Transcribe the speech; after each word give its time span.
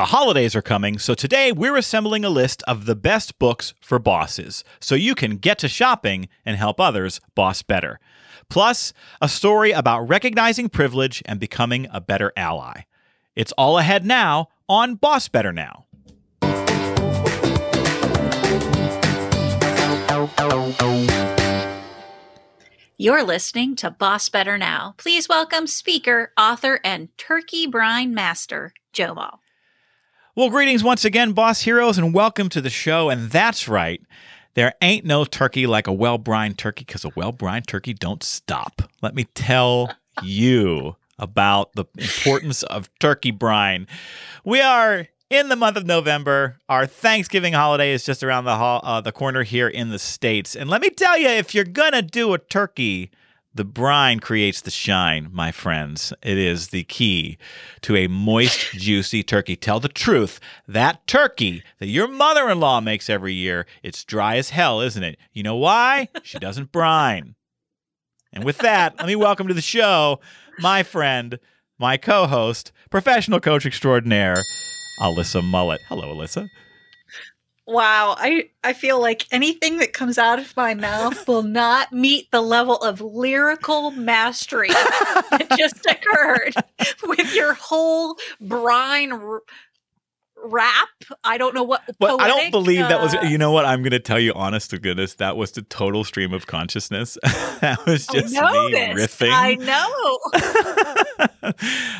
The 0.00 0.06
holidays 0.16 0.56
are 0.56 0.62
coming, 0.62 0.98
so 0.98 1.12
today 1.12 1.52
we're 1.52 1.76
assembling 1.76 2.24
a 2.24 2.30
list 2.30 2.62
of 2.62 2.86
the 2.86 2.96
best 2.96 3.38
books 3.38 3.74
for 3.82 3.98
bosses 3.98 4.64
so 4.80 4.94
you 4.94 5.14
can 5.14 5.36
get 5.36 5.58
to 5.58 5.68
shopping 5.68 6.30
and 6.42 6.56
help 6.56 6.80
others 6.80 7.20
boss 7.34 7.60
better. 7.60 8.00
Plus, 8.48 8.94
a 9.20 9.28
story 9.28 9.72
about 9.72 10.08
recognizing 10.08 10.70
privilege 10.70 11.22
and 11.26 11.38
becoming 11.38 11.86
a 11.92 12.00
better 12.00 12.32
ally. 12.34 12.84
It's 13.36 13.52
all 13.58 13.76
ahead 13.76 14.06
now 14.06 14.48
on 14.70 14.94
Boss 14.94 15.28
Better 15.28 15.52
Now. 15.52 15.84
You're 22.96 23.22
listening 23.22 23.76
to 23.76 23.90
Boss 23.90 24.30
Better 24.30 24.56
Now. 24.56 24.94
Please 24.96 25.28
welcome 25.28 25.66
speaker, 25.66 26.32
author, 26.38 26.80
and 26.82 27.10
turkey 27.18 27.66
brine 27.66 28.14
master, 28.14 28.72
Joe 28.94 29.12
Mull. 29.12 29.39
Well, 30.40 30.48
greetings 30.48 30.82
once 30.82 31.04
again, 31.04 31.32
boss 31.32 31.60
heroes, 31.60 31.98
and 31.98 32.14
welcome 32.14 32.48
to 32.48 32.62
the 32.62 32.70
show. 32.70 33.10
And 33.10 33.30
that's 33.30 33.68
right, 33.68 34.00
there 34.54 34.72
ain't 34.80 35.04
no 35.04 35.26
turkey 35.26 35.66
like 35.66 35.86
a 35.86 35.92
well 35.92 36.16
brined 36.16 36.56
turkey 36.56 36.86
because 36.86 37.04
a 37.04 37.10
well 37.14 37.30
brined 37.30 37.68
turkey 37.68 37.92
don't 37.92 38.22
stop. 38.22 38.90
Let 39.02 39.14
me 39.14 39.24
tell 39.34 39.94
you 40.22 40.96
about 41.18 41.74
the 41.74 41.84
importance 41.98 42.62
of 42.62 42.88
turkey 43.00 43.32
brine. 43.32 43.86
We 44.42 44.62
are 44.62 45.08
in 45.28 45.50
the 45.50 45.56
month 45.56 45.76
of 45.76 45.84
November. 45.84 46.56
Our 46.70 46.86
Thanksgiving 46.86 47.52
holiday 47.52 47.92
is 47.92 48.06
just 48.06 48.24
around 48.24 48.46
the 48.46 48.56
ho- 48.56 48.80
uh, 48.82 49.02
the 49.02 49.12
corner 49.12 49.42
here 49.42 49.68
in 49.68 49.90
the 49.90 49.98
states. 49.98 50.56
And 50.56 50.70
let 50.70 50.80
me 50.80 50.88
tell 50.88 51.18
you, 51.18 51.28
if 51.28 51.54
you're 51.54 51.64
gonna 51.64 52.00
do 52.00 52.32
a 52.32 52.38
turkey, 52.38 53.10
the 53.54 53.64
brine 53.64 54.20
creates 54.20 54.60
the 54.60 54.70
shine, 54.70 55.28
my 55.32 55.50
friends. 55.50 56.12
It 56.22 56.38
is 56.38 56.68
the 56.68 56.84
key 56.84 57.36
to 57.82 57.96
a 57.96 58.06
moist, 58.06 58.70
juicy 58.72 59.22
turkey. 59.22 59.56
Tell 59.56 59.80
the 59.80 59.88
truth. 59.88 60.38
That 60.68 61.06
turkey 61.06 61.62
that 61.78 61.88
your 61.88 62.06
mother 62.06 62.48
in 62.48 62.60
law 62.60 62.80
makes 62.80 63.10
every 63.10 63.34
year, 63.34 63.66
it's 63.82 64.04
dry 64.04 64.36
as 64.36 64.50
hell, 64.50 64.80
isn't 64.80 65.02
it? 65.02 65.18
You 65.32 65.42
know 65.42 65.56
why? 65.56 66.08
She 66.22 66.38
doesn't 66.38 66.72
brine. 66.72 67.34
And 68.32 68.44
with 68.44 68.58
that, 68.58 68.96
let 68.98 69.06
me 69.06 69.16
welcome 69.16 69.48
to 69.48 69.54
the 69.54 69.60
show 69.60 70.20
my 70.60 70.82
friend, 70.82 71.38
my 71.78 71.96
co 71.96 72.26
host, 72.26 72.70
professional 72.90 73.40
coach 73.40 73.66
extraordinaire, 73.66 74.36
Alyssa 75.00 75.42
Mullet. 75.42 75.80
Hello, 75.88 76.14
Alyssa. 76.14 76.48
Wow, 77.66 78.16
I, 78.18 78.50
I 78.64 78.72
feel 78.72 79.00
like 79.00 79.26
anything 79.30 79.76
that 79.76 79.92
comes 79.92 80.18
out 80.18 80.40
of 80.40 80.56
my 80.56 80.74
mouth 80.74 81.28
will 81.28 81.44
not 81.44 81.92
meet 81.92 82.30
the 82.32 82.40
level 82.40 82.76
of 82.76 83.00
lyrical 83.00 83.92
mastery 83.92 84.68
that 84.68 85.46
just 85.56 85.86
occurred 85.88 86.54
with 87.04 87.34
your 87.34 87.54
whole 87.54 88.16
brine 88.40 89.12
r- 89.12 89.42
rap. 90.44 90.88
I 91.24 91.38
don't 91.38 91.54
know 91.54 91.62
what. 91.62 91.82
But 91.98 92.20
I 92.20 92.28
don't 92.28 92.50
believe 92.50 92.80
that 92.80 93.00
was. 93.00 93.14
uh, 93.14 93.22
You 93.22 93.38
know 93.38 93.52
what? 93.52 93.64
I'm 93.64 93.82
going 93.82 93.90
to 93.92 94.00
tell 94.00 94.18
you, 94.18 94.32
honest 94.34 94.70
to 94.70 94.78
goodness, 94.78 95.14
that 95.14 95.36
was 95.36 95.52
the 95.52 95.62
total 95.62 96.04
stream 96.04 96.32
of 96.32 96.46
consciousness. 96.46 97.18
that 97.60 97.78
was 97.86 98.06
just 98.06 98.32
me 98.34 98.70
this. 98.70 98.96
riffing. 99.18 99.30
I 99.32 99.54
know. 99.54 100.18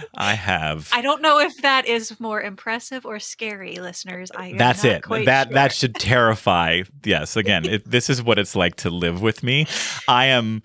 I 0.15 0.35
have. 0.35 0.89
I 0.93 1.03
don't 1.03 1.23
know 1.23 1.39
if 1.41 1.57
that 1.63 1.87
is 1.87 2.19
more 2.21 2.41
impressive 2.41 3.07
or 3.07 3.19
scary, 3.19 3.77
listeners. 3.77 4.31
I 4.37 4.55
That's 4.57 4.85
it. 4.85 5.03
That 5.09 5.49
sure. 5.49 5.55
that 5.55 5.73
should 5.73 5.95
terrify. 5.95 6.83
Yes. 7.05 7.37
Again, 7.37 7.65
it, 7.67 7.91
this 7.91 8.11
is 8.11 8.23
what 8.23 8.39
it's 8.39 8.55
like 8.57 8.77
to 8.77 8.91
live 8.91 9.23
with 9.23 9.43
me. 9.43 9.67
I 10.09 10.27
am 10.27 10.63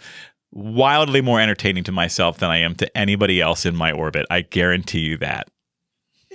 wildly 0.51 1.21
more 1.21 1.39
entertaining 1.41 1.83
to 1.85 1.91
myself 1.91 2.37
than 2.37 2.49
I 2.49 2.57
am 2.59 2.75
to 2.75 2.97
anybody 2.97 3.41
else 3.41 3.65
in 3.65 3.75
my 3.75 3.91
orbit. 3.91 4.25
I 4.29 4.41
guarantee 4.41 4.99
you 5.01 5.17
that. 5.17 5.47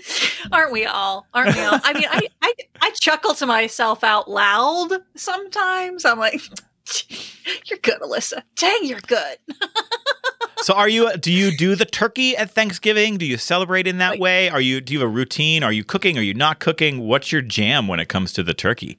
Aren't 0.53 0.73
we 0.73 0.87
all? 0.87 1.27
Aren't 1.35 1.57
we 1.57 1.63
all? 1.63 1.81
I 1.83 1.93
mean, 1.93 2.09
I, 2.11 2.29
I 2.43 2.55
I 2.81 2.91
chuckle 2.91 3.35
to 3.35 3.47
myself 3.47 4.05
out 4.05 4.31
loud 4.31 4.93
sometimes. 5.15 6.05
I'm 6.05 6.19
like, 6.19 6.41
"You're 7.67 7.79
good, 7.81 8.01
Alyssa. 8.01 8.43
Dang, 8.57 8.85
you're 8.85 9.01
good." 9.01 9.39
So 10.63 10.75
are 10.75 10.89
you 10.89 11.17
do 11.17 11.33
you 11.33 11.57
do 11.57 11.75
the 11.75 11.87
turkey 11.87 12.37
at 12.37 12.51
Thanksgiving? 12.51 13.17
Do 13.17 13.25
you 13.25 13.39
celebrate 13.39 13.87
in 13.87 13.97
that 13.99 14.19
way? 14.19 14.51
Are 14.51 14.61
you 14.61 14.83
do 14.83 14.93
you 14.93 15.01
have 15.01 15.09
a 15.09 15.11
routine? 15.11 15.63
Are 15.63 15.73
you 15.73 15.85
cooking? 15.85 16.19
Are 16.19 16.23
you 16.23 16.35
not 16.35 16.61
cooking? 16.61 17.01
What's 17.01 17.33
your 17.33 17.41
jam 17.41 17.89
when 17.89 17.99
it 17.99 18.11
comes 18.11 18.31
to 18.35 18.43
the 18.43 18.53
turkey? 18.53 18.99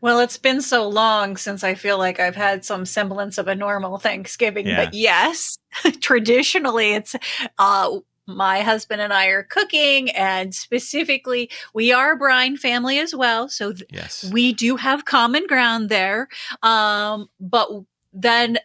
Well, 0.00 0.18
it's 0.18 0.38
been 0.38 0.62
so 0.62 0.88
long 0.88 1.36
since 1.36 1.62
I 1.62 1.74
feel 1.74 1.98
like 1.98 2.18
I've 2.18 2.34
had 2.34 2.64
some 2.64 2.86
semblance 2.86 3.38
of 3.38 3.46
a 3.48 3.54
normal 3.54 3.98
Thanksgiving. 3.98 4.66
Yeah. 4.66 4.86
But 4.86 4.94
yes, 4.94 5.56
traditionally, 6.00 6.94
it's 6.94 7.14
uh, 7.58 7.98
my 8.36 8.60
husband 8.62 9.00
and 9.00 9.12
I 9.12 9.26
are 9.26 9.42
cooking, 9.42 10.10
and 10.10 10.54
specifically, 10.54 11.50
we 11.74 11.92
are 11.92 12.12
a 12.12 12.16
brine 12.16 12.56
family 12.56 12.98
as 12.98 13.14
well. 13.14 13.48
So 13.48 13.72
th- 13.72 13.84
Yes. 13.92 14.24
we 14.32 14.52
do 14.52 14.76
have 14.76 15.04
common 15.04 15.46
ground 15.46 15.88
there 15.88 16.28
um 16.62 17.28
but 17.40 17.68
then 18.12 18.58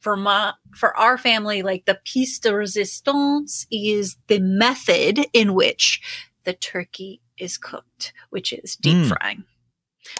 for 0.00 0.16
my 0.16 0.52
for 0.74 0.96
our 0.96 1.18
family 1.18 1.62
like 1.62 1.84
the 1.86 1.98
piece 2.04 2.38
de 2.38 2.54
resistance 2.54 3.66
is 3.70 4.16
the 4.28 4.38
method 4.40 5.26
in 5.32 5.54
which 5.54 6.00
the 6.44 6.52
turkey 6.52 7.20
is 7.38 7.58
cooked 7.58 8.12
which 8.30 8.52
is 8.52 8.76
deep 8.76 8.96
Mm. 8.96 9.08
frying 9.08 9.44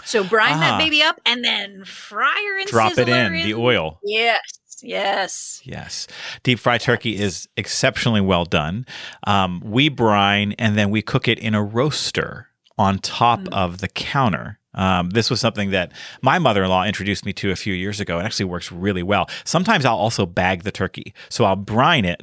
so 0.04 0.24
brine 0.24 0.54
Ah. 0.54 0.60
that 0.60 0.78
baby 0.78 1.02
up 1.02 1.20
and 1.24 1.44
then 1.44 1.84
fryer 1.84 2.58
and 2.60 2.68
Drop 2.68 2.98
it 2.98 3.08
in, 3.08 3.32
the 3.34 3.54
oil. 3.54 4.00
yes 4.04 4.57
yes 4.82 5.60
Yes. 5.64 6.06
Deep 6.42 6.58
fried 6.58 6.80
turkey 6.80 7.16
is 7.16 7.48
exceptionally 7.56 8.20
well 8.20 8.44
done. 8.44 8.86
Um, 9.26 9.60
we 9.64 9.88
brine 9.88 10.52
and 10.58 10.76
then 10.78 10.90
we 10.90 11.02
cook 11.02 11.28
it 11.28 11.38
in 11.38 11.54
a 11.54 11.62
roaster 11.62 12.48
on 12.78 12.98
top 12.98 13.40
Mm. 13.40 13.48
of 13.52 13.78
the 13.78 13.88
counter. 13.88 14.58
Um, 14.78 15.10
this 15.10 15.28
was 15.28 15.40
something 15.40 15.70
that 15.72 15.92
my 16.22 16.38
mother 16.38 16.64
in 16.64 16.70
law 16.70 16.84
introduced 16.84 17.26
me 17.26 17.32
to 17.34 17.50
a 17.50 17.56
few 17.56 17.74
years 17.74 18.00
ago. 18.00 18.18
It 18.18 18.22
actually 18.24 18.46
works 18.46 18.72
really 18.72 19.02
well. 19.02 19.28
Sometimes 19.44 19.84
I'll 19.84 19.96
also 19.96 20.24
bag 20.24 20.62
the 20.62 20.72
turkey. 20.72 21.12
So 21.28 21.44
I'll 21.44 21.56
brine 21.56 22.04
it 22.06 22.22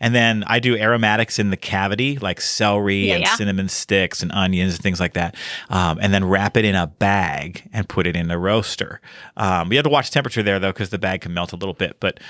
and 0.00 0.14
then 0.14 0.44
I 0.46 0.58
do 0.58 0.76
aromatics 0.76 1.38
in 1.38 1.50
the 1.50 1.56
cavity, 1.56 2.18
like 2.18 2.40
celery 2.40 3.08
Yeah, 3.08 3.14
and 3.16 3.24
yeah. 3.24 3.34
cinnamon 3.34 3.68
sticks 3.68 4.22
and 4.22 4.30
onions 4.32 4.74
and 4.74 4.82
things 4.82 5.00
like 5.00 5.14
that. 5.14 5.34
Um, 5.68 5.98
and 6.00 6.14
then 6.14 6.24
wrap 6.24 6.56
it 6.56 6.64
in 6.64 6.74
a 6.74 6.86
bag 6.86 7.68
and 7.72 7.88
put 7.88 8.06
it 8.06 8.14
in 8.16 8.28
the 8.28 8.38
roaster. 8.38 9.00
Um, 9.36 9.72
you 9.72 9.78
have 9.78 9.84
to 9.84 9.90
watch 9.90 10.10
temperature 10.10 10.42
there 10.42 10.58
though, 10.58 10.72
because 10.72 10.90
the 10.90 10.98
bag 10.98 11.22
can 11.22 11.34
melt 11.34 11.52
a 11.52 11.56
little 11.56 11.74
bit. 11.74 11.98
But 12.00 12.20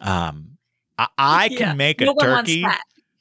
um, 0.00 0.56
I, 0.98 1.06
I 1.18 1.48
can 1.48 1.58
Yeah. 1.58 1.74
make 1.74 2.00
a 2.00 2.06
no 2.06 2.12
wants 2.14 2.50
turkey. 2.50 2.64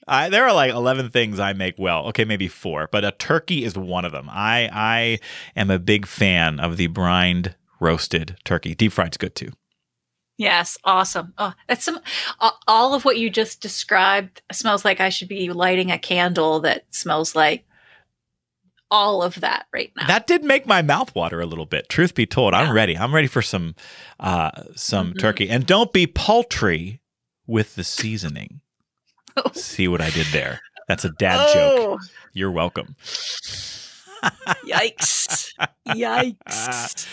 I, 0.09 0.29
there 0.29 0.45
are 0.45 0.53
like 0.53 0.71
11 0.71 1.09
things 1.11 1.39
I 1.39 1.53
make 1.53 1.75
well. 1.77 2.07
Okay, 2.07 2.25
maybe 2.25 2.47
four, 2.47 2.89
but 2.91 3.05
a 3.05 3.11
turkey 3.11 3.63
is 3.63 3.77
one 3.77 4.05
of 4.05 4.11
them. 4.11 4.27
I 4.29 4.69
I 4.73 5.19
am 5.55 5.69
a 5.69 5.79
big 5.79 6.05
fan 6.05 6.59
of 6.59 6.77
the 6.77 6.87
brined 6.87 7.55
roasted 7.79 8.37
turkey. 8.43 8.75
Deep 8.75 8.91
fried's 8.91 9.17
good 9.17 9.35
too. 9.35 9.51
Yes, 10.37 10.77
awesome. 10.85 11.33
Oh, 11.37 11.53
that's 11.67 11.83
some 11.83 11.99
all 12.67 12.93
of 12.93 13.03
what 13.05 13.17
you 13.17 13.29
just 13.29 13.61
described 13.61 14.41
smells 14.51 14.85
like 14.85 15.01
I 15.01 15.09
should 15.09 15.27
be 15.27 15.49
lighting 15.51 15.91
a 15.91 15.99
candle 15.99 16.61
that 16.61 16.85
smells 16.95 17.35
like 17.35 17.65
all 18.91 19.21
of 19.21 19.35
that 19.41 19.67
right 19.71 19.91
now. 19.95 20.07
That 20.07 20.25
did 20.27 20.43
make 20.43 20.65
my 20.65 20.81
mouth 20.81 21.13
water 21.13 21.41
a 21.41 21.45
little 21.45 21.65
bit. 21.67 21.89
Truth 21.89 22.15
be 22.15 22.25
told, 22.25 22.53
I'm 22.53 22.73
ready. 22.73 22.97
I'm 22.97 23.13
ready 23.13 23.27
for 23.27 23.41
some 23.41 23.75
uh 24.19 24.51
some 24.75 25.13
Mhm. 25.13 25.19
turkey. 25.19 25.49
And 25.49 25.65
don't 25.65 25.93
be 25.93 26.07
paltry 26.07 27.01
with 27.45 27.75
the 27.75 27.83
seasoning. 27.83 28.61
See 29.53 29.87
what 29.87 30.01
I 30.01 30.09
did 30.09 30.27
there? 30.27 30.59
That's 30.87 31.05
a 31.05 31.09
dad 31.09 31.53
joke. 31.53 31.73
Oh, 31.79 31.99
You're 32.33 32.51
welcome. 32.51 32.95
Yikes. 34.65 35.53
Yikes. 35.87 37.07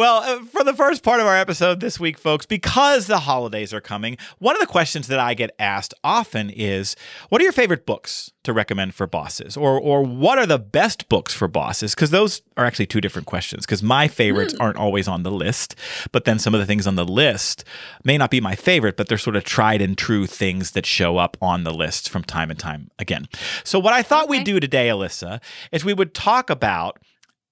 Well, 0.00 0.22
uh, 0.22 0.44
for 0.44 0.64
the 0.64 0.72
first 0.72 1.02
part 1.02 1.20
of 1.20 1.26
our 1.26 1.36
episode 1.36 1.80
this 1.80 2.00
week, 2.00 2.16
folks, 2.16 2.46
because 2.46 3.06
the 3.06 3.18
holidays 3.18 3.74
are 3.74 3.82
coming, 3.82 4.16
one 4.38 4.56
of 4.56 4.60
the 4.60 4.66
questions 4.66 5.08
that 5.08 5.18
I 5.18 5.34
get 5.34 5.54
asked 5.58 5.92
often 6.02 6.48
is, 6.48 6.96
"What 7.28 7.42
are 7.42 7.44
your 7.44 7.52
favorite 7.52 7.84
books 7.84 8.32
to 8.44 8.54
recommend 8.54 8.94
for 8.94 9.06
bosses?" 9.06 9.58
or 9.58 9.78
"Or 9.78 10.02
what 10.02 10.38
are 10.38 10.46
the 10.46 10.58
best 10.58 11.10
books 11.10 11.34
for 11.34 11.48
bosses?" 11.48 11.94
Because 11.94 12.12
those 12.12 12.40
are 12.56 12.64
actually 12.64 12.86
two 12.86 13.02
different 13.02 13.26
questions. 13.26 13.66
Because 13.66 13.82
my 13.82 14.08
favorites 14.08 14.54
aren't 14.58 14.78
always 14.78 15.06
on 15.06 15.22
the 15.22 15.30
list, 15.30 15.74
but 16.12 16.24
then 16.24 16.38
some 16.38 16.54
of 16.54 16.60
the 16.60 16.66
things 16.66 16.86
on 16.86 16.94
the 16.94 17.04
list 17.04 17.62
may 18.02 18.16
not 18.16 18.30
be 18.30 18.40
my 18.40 18.54
favorite, 18.54 18.96
but 18.96 19.08
they're 19.08 19.18
sort 19.18 19.36
of 19.36 19.44
tried 19.44 19.82
and 19.82 19.98
true 19.98 20.26
things 20.26 20.70
that 20.70 20.86
show 20.86 21.18
up 21.18 21.36
on 21.42 21.64
the 21.64 21.74
list 21.74 22.08
from 22.08 22.24
time 22.24 22.48
and 22.48 22.58
time 22.58 22.90
again. 22.98 23.28
So, 23.64 23.78
what 23.78 23.92
I 23.92 24.02
thought 24.02 24.30
we'd 24.30 24.44
do 24.44 24.60
today, 24.60 24.88
Alyssa, 24.88 25.42
is 25.72 25.84
we 25.84 25.92
would 25.92 26.14
talk 26.14 26.48
about 26.48 26.98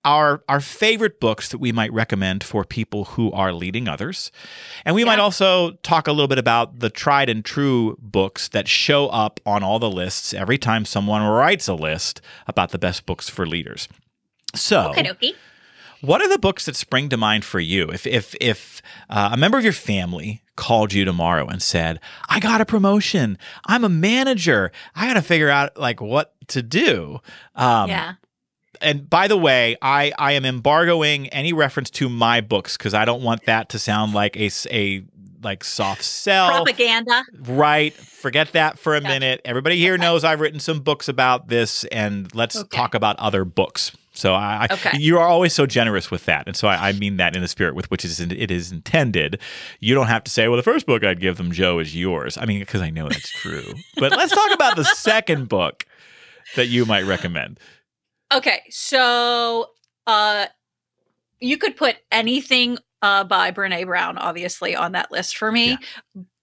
our 0.04 0.42
our 0.48 0.60
favorite 0.60 1.20
books 1.20 1.48
that 1.50 1.58
we 1.58 1.72
might 1.72 1.92
recommend 1.92 2.42
for 2.44 2.64
people 2.64 3.04
who 3.06 3.30
are 3.32 3.52
leading 3.52 3.88
others. 3.88 4.30
And 4.84 4.94
we 4.94 5.04
might 5.04 5.18
also 5.18 5.72
talk 5.82 6.06
a 6.06 6.12
little 6.12 6.28
bit 6.28 6.38
about 6.38 6.78
the 6.78 6.88
tried 6.90 7.28
and 7.28 7.44
true 7.44 7.96
books 8.00 8.48
that 8.48 8.68
show 8.68 9.08
up 9.08 9.40
on 9.44 9.62
all 9.62 9.78
the 9.78 9.90
lists 9.90 10.32
every 10.32 10.56
time 10.58 10.84
someone 10.84 11.22
writes 11.22 11.68
a 11.68 11.74
list 11.74 12.20
about 12.46 12.70
the 12.70 12.78
best 12.78 13.06
books 13.06 13.28
for 13.28 13.46
leaders. 13.46 13.88
So, 14.54 14.90
Okay, 14.90 15.02
dokie. 15.02 15.34
what 16.00 16.22
are 16.22 16.28
the 16.28 16.38
books 16.38 16.64
that 16.66 16.76
spring 16.76 17.08
to 17.10 17.16
mind 17.16 17.44
for 17.44 17.60
you? 17.60 17.88
If 17.90 18.06
if 18.06 18.34
if 18.40 18.80
uh, 19.10 19.30
a 19.32 19.36
member 19.36 19.58
of 19.58 19.64
your 19.64 19.72
family 19.74 20.42
called 20.56 20.92
you 20.92 21.04
tomorrow 21.04 21.46
and 21.46 21.60
said, 21.62 22.00
I 22.28 22.40
got 22.40 22.60
a 22.60 22.64
promotion. 22.66 23.36
I'm 23.66 23.84
a 23.84 23.88
manager. 23.88 24.72
I 24.94 25.06
got 25.06 25.14
to 25.14 25.22
figure 25.22 25.50
out 25.50 25.76
like 25.76 26.00
what 26.00 26.34
to 26.48 26.62
do. 26.62 27.20
Um, 27.54 27.90
yeah. 27.90 28.14
And 28.80 29.08
by 29.08 29.28
the 29.28 29.36
way, 29.36 29.76
I, 29.82 30.12
I 30.18 30.32
am 30.32 30.44
embargoing 30.44 31.28
any 31.28 31.52
reference 31.52 31.90
to 31.90 32.08
my 32.08 32.40
books 32.40 32.76
because 32.76 32.94
I 32.94 33.04
don't 33.04 33.22
want 33.22 33.44
that 33.46 33.70
to 33.70 33.78
sound 33.78 34.14
like 34.14 34.36
a, 34.36 34.50
a 34.70 35.02
like 35.42 35.64
soft 35.64 36.02
sell. 36.04 36.50
Propaganda. 36.64 37.24
Right. 37.40 37.94
Forget 37.96 38.52
that 38.52 38.78
for 38.78 38.94
a 38.96 39.00
minute. 39.00 39.40
Everybody 39.44 39.78
here 39.78 39.96
knows 39.98 40.24
I've 40.24 40.40
written 40.40 40.60
some 40.60 40.80
books 40.80 41.08
about 41.08 41.48
this, 41.48 41.84
and 41.86 42.32
let's 42.34 42.56
Okay. 42.56 42.76
talk 42.76 42.94
about 42.94 43.16
other 43.18 43.44
books. 43.44 43.92
So 44.12 44.34
I, 44.34 44.66
I 44.68 44.74
Okay. 44.74 44.98
you 44.98 45.18
are 45.18 45.26
always 45.28 45.52
so 45.54 45.64
generous 45.64 46.10
with 46.10 46.24
that, 46.24 46.48
and 46.48 46.56
so 46.56 46.66
I, 46.66 46.88
I 46.88 46.92
mean 46.92 47.18
that 47.18 47.36
in 47.36 47.42
the 47.42 47.46
spirit 47.48 47.76
with 47.76 47.88
which 47.90 48.04
it 48.04 48.10
is, 48.10 48.18
it 48.20 48.50
is 48.50 48.72
intended. 48.72 49.40
You 49.78 49.94
don't 49.94 50.08
have 50.08 50.24
to 50.24 50.30
say, 50.30 50.48
"Well, 50.48 50.56
the 50.56 50.62
first 50.64 50.86
book 50.86 51.04
I'd 51.04 51.20
give 51.20 51.36
them, 51.36 51.52
Joe, 51.52 51.78
is 51.78 51.94
yours." 51.94 52.36
I 52.36 52.44
mean, 52.44 52.58
because 52.58 52.80
I 52.80 52.90
know 52.90 53.08
that's 53.08 53.30
true. 53.30 53.84
but 53.96 54.10
let's 54.12 54.32
talk 54.34 54.50
about 54.52 54.74
the 54.76 54.84
second 54.84 55.48
book 55.48 55.86
that 56.56 56.66
you 56.66 56.84
might 56.84 57.02
recommend. 57.02 57.60
Okay, 58.32 58.62
so 58.70 59.70
uh 60.06 60.46
you 61.40 61.56
could 61.58 61.76
put 61.76 61.96
anything 62.10 62.78
uh 63.02 63.24
by 63.24 63.50
Brene 63.52 63.86
Brown 63.86 64.18
obviously 64.18 64.74
on 64.74 64.92
that 64.92 65.10
list 65.10 65.36
for 65.36 65.52
me. 65.52 65.78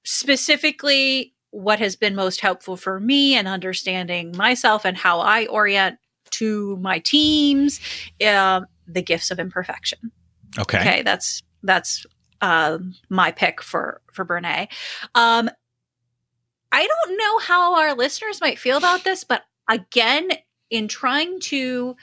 Specifically 0.03 1.33
what 1.51 1.79
has 1.79 1.95
been 1.95 2.15
most 2.15 2.41
helpful 2.41 2.75
for 2.75 2.99
me 2.99 3.35
and 3.35 3.47
understanding 3.47 4.35
myself 4.35 4.85
and 4.85 4.97
how 4.97 5.21
I 5.21 5.45
orient 5.45 5.97
to 6.31 6.75
my 6.77 6.99
teams, 6.99 7.79
um, 8.27 8.65
the 8.87 9.01
gifts 9.01 9.31
of 9.31 9.39
imperfection. 9.39 10.11
Okay. 10.59 10.79
Okay, 10.79 11.01
that's 11.01 11.43
that's 11.63 12.05
uh, 12.41 12.77
my 13.09 13.31
pick 13.31 13.61
for 13.61 14.01
for 14.11 14.25
Brene. 14.25 14.67
Um, 15.15 15.49
I 16.71 16.87
don't 16.87 17.17
know 17.17 17.39
how 17.39 17.75
our 17.75 17.93
listeners 17.93 18.41
might 18.41 18.59
feel 18.59 18.77
about 18.77 19.03
this, 19.03 19.23
but 19.23 19.43
again, 19.69 20.29
in 20.69 20.87
trying 20.87 21.39
to 21.39 21.95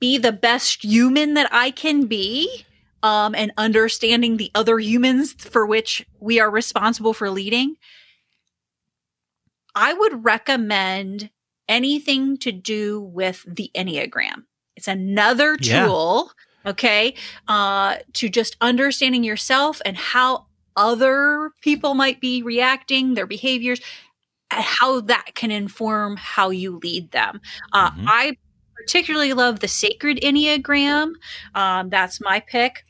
be 0.00 0.18
the 0.18 0.32
best 0.32 0.84
human 0.84 1.34
that 1.34 1.48
I 1.52 1.70
can 1.70 2.06
be, 2.06 2.64
um, 3.02 3.34
and 3.34 3.52
understanding 3.56 4.36
the 4.36 4.50
other 4.54 4.78
humans 4.78 5.32
for 5.34 5.66
which 5.66 6.06
we 6.20 6.40
are 6.40 6.50
responsible 6.50 7.12
for 7.14 7.30
leading, 7.30 7.76
I 9.74 9.92
would 9.92 10.24
recommend 10.24 11.30
anything 11.68 12.36
to 12.38 12.52
do 12.52 13.00
with 13.00 13.44
the 13.46 13.70
Enneagram. 13.74 14.44
It's 14.76 14.88
another 14.88 15.56
Yeah. 15.60 15.86
tool, 15.86 16.32
okay, 16.66 17.14
uh, 17.48 17.96
to 18.14 18.28
just 18.28 18.56
understanding 18.60 19.24
yourself 19.24 19.80
and 19.84 19.96
how 19.96 20.46
other 20.76 21.52
people 21.60 21.94
might 21.94 22.20
be 22.20 22.42
reacting, 22.42 23.14
their 23.14 23.26
behaviors, 23.26 23.80
how 24.62 25.00
that 25.02 25.30
can 25.34 25.50
inform 25.50 26.16
how 26.16 26.50
you 26.50 26.78
lead 26.82 27.10
them. 27.12 27.40
Uh, 27.72 27.90
Mhm. 27.90 28.04
I 28.06 28.36
particularly 28.74 29.32
love 29.32 29.60
the 29.60 29.68
Sacred 29.68 30.18
Enneagram. 30.22 31.12
Um, 31.54 31.88
that's 31.90 32.20
my 32.20 32.40
pick. 32.40 32.84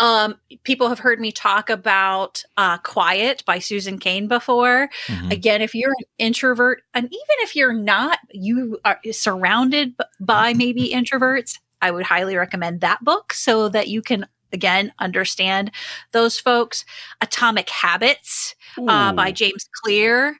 Um, 0.00 0.36
people 0.64 0.88
have 0.88 0.98
heard 0.98 1.20
me 1.20 1.30
talk 1.30 1.70
about 1.70 2.42
uh, 2.56 2.78
Quiet 2.78 3.44
by 3.46 3.60
Susan 3.60 3.98
Cain 3.98 4.26
before. 4.26 4.90
Mhm. 5.06 5.30
Again, 5.30 5.62
if 5.62 5.74
you're 5.74 5.90
an 5.90 6.04
introvert, 6.18 6.82
and 6.94 7.04
even 7.06 7.36
if 7.40 7.54
you're 7.54 7.72
not, 7.72 8.18
you 8.32 8.78
are 8.84 8.98
surrounded 9.12 9.94
by 10.18 10.52
maybe 10.52 10.90
introverts, 10.92 11.58
I 11.80 11.90
would 11.92 12.04
highly 12.04 12.34
recommend 12.36 12.80
that 12.80 13.04
book 13.04 13.32
so 13.32 13.68
that 13.68 13.88
you 13.88 14.02
can, 14.02 14.26
again, 14.54 14.92
understand 14.98 15.70
those 16.12 16.38
folks. 16.38 16.86
Atomic 17.20 17.68
Habits 17.68 18.54
uh, 18.78 19.12
by 19.12 19.32
James 19.32 19.68
Clear. 19.82 20.38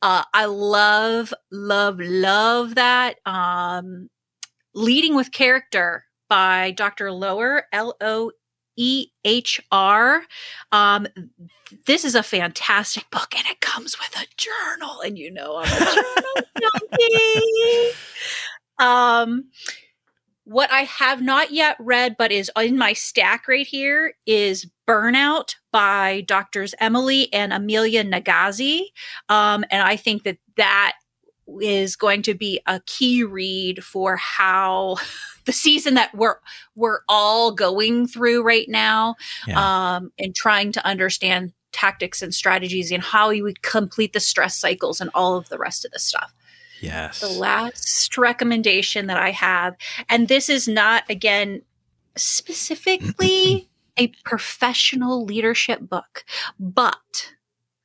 Uh, 0.00 0.24
I 0.32 0.46
love, 0.46 1.34
love, 1.50 2.00
love 2.00 2.74
that. 2.76 3.16
Um, 3.26 4.08
Leading 4.74 5.14
with 5.14 5.32
Character 5.32 6.06
by 6.30 6.70
Dr. 6.70 7.12
Loehr, 7.12 7.64
L 7.72 7.94
O 8.00 8.32
E 8.76 9.08
H 9.24 9.60
R. 9.70 10.22
Um, 10.72 11.06
this 11.86 12.04
is 12.04 12.14
a 12.14 12.22
fantastic 12.22 13.10
book, 13.10 13.34
and 13.36 13.46
it 13.46 13.60
comes 13.60 13.96
with 13.98 14.16
a 14.16 14.26
journal, 14.36 15.00
and 15.02 15.18
you 15.18 15.30
know 15.30 15.56
I'm 15.62 15.66
a 15.66 15.78
journal 15.78 16.48
junkie. 16.58 17.90
Um, 18.78 19.44
what 20.44 20.72
I 20.72 20.80
have 20.82 21.22
not 21.22 21.52
yet 21.52 21.76
read, 21.78 22.16
but 22.18 22.32
is 22.32 22.50
in 22.60 22.76
my 22.76 22.92
stack 22.92 23.46
right 23.48 23.66
here, 23.66 24.14
is 24.26 24.66
Burnout 24.88 25.54
by 25.70 26.22
Doctors 26.26 26.74
Emily 26.80 27.32
and 27.32 27.52
Amelia 27.52 28.04
Nagoski. 28.04 28.86
Um, 29.28 29.64
and 29.70 29.82
I 29.82 29.96
think 29.96 30.24
that 30.24 30.38
that 30.56 30.94
is 31.60 31.96
going 31.96 32.22
to 32.22 32.34
be 32.34 32.60
a 32.66 32.80
key 32.86 33.24
read 33.24 33.84
for 33.84 34.16
how 34.16 34.96
the 35.44 35.52
season 35.52 35.94
that 35.94 36.14
we're 36.14 36.36
we're 36.74 37.00
all 37.08 37.52
going 37.52 38.06
through 38.06 38.42
right 38.42 38.68
now, 38.68 39.16
Yeah. 39.46 39.94
um, 39.96 40.12
and 40.18 40.34
trying 40.34 40.72
to 40.72 40.86
understand 40.86 41.52
tactics 41.72 42.20
and 42.20 42.34
strategies 42.34 42.92
and 42.92 43.02
how 43.02 43.30
you 43.30 43.42
would 43.44 43.62
complete 43.62 44.12
the 44.12 44.20
stress 44.20 44.56
cycles 44.58 45.00
and 45.00 45.08
all 45.14 45.36
of 45.36 45.48
the 45.48 45.56
rest 45.56 45.84
of 45.86 45.90
the 45.92 45.98
stuff 45.98 46.34
yes. 46.82 47.20
the 47.20 47.28
last 47.28 48.16
recommendation 48.18 49.06
that 49.06 49.16
I 49.16 49.30
have, 49.30 49.76
and 50.08 50.28
this 50.28 50.48
is 50.48 50.68
not, 50.68 51.04
again, 51.08 51.62
specifically 52.16 53.68
a 53.96 54.08
professional 54.24 55.24
leadership 55.24 55.80
book, 55.80 56.24
but 56.58 57.32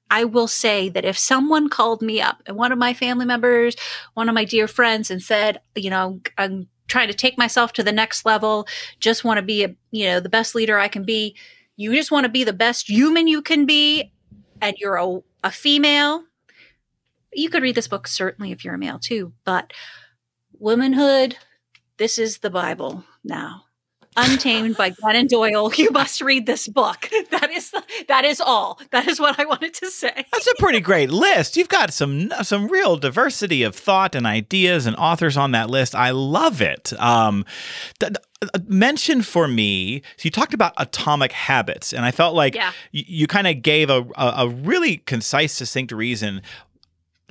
I 0.09 0.23
will 0.23 0.47
say 0.47 0.89
that 0.89 1.05
if 1.05 1.17
someone 1.17 1.69
called 1.69 2.01
me 2.01 2.21
up 2.21 2.41
and 2.45 2.55
one 2.55 2.71
of 2.71 2.77
my 2.77 2.93
family 2.93 3.25
members, 3.25 3.75
one 4.13 4.29
of 4.29 4.35
my 4.35 4.45
dear 4.45 4.67
friends, 4.67 5.11
and 5.11 5.21
said, 5.21 5.61
you 5.75 5.89
know, 5.89 6.21
I'm 6.37 6.67
trying 6.87 7.09
to 7.09 7.13
take 7.13 7.37
myself 7.37 7.73
to 7.73 7.83
the 7.83 7.91
next 7.91 8.25
level, 8.25 8.67
just 8.99 9.23
want 9.23 9.37
to 9.37 9.41
be 9.41 9.63
a, 9.63 9.75
you 9.91 10.05
know, 10.05 10.19
the 10.19 10.29
best 10.29 10.55
leader 10.55 10.79
I 10.79 10.87
can 10.87 11.03
be. 11.03 11.35
You 11.75 11.93
just 11.93 12.11
want 12.11 12.23
to 12.23 12.29
be 12.29 12.43
the 12.43 12.53
best 12.53 12.89
human 12.89 13.27
you 13.27 13.41
can 13.41 13.65
be, 13.65 14.13
and 14.61 14.75
you're 14.79 14.95
a, 14.95 15.19
a 15.43 15.51
female, 15.51 16.23
you 17.37 17.49
could 17.49 17.63
read 17.63 17.75
this 17.75 17.87
book 17.87 18.07
certainly 18.07 18.51
if 18.51 18.65
you're 18.65 18.75
a 18.75 18.77
male 18.79 18.99
too, 18.99 19.33
but 19.45 19.71
womanhood, 20.59 21.37
this 21.97 22.17
is 22.17 22.39
the 22.39 22.49
Bible 22.49 23.03
now. 23.23 23.63
Untamed 24.19 24.75
by 24.75 24.89
Glennon 24.89 25.27
Doyle. 25.27 25.71
You 25.77 25.91
must 25.91 26.21
read 26.21 26.47
this 26.47 26.67
book. 26.67 27.07
That 27.29 27.51
is 27.51 27.69
the, 27.69 27.83
that 28.07 28.25
is 28.25 28.41
all. 28.41 28.79
That 28.91 29.07
is 29.07 29.19
what 29.19 29.39
I 29.39 29.45
wanted 29.45 29.73
to 29.75 29.91
say. 29.91 30.25
That's 30.33 30.47
a 30.47 30.55
pretty 30.57 30.79
great 30.79 31.11
list. 31.11 31.55
You've 31.55 31.69
got 31.69 31.93
some 31.93 32.31
some 32.41 32.67
real 32.67 32.97
diversity 32.97 33.61
of 33.61 33.75
thought 33.75 34.15
and 34.15 34.25
ideas 34.25 34.87
and 34.87 34.95
authors 34.95 35.37
on 35.37 35.51
that 35.51 35.69
list. 35.69 35.93
I 35.93 36.09
love 36.11 36.61
it. 36.61 36.93
Um, 36.99 37.45
th- 37.99 38.13
uh, 38.41 38.59
mention 38.67 39.21
for 39.21 39.47
me. 39.47 40.01
So 40.17 40.23
you 40.23 40.31
talked 40.31 40.53
about 40.55 40.73
atomic 40.77 41.31
habits, 41.31 41.93
and 41.93 42.03
I 42.05 42.11
felt 42.11 42.33
like 42.35 42.55
Yeah. 42.55 42.71
y- 42.93 43.03
you 43.07 43.27
kind 43.27 43.45
of 43.47 43.61
gave 43.61 43.89
a, 43.91 44.05
a 44.15 44.33
a 44.45 44.49
really 44.49 44.97
concise, 44.97 45.53
succinct 45.53 45.91
reason 45.91 46.41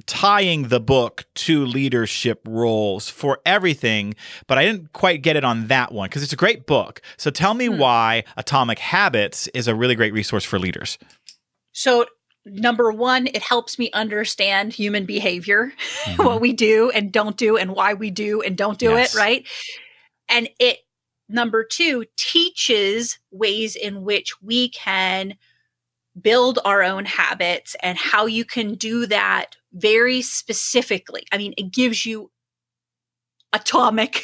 tying 0.04 0.68
the 0.68 0.78
book 0.80 1.24
to 1.34 1.64
leadership 1.64 2.40
roles 2.46 3.08
for 3.08 3.40
everything, 3.46 4.14
but 4.46 4.58
I 4.58 4.64
didn't 4.64 4.92
quite 4.92 5.22
get 5.22 5.36
it 5.36 5.44
on 5.44 5.68
that 5.68 5.90
one 5.92 6.08
because 6.08 6.22
it's 6.22 6.34
a 6.34 6.36
great 6.36 6.66
book. 6.66 7.00
So 7.16 7.30
tell 7.30 7.54
me 7.54 7.66
Hmm. 7.66 7.78
why 7.78 8.24
Atomic 8.36 8.78
Habits 8.78 9.48
is 9.48 9.66
a 9.68 9.74
really 9.74 9.94
great 9.94 10.12
resource 10.12 10.44
for 10.44 10.58
leaders. 10.58 10.98
So 11.72 12.06
number 12.44 12.92
one, 12.92 13.26
it 13.26 13.42
helps 13.42 13.78
me 13.78 13.90
understand 13.92 14.72
human 14.72 15.06
behavior, 15.06 15.72
Mhm. 16.04 16.16
what 16.24 16.40
we 16.40 16.52
do 16.52 16.90
and 16.90 17.10
don't 17.10 17.36
do, 17.36 17.56
and 17.56 17.72
why 17.74 17.94
we 17.94 18.10
do 18.10 18.42
and 18.42 18.56
don't 18.56 18.78
do 18.78 18.90
Yes. 18.90 19.14
it, 19.14 19.18
right? 19.18 19.46
And 20.28 20.48
it 20.60 20.78
number 21.28 21.64
two 21.64 22.04
teaches 22.16 23.18
ways 23.32 23.74
in 23.74 24.02
which 24.02 24.40
we 24.40 24.68
can 24.68 25.34
build 26.20 26.58
our 26.64 26.82
own 26.82 27.04
habits 27.04 27.74
and 27.82 27.98
how 27.98 28.26
you 28.26 28.44
can 28.44 28.74
do 28.74 29.06
that 29.06 29.56
very 29.76 30.22
specifically. 30.22 31.24
I 31.30 31.38
mean, 31.38 31.54
it 31.56 31.72
gives 31.72 32.06
you 32.06 32.30
atomic 33.52 34.22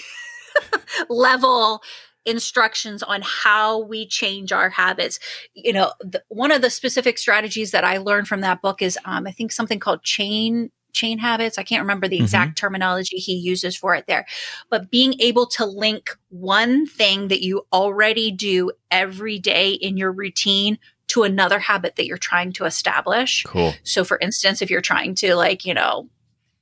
level 1.09 1.83
instructions 2.25 3.03
on 3.03 3.21
how 3.23 3.81
we 3.81 4.07
change 4.07 4.53
our 4.53 4.71
habits. 4.71 5.19
You 5.55 5.73
know, 5.73 5.93
the, 6.01 6.23
one 6.29 6.53
of 6.53 6.63
the 6.63 6.71
specific 6.71 7.19
strategies 7.19 7.73
that 7.73 7.85
I 7.85 7.99
learned 7.99 8.29
from 8.29 8.41
that 8.41 8.63
book 8.63 8.81
is 8.81 8.99
um, 9.05 9.27
I 9.27 9.33
think 9.33 9.53
something 9.53 9.79
called 9.79 10.03
chain 10.03 10.71
chain 10.93 11.19
habits. 11.19 11.57
I 11.57 11.63
can't 11.63 11.81
remember 11.83 12.07
the 12.07 12.19
exact 12.19 12.59
terminology 12.59 13.17
he 13.17 13.35
uses 13.35 13.75
for 13.75 13.95
it 13.95 14.07
there. 14.07 14.27
But 14.69 14.91
being 14.91 15.15
able 15.21 15.47
to 15.47 15.65
link 15.65 16.11
one 16.29 16.87
thing 16.87 17.29
that 17.29 17.43
you 17.43 17.67
already 17.73 18.31
do 18.31 18.73
every 18.91 19.39
day 19.39 19.73
in 19.73 19.97
your 19.97 20.13
routine 20.13 20.79
to 21.13 21.25
another 21.25 21.59
habit 21.59 21.97
that 21.97 22.07
you're 22.07 22.17
trying 22.17 22.53
to 22.55 22.65
establish. 22.65 23.45
Cool. 23.45 23.75
So, 23.83 24.03
for 24.03 24.19
instance, 24.19 24.63
if 24.63 24.71
you're 24.71 24.81
trying 24.81 25.15
to, 25.17 25.35
like, 25.35 25.67
you 25.67 25.75
know, 25.75 26.09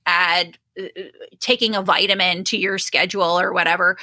add 0.06 0.58
uh, 0.78 0.86
taking 1.38 1.76
a 1.76 1.82
vitamin 1.82 2.42
to 2.44 2.58
your 2.58 2.76
schedule 2.76 3.38
or 3.38 3.52
whatever, 3.52 3.96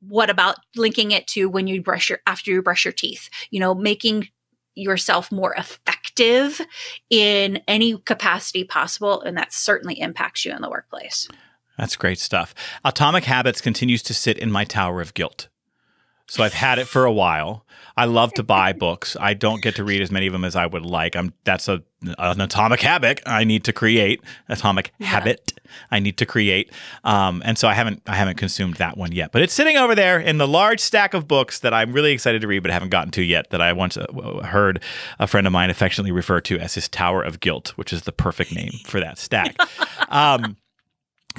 what 0.00 0.28
about 0.28 0.56
linking 0.74 1.12
it 1.12 1.28
to 1.28 1.48
when 1.48 1.68
you 1.68 1.80
brush 1.80 2.10
your 2.10 2.18
after 2.26 2.50
you 2.50 2.62
brush 2.62 2.84
your 2.84 2.92
teeth? 2.92 3.30
You 3.50 3.60
know, 3.60 3.74
making 3.74 4.28
yourself 4.74 5.30
more 5.30 5.54
effective 5.54 6.60
in 7.10 7.60
any 7.68 7.96
capacity 7.98 8.64
possible. 8.64 9.20
And 9.20 9.36
that 9.36 9.52
certainly 9.52 10.00
impacts 10.00 10.44
you 10.44 10.52
in 10.52 10.62
the 10.62 10.70
workplace. 10.70 11.28
That's 11.78 11.94
great 11.94 12.18
stuff. 12.18 12.54
Atomic 12.84 13.24
Habits 13.24 13.60
continues 13.60 14.02
to 14.04 14.14
sit 14.14 14.38
in 14.38 14.50
my 14.50 14.64
tower 14.64 15.00
of 15.00 15.14
guilt. 15.14 15.48
So 16.32 16.42
I've 16.42 16.54
had 16.54 16.78
it 16.78 16.88
for 16.88 17.04
a 17.04 17.12
while. 17.12 17.66
I 17.94 18.06
love 18.06 18.32
to 18.34 18.42
buy 18.42 18.72
books. 18.72 19.18
I 19.20 19.34
don't 19.34 19.62
get 19.62 19.76
to 19.76 19.84
read 19.84 20.00
as 20.00 20.10
many 20.10 20.26
of 20.26 20.32
them 20.32 20.46
as 20.46 20.56
I 20.56 20.64
would 20.64 20.86
like. 20.86 21.14
I'm 21.14 21.34
that's 21.44 21.68
a 21.68 21.82
an 22.16 22.40
atomic 22.40 22.80
habit 22.80 23.20
I 23.26 23.44
need 23.44 23.64
to 23.64 23.72
create. 23.74 24.22
Atomic 24.48 24.94
yeah. 24.98 25.08
habit 25.08 25.60
I 25.90 25.98
need 25.98 26.16
to 26.16 26.24
create. 26.24 26.72
Um, 27.04 27.42
and 27.44 27.58
so 27.58 27.68
I 27.68 27.74
haven't 27.74 28.00
I 28.06 28.14
haven't 28.14 28.38
consumed 28.38 28.76
that 28.76 28.96
one 28.96 29.12
yet. 29.12 29.30
But 29.30 29.42
it's 29.42 29.52
sitting 29.52 29.76
over 29.76 29.94
there 29.94 30.18
in 30.18 30.38
the 30.38 30.48
large 30.48 30.80
stack 30.80 31.12
of 31.12 31.28
books 31.28 31.58
that 31.58 31.74
I'm 31.74 31.92
really 31.92 32.12
excited 32.12 32.40
to 32.40 32.46
read, 32.46 32.60
but 32.60 32.70
haven't 32.70 32.88
gotten 32.88 33.10
to 33.10 33.22
yet. 33.22 33.50
That 33.50 33.60
I 33.60 33.74
once 33.74 33.98
uh, 33.98 34.06
heard 34.42 34.82
a 35.18 35.26
friend 35.26 35.46
of 35.46 35.52
mine 35.52 35.68
affectionately 35.68 36.12
refer 36.12 36.40
to 36.40 36.58
as 36.58 36.72
his 36.72 36.88
tower 36.88 37.22
of 37.22 37.40
guilt, 37.40 37.74
which 37.76 37.92
is 37.92 38.04
the 38.04 38.12
perfect 38.12 38.54
name 38.54 38.72
for 38.86 39.00
that 39.00 39.18
stack. 39.18 39.54
um, 40.08 40.56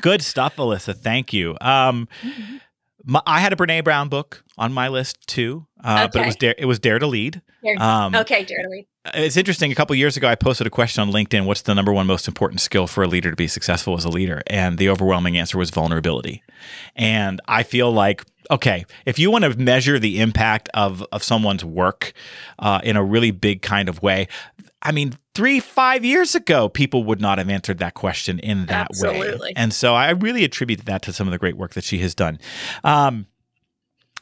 good 0.01 0.21
stuff, 0.21 0.57
Alyssa. 0.57 0.95
Thank 0.95 1.33
you. 1.33 1.57
Um, 1.62 2.07
mm-hmm. 2.21 2.57
My, 3.05 3.22
I 3.25 3.39
had 3.39 3.53
a 3.53 3.55
Brene 3.55 3.83
Brown 3.83 4.10
book 4.10 4.43
on 4.57 4.74
my 4.74 4.88
list 4.88 5.27
too, 5.27 5.65
uh, 5.83 6.05
okay. 6.05 6.10
but 6.13 6.22
it 6.22 6.25
was 6.25 6.36
dare 6.36 6.55
it 6.57 6.65
was 6.65 6.79
Dare 6.79 7.00
to 7.00 7.07
Lead. 7.07 7.41
Um, 7.79 8.15
okay, 8.15 8.43
Dare 8.45 8.63
to 8.63 8.69
Lead. 8.69 8.88
It's 9.13 9.36
interesting. 9.36 9.72
A 9.72 9.75
couple 9.75 9.95
years 9.98 10.15
ago, 10.15 10.29
I 10.29 10.36
posted 10.36 10.65
a 10.65 10.69
question 10.69 11.01
on 11.01 11.12
LinkedIn: 11.12 11.45
What's 11.45 11.63
the 11.63 11.75
number 11.75 11.91
one 11.91 12.07
most 12.07 12.27
important 12.27 12.62
skill 12.62 12.88
for 12.88 13.03
a 13.03 13.07
leader 13.07 13.29
to 13.29 13.36
be 13.36 13.48
successful 13.48 13.98
as 13.98 14.05
a 14.05 14.10
leader? 14.10 14.41
And 14.48 14.77
the 14.77 14.89
overwhelming 14.89 15.38
answer 15.38 15.57
was 15.57 15.72
vulnerability. 15.72 16.41
And 16.95 17.41
I 17.48 17.63
feel 17.63 17.91
like 17.91 18.24
okay, 18.50 18.86
if 19.05 19.19
you 19.19 19.31
want 19.31 19.43
to 19.43 19.57
measure 19.57 20.00
the 20.00 20.22
impact 20.22 20.69
of 20.74 21.03
of 21.12 21.22
someone's 21.22 21.65
work 21.65 22.13
uh, 22.60 22.79
in 22.83 22.95
a 22.95 23.03
really 23.03 23.31
big 23.31 23.62
kind 23.62 23.89
of 23.89 24.01
way, 24.01 24.29
I 24.81 24.91
mean, 24.91 25.17
three, 25.33 25.60
five 25.60 26.05
years 26.05 26.36
ago, 26.36 26.69
people 26.69 27.03
would 27.05 27.22
not 27.22 27.38
have 27.38 27.50
answered 27.50 27.79
that 27.79 27.93
question 27.95 28.39
in 28.39 28.67
that 28.67 28.88
Absolutely. 28.91 29.39
way. 29.39 29.53
And 29.55 29.74
so 29.74 29.95
I 29.95 30.12
really 30.12 30.43
attribute 30.43 30.86
that 30.86 31.01
to 31.03 31.13
some 31.13 31.27
of 31.27 31.31
the 31.31 31.38
great 31.38 31.57
work 31.57 31.74
that 31.74 31.83
she 31.83 32.00
has 32.00 32.13
done. 32.13 32.38
Um, 32.83 33.27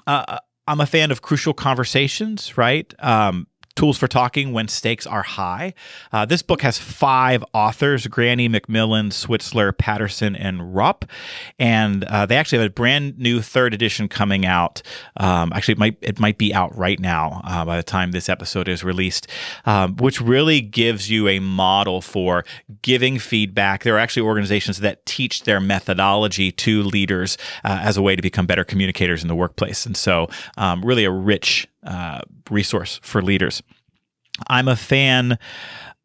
uh, 0.06 0.40
I'm 0.68 0.80
a 0.80 0.86
fan 0.86 1.12
of 1.12 1.22
crucial 1.22 1.54
conversations, 1.54 2.58
right? 2.58 2.94
Um, 3.00 3.48
Tools 3.76 3.98
for 3.98 4.08
Talking 4.08 4.52
When 4.52 4.68
Stakes 4.68 5.08
Are 5.08 5.24
High. 5.24 5.74
Uh, 6.12 6.26
this 6.26 6.42
book 6.42 6.62
has 6.62 6.78
five 6.78 7.44
authors 7.54 8.08
Grenny, 8.08 8.50
McMillan, 8.50 9.12
Switzler, 9.12 9.78
Patterson, 9.78 10.36
and 10.36 10.76
Rupp. 10.76 11.06
And 11.58 12.04
uh, 12.06 12.26
they 12.26 12.38
actually 12.38 12.60
have 12.60 12.68
a 12.68 12.74
brand 12.74 13.18
new 13.18 13.42
third 13.42 13.74
edition 13.74 14.08
coming 14.08 14.46
out. 14.46 14.82
Um, 15.18 15.52
actually, 15.54 15.74
it 15.74 15.78
might, 15.78 15.98
it 16.02 16.20
might 16.20 16.38
be 16.38 16.54
out 16.54 16.76
right 16.78 17.00
now 17.00 17.42
uh, 17.46 17.66
by 17.66 17.78
the 17.78 17.84
time 17.84 18.12
this 18.12 18.30
episode 18.30 18.68
is 18.68 18.84
released, 18.84 19.28
um, 19.66 19.96
which 19.98 20.22
really 20.22 20.62
gives 20.62 21.10
you 21.10 21.28
a 21.28 21.40
model 21.40 22.02
for 22.02 22.46
giving 22.82 23.20
feedback. 23.20 23.84
There 23.84 23.96
are 23.96 24.00
actually 24.00 24.24
organizations 24.24 24.80
that 24.80 25.06
teach 25.06 25.44
their 25.44 25.60
methodology 25.60 26.52
to 26.52 26.84
leaders 26.84 27.38
uh, 27.64 27.80
as 27.82 27.98
a 27.98 28.02
way 28.02 28.16
to 28.16 28.22
become 28.22 28.46
better 28.46 28.64
communicators 28.64 29.22
in 29.22 29.28
the 29.28 29.36
workplace. 29.36 29.86
And 29.86 29.96
so, 29.96 30.28
um, 30.58 30.84
really 30.84 31.06
a 31.06 31.12
rich 31.12 31.68
uh, 31.84 32.22
resource 32.50 33.00
for 33.04 33.22
leaders. 33.22 33.62
I'm 34.48 34.68
a 34.68 34.76
fan 34.76 35.38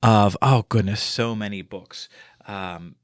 of, 0.02 0.37
oh 0.42 0.64
goodness, 0.68 1.02
so 1.02 1.35
many 1.35 1.62
books. 1.62 2.09
Um, 2.47 2.97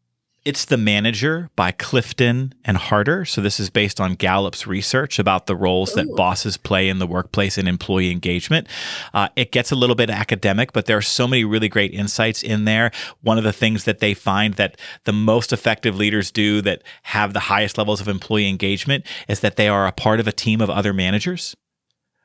it's 0.45 0.65
The 0.65 0.77
Manager 0.77 1.51
by 1.55 1.71
Clifton 1.71 2.53
and 2.65 2.77
Harter. 2.77 3.25
So, 3.25 3.41
this 3.41 3.61
is 3.61 3.71
based 3.71 4.01
on 4.01 4.15
Gallup's 4.15 4.67
research 4.67 5.21
about 5.21 5.47
the 5.47 5.55
roles 5.55 5.93
Ooh. 5.93 6.03
that 6.03 6.17
bosses 6.17 6.57
play 6.57 6.89
in 6.89 6.99
the 6.99 7.07
workplace 7.07 7.59
and 7.59 7.69
employee 7.69 8.11
engagement. 8.11 8.67
Uh, 9.15 9.29
it 9.37 9.53
gets 9.53 9.71
a 9.71 9.77
little 9.77 9.95
bit 9.95 10.11
academic, 10.11 10.73
but 10.73 10.87
there 10.87 10.97
are 10.97 11.03
so 11.03 11.29
many 11.29 11.45
really 11.45 11.69
great 11.69 11.95
insights 11.95 12.43
in 12.43 12.65
there. 12.65 12.91
One 13.21 13.39
of 13.39 13.45
the 13.45 13.53
things 13.53 13.85
that 13.85 14.01
they 14.01 14.15
find 14.15 14.55
that 14.55 14.81
the 15.05 15.13
most 15.13 15.53
effective 15.53 15.97
leaders 15.97 16.33
do 16.33 16.61
that 16.63 16.83
have 17.05 17.35
the 17.35 17.41
highest 17.41 17.79
levels 17.79 18.01
of 18.01 18.09
employee 18.09 18.49
engagement 18.49 19.07
is 19.29 19.41
that 19.41 19.55
they 19.55 19.69
are 19.69 19.87
a 19.87 19.93
part 19.93 20.19
of 20.19 20.27
a 20.27 20.33
team 20.33 20.61
of 20.61 20.69
other 20.69 20.93
managers 20.93 21.55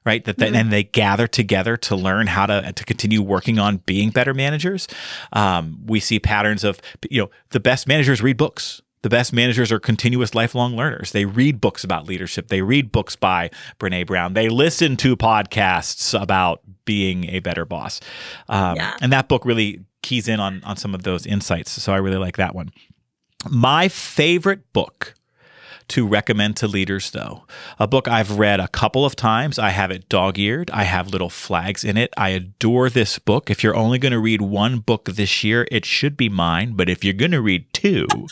right? 0.08 0.24
That 0.24 0.38
mm-hmm. 0.38 0.56
and 0.56 0.72
they 0.72 0.86
gather 0.86 1.28
together 1.28 1.76
to 1.78 1.96
learn 1.96 2.28
how 2.28 2.46
to 2.48 2.72
to 2.72 2.86
continue 2.86 3.22
working 3.22 3.60
on 3.60 3.78
being 3.86 4.10
better 4.10 4.34
managers. 4.34 4.88
Um, 5.34 5.80
we 5.86 6.00
see 6.00 6.18
patterns 6.18 6.64
of 6.64 6.80
you 7.10 7.22
know 7.22 7.30
the 7.50 7.60
best 7.60 7.88
managers 7.88 8.24
read 8.24 8.38
books. 8.38 8.82
The 9.04 9.10
best 9.10 9.32
managers 9.32 9.72
are 9.72 9.80
continuous 9.80 10.34
lifelong 10.34 10.76
learners. 10.76 11.12
They 11.12 11.26
read 11.26 11.62
books 11.62 11.84
about 11.84 12.08
leadership. 12.08 12.48
They 12.48 12.62
read 12.62 12.92
books 12.92 13.16
by 13.16 13.52
Brene 13.80 14.08
Brown. 14.08 14.34
They 14.34 14.50
listen 14.50 14.98
to 14.98 15.16
podcasts 15.16 16.20
about 16.20 16.62
being 16.86 17.26
a 17.30 17.40
better 17.40 17.64
boss. 17.64 18.00
Um, 18.50 18.78
yeah. 18.78 18.96
And 19.00 19.12
that 19.14 19.28
book 19.28 19.46
really 19.46 19.82
keys 20.02 20.28
in 20.28 20.40
on 20.40 20.64
on 20.64 20.78
some 20.78 20.96
of 20.96 21.04
those 21.04 21.28
insights. 21.28 21.72
So 21.72 21.92
I 21.92 21.98
really 21.98 22.18
like 22.18 22.38
that 22.38 22.56
one. 22.56 22.72
My 23.50 23.90
favorite 23.90 24.72
book 24.74 25.14
to 25.90 26.08
recommend 26.08 26.58
to 26.58 26.68
leaders, 26.68 27.12
though. 27.12 27.46
A 27.80 27.88
book 27.88 28.08
I've 28.08 28.38
read 28.38 28.60
a 28.60 28.68
couple 28.68 29.06
of 29.06 29.16
times. 29.16 29.58
I 29.58 29.70
have 29.70 29.92
it 29.92 30.10
dog 30.10 30.38
eared, 30.38 30.70
I 30.72 30.84
have 30.84 31.10
little 31.10 31.30
flags 31.30 31.84
in 31.84 31.98
it. 31.98 32.14
I 32.18 32.30
adore 32.30 32.90
this 32.90 33.20
book. 33.20 33.50
If 33.50 33.64
you're 33.64 33.76
only 33.76 34.00
going 34.00 34.12
to 34.12 34.20
read 34.20 34.42
one 34.42 34.80
book 34.80 35.06
this 35.06 35.44
year, 35.44 35.68
it 35.72 35.86
should 35.86 36.18
be 36.18 36.30
mine. 36.30 36.74
But 36.74 36.90
if 36.90 37.04
you're 37.04 37.14
going 37.14 37.32
to 37.32 37.42
read 37.42 37.72
two, 37.74 38.08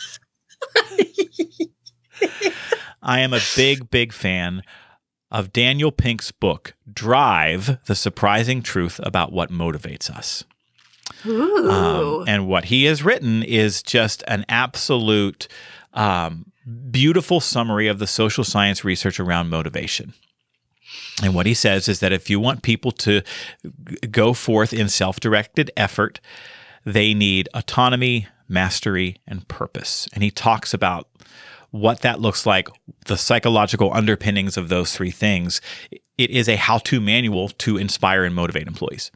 I 3.02 3.20
am 3.20 3.32
a 3.32 3.40
big, 3.54 3.90
big 3.90 4.12
fan 4.12 4.62
of 5.30 5.52
Daniel 5.52 5.92
Pink's 5.92 6.32
book, 6.32 6.74
Drive 6.92 7.78
The 7.86 7.94
Surprising 7.94 8.62
Truth 8.62 9.00
About 9.02 9.32
What 9.32 9.50
Motivates 9.50 10.10
Us. 10.10 10.44
Um, 11.24 12.24
and 12.26 12.46
what 12.48 12.66
he 12.66 12.84
has 12.84 13.02
written 13.02 13.42
is 13.42 13.82
just 13.82 14.22
an 14.28 14.44
absolute 14.48 15.48
um, 15.94 16.52
beautiful 16.90 17.40
summary 17.40 17.88
of 17.88 17.98
the 17.98 18.06
social 18.06 18.44
science 18.44 18.84
research 18.84 19.20
around 19.20 19.48
motivation. 19.48 20.14
And 21.22 21.34
what 21.34 21.46
he 21.46 21.54
says 21.54 21.88
is 21.88 22.00
that 22.00 22.12
if 22.12 22.28
you 22.28 22.38
want 22.38 22.62
people 22.62 22.92
to 22.92 23.22
go 24.10 24.32
forth 24.32 24.72
in 24.72 24.88
self 24.88 25.20
directed 25.20 25.70
effort, 25.76 26.20
they 26.84 27.14
need 27.14 27.48
autonomy, 27.54 28.28
mastery, 28.48 29.16
and 29.26 29.46
purpose. 29.48 30.08
And 30.12 30.22
he 30.22 30.30
talks 30.30 30.74
about 30.74 31.08
what 31.70 32.00
that 32.00 32.20
looks 32.20 32.46
like, 32.46 32.68
the 33.06 33.16
psychological 33.16 33.92
underpinnings 33.92 34.56
of 34.56 34.68
those 34.68 34.94
three 34.94 35.10
things. 35.10 35.60
It 36.18 36.30
is 36.30 36.48
a 36.48 36.56
how 36.56 36.78
to 36.78 37.00
manual 37.00 37.48
to 37.48 37.76
inspire 37.76 38.24
and 38.24 38.34
motivate 38.34 38.66
employees. 38.66 39.10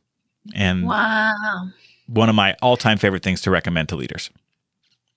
And 0.55 0.87
wow. 0.87 1.69
one 2.07 2.29
of 2.29 2.35
my 2.35 2.57
all 2.63 2.77
time 2.77 2.99
favorite 2.99 3.23
things 3.23 3.41
to 3.43 3.51
recommend 3.51 3.89
to 3.91 3.97
leaders. 3.97 4.31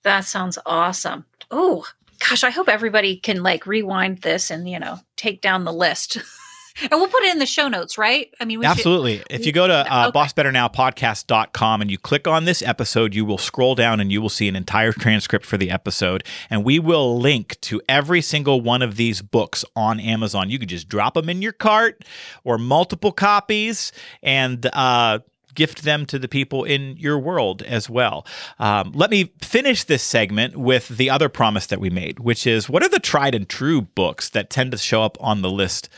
That 0.02 0.24
sounds 0.24 0.58
awesome. 0.66 1.24
Oh, 1.50 1.86
gosh, 2.18 2.44
I 2.44 2.50
hope 2.50 2.68
everybody 2.68 3.16
can 3.16 3.42
like 3.42 3.66
rewind 3.66 4.18
this 4.18 4.50
and, 4.50 4.68
you 4.68 4.78
know, 4.78 4.98
take 5.16 5.40
down 5.40 5.64
the 5.64 5.72
list. 5.72 6.16
and 6.80 6.90
we'll 6.92 7.08
put 7.08 7.22
it 7.22 7.32
in 7.32 7.38
the 7.38 7.46
show 7.46 7.68
notes, 7.68 7.96
right? 7.96 8.34
I 8.40 8.44
mean, 8.44 8.64
absolutely. 8.64 9.18
Should, 9.18 9.26
if 9.30 9.46
you 9.46 9.52
go 9.52 9.66
to 9.66 9.74
uh, 9.74 10.08
okay. 10.08 10.18
bossbetterNowpodcast.com 10.18 11.80
and 11.80 11.90
you 11.90 11.98
click 11.98 12.26
on 12.26 12.44
this 12.44 12.62
episode, 12.62 13.14
you 13.14 13.24
will 13.24 13.38
scroll 13.38 13.74
down 13.74 14.00
and 14.00 14.10
you 14.10 14.20
will 14.20 14.28
see 14.28 14.48
an 14.48 14.56
entire 14.56 14.92
transcript 14.92 15.46
for 15.46 15.56
the 15.56 15.70
episode. 15.70 16.24
And 16.50 16.64
we 16.64 16.78
will 16.78 17.18
link 17.18 17.60
to 17.62 17.80
every 17.88 18.22
single 18.22 18.60
one 18.60 18.82
of 18.82 18.96
these 18.96 19.22
books 19.22 19.64
on 19.76 20.00
Amazon. 20.00 20.50
You 20.50 20.58
can 20.58 20.68
just 20.68 20.88
drop 20.88 21.14
them 21.14 21.28
in 21.28 21.42
your 21.42 21.52
cart 21.52 22.04
or 22.42 22.58
multiple 22.58 23.12
copies 23.12 23.92
and, 24.22 24.66
uh, 24.72 25.20
gift 25.54 25.82
them 25.82 26.06
to 26.06 26.18
the 26.18 26.28
people 26.28 26.64
in 26.64 26.96
your 26.96 27.18
world 27.18 27.62
as 27.62 27.88
well. 27.88 28.26
Um, 28.58 28.92
let 28.94 29.10
me 29.10 29.32
finish 29.40 29.84
this 29.84 30.02
segment 30.02 30.56
with 30.56 30.88
the 30.88 31.10
other 31.10 31.28
promise 31.28 31.66
that 31.66 31.80
we 31.80 31.90
made, 31.90 32.20
which 32.20 32.46
is 32.46 32.68
what 32.68 32.82
are 32.82 32.88
the 32.88 32.98
tried 32.98 33.34
and 33.34 33.48
true 33.48 33.82
books 33.82 34.28
that 34.30 34.50
tend 34.50 34.72
to 34.72 34.78
show 34.78 35.02
up 35.02 35.16
on 35.20 35.42
the 35.42 35.50
list 35.50 35.88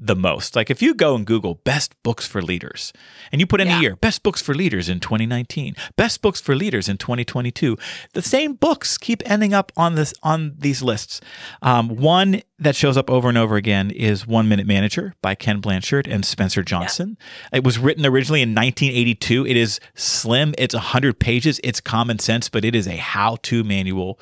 the 0.00 0.16
most. 0.16 0.56
Like 0.56 0.70
if 0.70 0.80
you 0.80 0.94
go 0.94 1.14
and 1.14 1.26
Google 1.26 1.56
best 1.56 1.94
books 2.02 2.26
for 2.26 2.40
leaders 2.40 2.92
and 3.30 3.40
you 3.40 3.46
put 3.46 3.60
in 3.60 3.68
yeah. 3.68 3.78
a 3.78 3.80
year, 3.82 3.96
best 3.96 4.22
books 4.22 4.40
for 4.40 4.54
leaders 4.54 4.88
in 4.88 4.98
2019, 4.98 5.76
best 5.96 6.22
books 6.22 6.40
for 6.40 6.56
leaders 6.56 6.88
in 6.88 6.96
2022, 6.96 7.76
the 8.14 8.22
same 8.22 8.54
books 8.54 8.96
keep 8.96 9.22
ending 9.30 9.52
up 9.52 9.70
on 9.76 9.96
this 9.96 10.14
on 10.22 10.54
these 10.58 10.82
lists. 10.82 11.20
Um, 11.60 11.96
one 11.96 12.42
that 12.58 12.74
shows 12.74 12.96
up 12.96 13.10
over 13.10 13.28
and 13.28 13.36
over 13.36 13.56
again 13.56 13.90
is 13.90 14.26
One 14.26 14.48
Minute 14.48 14.66
Manager 14.66 15.14
by 15.20 15.34
Ken 15.34 15.60
Blanchard 15.60 16.08
and 16.08 16.24
Spencer 16.24 16.62
Johnson. 16.62 17.18
Yeah. 17.52 17.58
It 17.58 17.64
was 17.64 17.78
written 17.78 18.06
originally 18.06 18.42
in 18.42 18.50
1982. 18.50 19.46
It 19.46 19.56
is 19.56 19.80
slim. 19.94 20.54
It's 20.56 20.74
100 20.74 21.18
pages. 21.18 21.60
It's 21.62 21.80
common 21.80 22.18
sense, 22.18 22.48
but 22.48 22.64
it 22.64 22.74
is 22.74 22.86
a 22.86 22.96
how-to 22.96 23.64
manual 23.64 24.18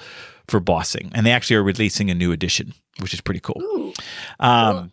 for 0.49 0.61
bossing. 0.61 1.11
And 1.15 1.25
they 1.27 1.33
actually 1.33 1.57
are 1.57 1.63
releasing 1.63 2.11
a 2.11 2.15
new 2.15 2.33
edition, 2.33 2.75
which 3.01 3.15
is 3.15 3.21
pretty 3.21 3.41
cool. 3.41 3.61
Ooh, 3.63 3.93
um, 4.41 4.77
cool. 4.77 4.91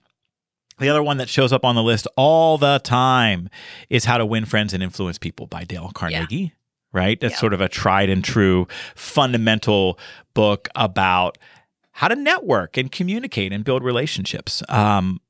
The 0.80 0.90
other 0.90 1.04
one 1.04 1.18
that 1.18 1.30
shows 1.30 1.54
up 1.54 1.64
on 1.64 1.76
the 1.76 1.84
list 1.84 2.08
all 2.18 2.58
the 2.58 2.80
time 2.84 3.50
is 3.90 4.06
How 4.06 4.18
to 4.18 4.26
Win 4.26 4.46
Friends 4.46 4.74
and 4.74 4.84
Influence 4.84 5.18
People 5.18 5.48
by 5.48 5.64
Dale 5.64 5.92
Carnegie. 5.94 6.36
Yeah. 6.36 6.50
Right? 6.92 7.20
That's 7.20 7.34
yeah. 7.34 7.40
sort 7.40 7.54
of 7.54 7.62
a 7.62 7.68
tried 7.68 8.10
and 8.10 8.24
true 8.24 8.68
fundamental 8.96 10.00
book 10.34 10.70
about 10.76 11.38
how 11.92 12.08
to 12.08 12.16
network 12.16 12.78
and 12.78 12.92
communicate 12.92 13.54
and 13.54 13.64
build 13.64 13.84
relationships. 13.84 14.64
Um, 14.70 15.22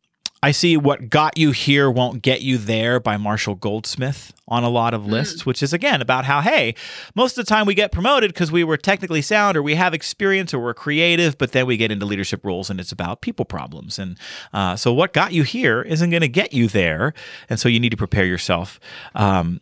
I 0.43 0.51
see 0.51 0.77
what 0.77 1.09
got 1.09 1.37
you 1.37 1.51
here 1.51 1.89
won't 1.89 2.21
get 2.21 2.41
you 2.41 2.57
there 2.57 2.99
by 2.99 3.17
Marshall 3.17 3.55
Goldsmith 3.55 4.31
on 4.47 4.63
a 4.63 4.69
lot 4.69 4.93
of 4.93 5.05
lists, 5.05 5.41
mm. 5.41 5.45
which 5.47 5.63
is 5.63 5.73
again 5.73 6.01
about 6.01 6.25
how, 6.25 6.41
hey, 6.41 6.75
most 7.15 7.37
of 7.37 7.45
the 7.45 7.49
time 7.49 7.65
we 7.65 7.73
get 7.73 7.91
promoted 7.91 8.31
because 8.31 8.51
we 8.51 8.63
were 8.63 8.77
technically 8.77 9.23
sound 9.23 9.57
or 9.57 9.63
we 9.63 9.73
have 9.75 9.93
experience 9.93 10.53
or 10.53 10.59
we're 10.59 10.75
creative, 10.75 11.37
but 11.37 11.51
then 11.51 11.65
we 11.65 11.77
get 11.77 11.91
into 11.91 12.05
leadership 12.05 12.45
roles 12.45 12.69
and 12.69 12.79
it's 12.79 12.91
about 12.91 13.21
people 13.21 13.45
problems. 13.45 13.97
And 13.97 14.19
uh, 14.53 14.75
so 14.75 14.93
what 14.93 15.13
got 15.13 15.33
you 15.33 15.43
here 15.43 15.81
isn't 15.81 16.11
going 16.11 16.21
to 16.21 16.27
get 16.27 16.53
you 16.53 16.67
there. 16.67 17.13
And 17.49 17.59
so 17.59 17.67
you 17.67 17.79
need 17.79 17.91
to 17.91 17.97
prepare 17.97 18.25
yourself. 18.25 18.79
Um, 19.15 19.61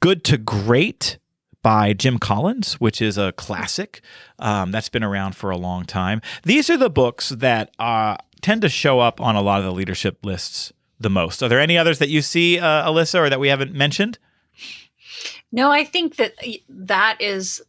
good 0.00 0.24
to 0.24 0.38
great 0.38 1.18
by 1.62 1.92
Jim 1.92 2.18
Collins, 2.18 2.74
which 2.74 3.02
is 3.02 3.18
a 3.18 3.32
classic 3.32 4.00
um, 4.38 4.70
that's 4.70 4.88
been 4.88 5.04
around 5.04 5.36
for 5.36 5.50
a 5.50 5.56
long 5.56 5.84
time. 5.84 6.22
These 6.44 6.70
are 6.70 6.76
the 6.76 6.90
books 6.90 7.30
that 7.30 7.70
uh, 7.78 8.16
tend 8.40 8.62
to 8.62 8.68
show 8.68 9.00
up 9.00 9.20
on 9.20 9.36
a 9.36 9.42
lot 9.42 9.58
of 9.60 9.64
the 9.64 9.72
leadership 9.72 10.24
lists 10.24 10.72
the 11.00 11.10
most. 11.10 11.42
Are 11.42 11.48
there 11.48 11.60
any 11.60 11.78
others 11.78 11.98
that 11.98 12.08
you 12.08 12.22
see, 12.22 12.58
uh, 12.58 12.88
Alyssa, 12.88 13.20
or 13.20 13.30
that 13.30 13.40
we 13.40 13.48
haven't 13.48 13.72
mentioned? 13.72 14.18
No, 15.50 15.70
I 15.70 15.84
think 15.84 16.16
that 16.16 16.34
that 16.68 17.20
is 17.20 17.62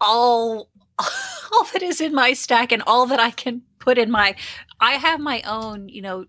all 0.00 0.68
all 0.98 1.64
that 1.72 1.82
is 1.82 2.00
in 2.00 2.14
my 2.14 2.32
stack 2.32 2.72
and 2.72 2.82
all 2.86 3.06
that 3.06 3.20
I 3.20 3.30
can 3.30 3.62
put 3.78 3.98
in 3.98 4.10
my 4.10 4.34
I 4.80 4.92
have 4.92 5.20
my 5.20 5.42
own, 5.42 5.88
you 5.88 6.02
know, 6.02 6.26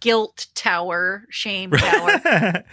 guilt 0.00 0.48
tower, 0.54 1.24
shame 1.30 1.70
tower. 1.76 2.64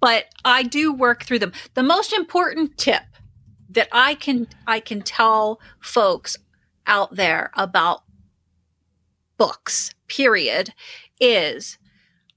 but 0.00 0.26
I 0.44 0.62
do 0.64 0.92
work 0.92 1.24
through 1.24 1.38
them. 1.38 1.52
The 1.74 1.82
most 1.82 2.12
important 2.12 2.76
tip 2.76 3.02
that 3.70 3.88
I 3.92 4.14
can 4.14 4.48
I 4.66 4.80
can 4.80 5.00
tell 5.02 5.60
folks 5.80 6.36
out 6.86 7.14
there 7.14 7.50
about 7.54 8.02
books, 9.40 9.94
period, 10.06 10.74
is 11.18 11.78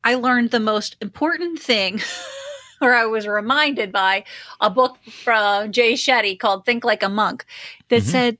I 0.06 0.16
learned 0.16 0.52
the 0.52 0.60
most 0.62 0.96
important 1.02 1.60
thing 1.60 2.00
or 2.82 2.94
I 2.94 3.06
was 3.08 3.28
reminded 3.28 3.92
by 3.92 4.24
a 4.62 4.70
book 4.70 4.98
from 5.12 5.74
Jay 5.74 5.94
Shetty 5.94 6.40
called 6.40 6.66
Think 6.66 6.86
Like 6.86 7.04
a 7.04 7.10
Monk 7.10 7.44
that 7.90 8.04
mm-hmm. 8.04 8.10
said, 8.10 8.38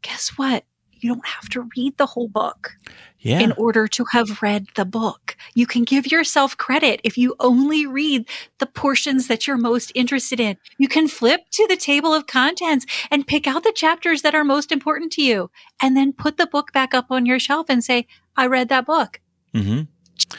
guess 0.00 0.30
what? 0.36 0.64
You 1.02 1.14
don't 1.14 1.26
have 1.26 1.48
to 1.50 1.68
read 1.76 1.98
the 1.98 2.06
whole 2.06 2.28
book 2.28 2.76
yeah. 3.18 3.40
in 3.40 3.52
order 3.52 3.88
to 3.88 4.04
have 4.12 4.40
read 4.40 4.66
the 4.76 4.84
book. 4.84 5.36
You 5.54 5.66
can 5.66 5.84
give 5.84 6.10
yourself 6.10 6.56
credit 6.56 7.00
if 7.02 7.18
you 7.18 7.34
only 7.40 7.86
read 7.86 8.28
the 8.58 8.66
portions 8.66 9.26
that 9.26 9.46
you're 9.46 9.56
most 9.56 9.90
interested 9.94 10.38
in. 10.38 10.56
You 10.78 10.88
can 10.88 11.08
flip 11.08 11.40
to 11.52 11.66
the 11.68 11.76
table 11.76 12.14
of 12.14 12.26
contents 12.26 12.86
and 13.10 13.26
pick 13.26 13.46
out 13.46 13.64
the 13.64 13.72
chapters 13.72 14.22
that 14.22 14.34
are 14.34 14.44
most 14.44 14.70
important 14.70 15.12
to 15.12 15.22
you 15.22 15.50
and 15.80 15.96
then 15.96 16.12
put 16.12 16.36
the 16.36 16.46
book 16.46 16.72
back 16.72 16.94
up 16.94 17.06
on 17.10 17.26
your 17.26 17.38
shelf 17.38 17.66
and 17.68 17.82
say, 17.82 18.06
I 18.36 18.46
read 18.46 18.68
that 18.68 18.86
book. 18.86 19.20
Mm-hmm. 19.54 19.82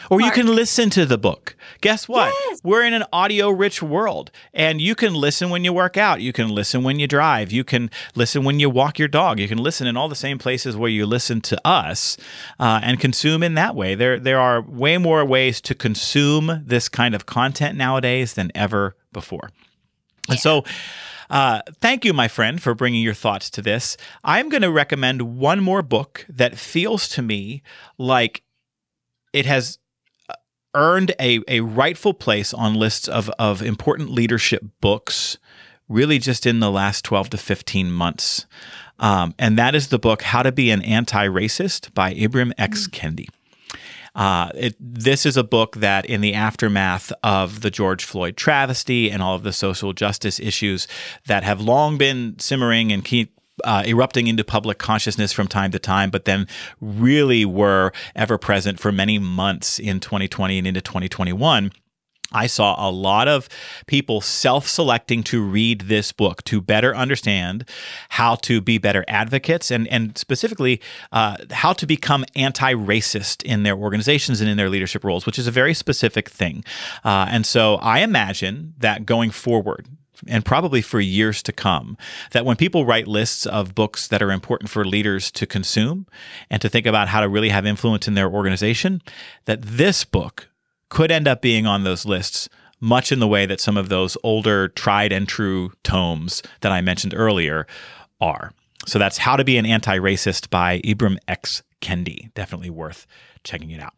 Or 0.10 0.22
you 0.22 0.32
can 0.32 0.48
listen 0.48 0.90
to 0.92 1.06
the 1.06 1.18
book. 1.18 1.56
Guess 1.82 2.08
what? 2.08 2.34
Yes. 2.46 2.62
We're 2.64 2.84
in 2.84 2.94
an 2.94 3.04
audio 3.12 3.50
rich 3.50 3.82
world, 3.82 4.32
and 4.54 4.82
you 4.82 4.96
can 4.96 5.14
listen 5.14 5.50
when 5.50 5.64
you 5.64 5.74
work 5.74 5.98
out. 5.98 6.22
You 6.22 6.34
can 6.34 6.50
listen 6.50 6.84
when 6.84 7.00
you 7.00 7.08
drive. 7.08 7.52
You 7.52 7.64
can 7.64 7.90
listen 8.16 8.44
when 8.44 8.60
you 8.60 8.70
walk 8.70 9.00
your 9.00 9.08
dog. 9.08 9.40
You 9.40 9.48
can 9.48 9.58
listen 9.58 9.88
in 9.88 9.98
all 9.98 10.10
the 10.10 10.16
same 10.16 10.38
places 10.38 10.76
where 10.76 10.90
you 10.90 11.06
listen 11.06 11.42
to 11.42 11.68
us 11.68 12.18
uh, 12.60 12.82
and 12.84 13.00
consume 13.00 13.44
in 13.44 13.56
that 13.56 13.76
way. 13.76 13.96
There, 13.96 14.20
there 14.20 14.40
are 14.40 14.62
way 14.62 14.98
more 14.98 15.26
ways 15.26 15.62
to 15.62 15.76
consume 15.76 16.64
this 16.66 16.90
kind 16.90 17.16
of 17.16 17.26
content 17.26 17.78
nowadays 17.78 18.34
than 18.34 18.52
ever 18.56 18.96
before. 19.12 19.50
Yeah. 20.28 20.34
And 20.34 20.40
so, 20.40 20.64
uh, 21.30 21.62
thank 21.82 22.06
you, 22.06 22.14
my 22.14 22.28
friend, 22.28 22.62
for 22.62 22.76
bringing 22.76 23.02
your 23.02 23.14
thoughts 23.14 23.50
to 23.52 23.62
this. 23.62 23.98
I'm 24.24 24.50
going 24.50 24.62
to 24.62 24.72
recommend 24.72 25.38
one 25.38 25.62
more 25.62 25.82
book 25.82 26.26
that 26.30 26.58
feels 26.58 27.08
to 27.10 27.22
me 27.22 27.64
like 27.98 28.44
it 29.34 29.46
has 29.46 29.80
uh, 30.30 30.36
earned 30.74 31.14
a, 31.20 31.42
a 31.48 31.60
rightful 31.60 32.14
place 32.14 32.54
on 32.54 32.76
lists 32.76 33.08
of, 33.08 33.30
of 33.40 33.62
important 33.62 34.10
leadership 34.10 34.64
books 34.80 35.38
really 35.90 36.20
just 36.20 36.46
in 36.46 36.60
the 36.60 36.72
last 36.72 37.04
12 37.04 37.32
to 37.32 37.38
15 37.38 37.92
months. 37.92 38.46
Um, 39.00 39.34
and 39.38 39.58
that 39.58 39.76
is 39.76 39.90
the 39.90 40.00
book 40.00 40.22
How 40.22 40.44
to 40.44 40.52
Be 40.52 40.72
an 40.72 40.82
Anti 40.82 41.28
Racist 41.28 41.94
by 41.94 42.14
Ibram 42.14 42.54
X. 42.58 42.88
Mm. 42.88 42.92
Kendi. 42.92 43.28
Uh, 44.16 44.52
it, 44.54 44.76
this 44.80 45.26
is 45.26 45.38
a 45.38 45.44
book 45.44 45.78
that, 45.78 46.06
in 46.06 46.22
the 46.22 46.36
aftermath 46.36 47.12
of 47.24 47.62
the 47.62 47.72
George 47.72 48.06
Floyd 48.06 48.38
travesty 48.38 49.10
and 49.10 49.24
all 49.24 49.36
of 49.36 49.42
the 49.42 49.52
social 49.52 49.92
justice 49.92 50.40
issues 50.40 50.88
that 51.26 51.44
have 51.44 51.60
long 51.60 51.98
been 51.98 52.38
simmering 52.38 52.92
and 52.92 53.04
keep 53.04 53.40
uh, 53.64 53.84
erupting 53.86 54.28
into 54.28 54.44
public 54.44 54.78
consciousness 54.78 55.32
from 55.32 55.48
time 55.48 55.72
to 55.72 55.80
time, 55.80 56.10
but 56.10 56.26
then 56.26 56.48
really 56.82 57.46
were 57.46 57.92
ever 58.16 58.38
present 58.38 58.80
for 58.80 58.92
many 58.92 59.20
months 59.20 59.80
in 59.80 60.00
2020 60.00 60.58
and 60.58 60.68
into 60.68 60.82
2021. 60.82 61.72
I 62.34 62.48
saw 62.48 62.76
a 62.78 62.90
lot 62.90 63.28
of 63.28 63.48
people 63.86 64.22
self 64.22 64.68
selecting 64.68 65.24
to 65.24 65.42
read 65.42 65.82
this 65.82 66.12
book 66.12 66.44
to 66.46 66.62
better 66.62 66.96
understand 66.96 67.70
how 68.10 68.36
to 68.36 68.60
be 68.60 68.78
better 68.78 69.06
advocates 69.08 69.72
and, 69.72 69.88
and 69.88 70.18
specifically 70.18 70.82
uh, 71.12 71.38
how 71.52 71.74
to 71.74 71.86
become 71.86 72.26
anti 72.36 72.74
racist 72.74 73.44
in 73.44 73.64
their 73.64 73.78
organizations 73.78 74.42
and 74.42 74.50
in 74.50 74.58
their 74.58 74.70
leadership 74.70 75.04
roles, 75.04 75.26
which 75.26 75.38
is 75.38 75.48
a 75.48 75.52
very 75.52 75.74
specific 75.74 76.30
thing. 76.30 76.64
Uh, 77.04 77.28
and 77.30 77.46
so 77.46 77.76
I 77.76 78.00
imagine 78.00 78.74
that 78.80 79.06
going 79.06 79.30
forward, 79.30 79.88
and 80.28 80.46
probably 80.46 80.82
for 80.82 81.00
years 81.00 81.42
to 81.44 81.52
come, 81.52 81.98
that 82.32 82.46
when 82.46 82.56
people 82.56 82.86
write 82.86 83.08
lists 83.08 83.46
of 83.46 83.76
books 83.76 84.08
that 84.08 84.22
are 84.22 84.32
important 84.32 84.70
for 84.70 84.86
leaders 84.86 85.32
to 85.32 85.46
consume 85.46 86.08
and 86.50 86.62
to 86.62 86.70
think 86.70 86.86
about 86.86 87.08
how 87.08 87.22
to 87.22 87.30
really 87.30 87.50
have 87.50 87.66
influence 87.66 88.08
in 88.08 88.14
their 88.14 88.30
organization, 88.30 89.02
that 89.46 89.62
this 89.62 90.06
book 90.06 90.50
could 90.90 91.12
end 91.12 91.28
up 91.28 91.42
being 91.42 91.66
on 91.66 91.84
those 91.84 92.06
lists 92.06 92.50
much 92.80 93.12
in 93.12 93.20
the 93.20 93.28
way 93.28 93.46
that 93.46 93.62
some 93.62 93.78
of 93.78 93.90
those 93.90 94.18
older 94.24 94.68
tried 94.68 95.14
and 95.14 95.28
true 95.28 95.72
tomes 95.84 96.44
that 96.62 96.72
I 96.72 96.82
mentioned 96.82 97.14
earlier 97.16 97.66
are. 98.20 98.52
So 98.86 99.00
that's 99.00 99.18
How 99.18 99.38
to 99.38 99.46
Be 99.46 99.58
an 99.58 99.66
Anti-Racist 99.66 100.50
by 100.50 100.82
Ibram 100.82 101.18
X. 101.28 101.64
Kendi. 101.82 102.34
Definitely 102.34 102.70
worth 102.70 103.06
checking 103.44 103.72
it 103.72 103.82
out. 103.82 103.94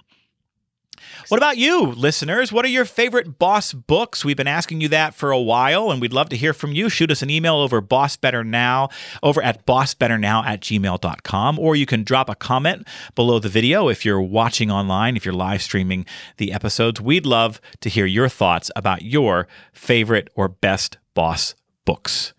What 1.29 1.37
about 1.37 1.57
you, 1.57 1.87
listeners? 1.87 2.51
What 2.51 2.65
are 2.65 2.69
your 2.69 2.85
favorite 2.85 3.39
boss 3.39 3.73
books? 3.73 4.23
We've 4.23 4.37
been 4.37 4.47
asking 4.47 4.81
you 4.81 4.89
that 4.89 5.15
for 5.15 5.31
a 5.31 5.39
while, 5.39 5.91
and 5.91 5.99
we'd 5.99 6.13
love 6.13 6.29
to 6.29 6.37
hear 6.37 6.53
from 6.53 6.71
you. 6.71 6.89
Shoot 6.89 7.11
us 7.11 7.21
an 7.21 7.29
email 7.29 7.55
over 7.55 7.81
Boss 7.81 8.15
Better 8.15 8.43
Now 8.43 8.89
over 9.23 9.41
at 9.41 9.65
bossbetternow 9.65 10.45
at 10.45 10.61
gmail.com, 10.61 11.59
or 11.59 11.75
you 11.75 11.85
can 11.85 12.03
drop 12.03 12.29
a 12.29 12.35
comment 12.35 12.87
below 13.15 13.39
the 13.39 13.49
video 13.49 13.89
if 13.89 14.05
you're 14.05 14.21
watching 14.21 14.69
online, 14.69 15.15
if 15.15 15.25
you're 15.25 15.33
live 15.33 15.61
streaming 15.61 16.05
the 16.37 16.51
episodes. 16.51 17.01
We'd 17.01 17.25
love 17.25 17.59
to 17.81 17.89
hear 17.89 18.05
your 18.05 18.29
thoughts 18.29 18.69
about 18.75 19.01
your 19.01 19.47
favorite 19.73 20.29
or 20.35 20.47
best 20.47 20.97
boss 21.13 21.55
books. 21.85 22.33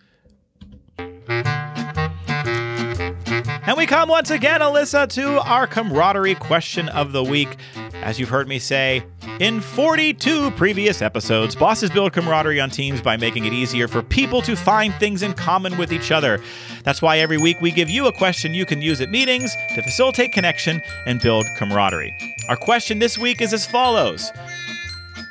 And 3.67 3.77
we 3.77 3.87
come 3.87 4.09
once 4.09 4.31
again, 4.31 4.61
Alyssa, 4.61 5.09
to 5.15 5.41
our 5.41 5.67
camaraderie 5.67 6.37
question 6.37 6.89
of 6.89 7.11
the 7.11 7.25
week. 7.25 7.57
As 8.03 8.21
you've 8.21 8.29
heard 8.29 8.47
me 8.47 8.59
say 8.59 9.03
in 9.41 9.61
42 9.61 10.53
previous 10.53 11.03
episodes, 11.03 11.57
bosses 11.57 11.91
build 11.91 12.13
camaraderie 12.13 12.61
on 12.61 12.71
teams 12.71 13.03
by 13.03 13.17
making 13.17 13.45
it 13.47 13.53
easier 13.53 13.89
for 13.89 14.03
people 14.03 14.41
to 14.43 14.55
find 14.55 14.95
things 14.95 15.23
in 15.23 15.35
common 15.35 15.77
with 15.77 15.93
each 15.93 16.13
other. 16.13 16.41
That's 16.85 17.03
why 17.03 17.19
every 17.19 17.39
week 17.39 17.61
we 17.61 17.71
give 17.73 17.91
you 17.91 18.07
a 18.07 18.13
question 18.13 18.55
you 18.55 18.65
can 18.65 18.81
use 18.81 19.01
at 19.01 19.11
meetings 19.11 19.55
to 19.75 19.83
facilitate 19.83 20.33
connection 20.33 20.81
and 21.07 21.21
build 21.21 21.47
camaraderie. 21.57 22.15
Our 22.49 22.57
question 22.57 22.99
this 22.99 23.19
week 23.19 23.41
is 23.41 23.53
as 23.53 23.67
follows 23.67 24.31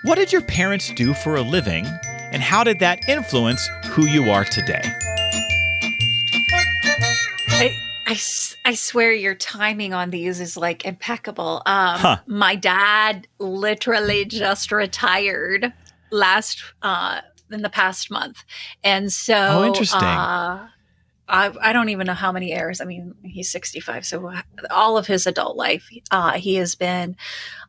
What 0.04 0.16
did 0.16 0.34
your 0.34 0.42
parents 0.42 0.92
do 0.94 1.14
for 1.14 1.38
a 1.38 1.42
living, 1.42 1.86
and 2.32 2.42
how 2.42 2.64
did 2.64 2.80
that 2.80 3.08
influence 3.08 3.70
who 3.86 4.06
you 4.06 4.30
are 4.32 4.44
today? 4.44 4.84
I, 8.06 8.20
I 8.66 8.76
swear 8.76 9.12
your 9.14 9.36
timing 9.36 9.94
on 9.94 10.12
these 10.12 10.40
is 10.40 10.56
like 10.56 10.86
impeccable. 10.86 11.64
Um, 11.66 12.00
huh. 12.00 12.18
My 12.28 12.56
dad 12.56 13.28
literally 13.40 14.26
just 14.26 14.72
retired 14.72 15.74
last 16.12 16.62
uh, 16.82 17.22
in 17.52 17.62
the 17.62 17.70
past 17.70 18.12
month, 18.12 18.44
and 18.84 19.12
so 19.12 19.36
oh, 19.36 19.66
interesting. 19.66 20.04
Uh, 20.04 20.68
I, 21.28 21.52
I 21.60 21.74
don't 21.74 21.90
even 21.90 22.06
know 22.06 22.14
how 22.14 22.32
many 22.32 22.50
years. 22.50 22.82
I 22.82 22.86
mean, 22.86 23.16
he's 23.24 23.52
65, 23.52 24.06
so 24.06 24.32
all 24.70 24.98
of 24.98 25.08
his 25.08 25.26
adult 25.26 25.58
life, 25.58 25.90
uh, 26.12 26.34
he 26.34 26.56
has 26.56 26.76
been 26.76 27.16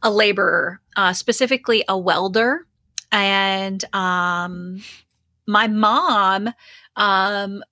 a 0.02 0.10
laborer, 0.10 0.80
uh, 0.94 1.14
specifically 1.14 1.82
a 1.88 1.96
welder. 1.96 2.66
And 3.10 3.82
um, 3.94 4.82
my 5.46 5.68
mom 5.68 6.50
um, 6.96 7.62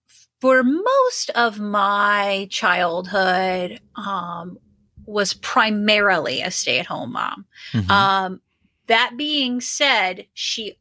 for 0.45 0.63
most 0.63 1.31
of 1.31 1.59
my 1.59 2.47
childhood 2.51 3.81
um, 3.97 4.59
was 5.07 5.33
primarily 5.33 6.43
a 6.43 6.51
stay-at-home 6.51 7.13
mom. 7.13 7.47
Mm-hmm. 7.73 7.91
Um, 7.91 8.43
that 8.87 9.13
being 9.17 9.63
said, 9.63 10.27
she 10.35 10.77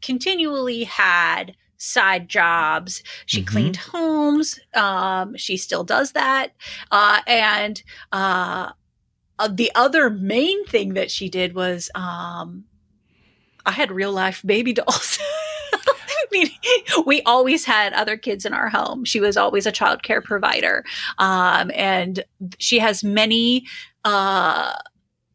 continually 0.00 0.84
had 0.84 1.56
side 1.78 2.28
jobs. 2.28 3.02
She 3.26 3.40
mm-hmm. 3.40 3.52
cleaned 3.52 3.76
homes. 3.76 4.60
Um, 4.72 5.36
she 5.36 5.56
still 5.56 5.82
does 5.82 6.12
that, 6.12 6.52
uh, 6.92 7.22
and 7.26 7.82
uh, 8.12 8.70
uh, 9.40 9.48
the 9.52 9.72
other 9.74 10.10
main 10.10 10.64
thing 10.66 10.94
that 10.94 11.10
she 11.10 11.28
did 11.28 11.56
was 11.56 11.90
um, 11.96 12.66
I 13.66 13.72
had 13.72 13.90
real 13.90 14.12
life 14.12 14.42
baby 14.46 14.72
dolls. 14.72 15.18
We 17.06 17.22
always 17.22 17.64
had 17.64 17.92
other 17.92 18.16
kids 18.16 18.44
in 18.44 18.52
our 18.52 18.68
home. 18.68 19.04
She 19.04 19.20
was 19.20 19.36
always 19.36 19.66
a 19.66 19.72
child 19.72 20.02
care 20.02 20.20
provider. 20.20 20.84
Um, 21.18 21.70
and 21.74 22.24
she 22.58 22.78
has 22.78 23.02
many 23.02 23.66
uh, 24.04 24.74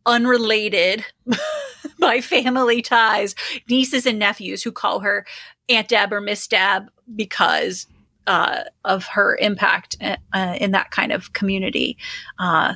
unrelated 0.05 1.05
by 1.99 2.21
family 2.21 2.81
ties 2.81 3.35
nieces 3.69 4.05
and 4.05 4.19
nephews 4.19 4.63
who 4.63 4.71
call 4.71 4.99
her 4.99 5.25
Aunt 5.69 5.87
Deb 5.87 6.13
or 6.13 6.21
Miss 6.21 6.47
Deb 6.47 6.89
because 7.15 7.87
uh, 8.27 8.63
of 8.83 9.05
her 9.05 9.37
impact 9.37 9.97
uh, 10.01 10.57
in 10.59 10.71
that 10.71 10.91
kind 10.91 11.11
of 11.11 11.33
community. 11.33 11.97
Uh, 12.39 12.73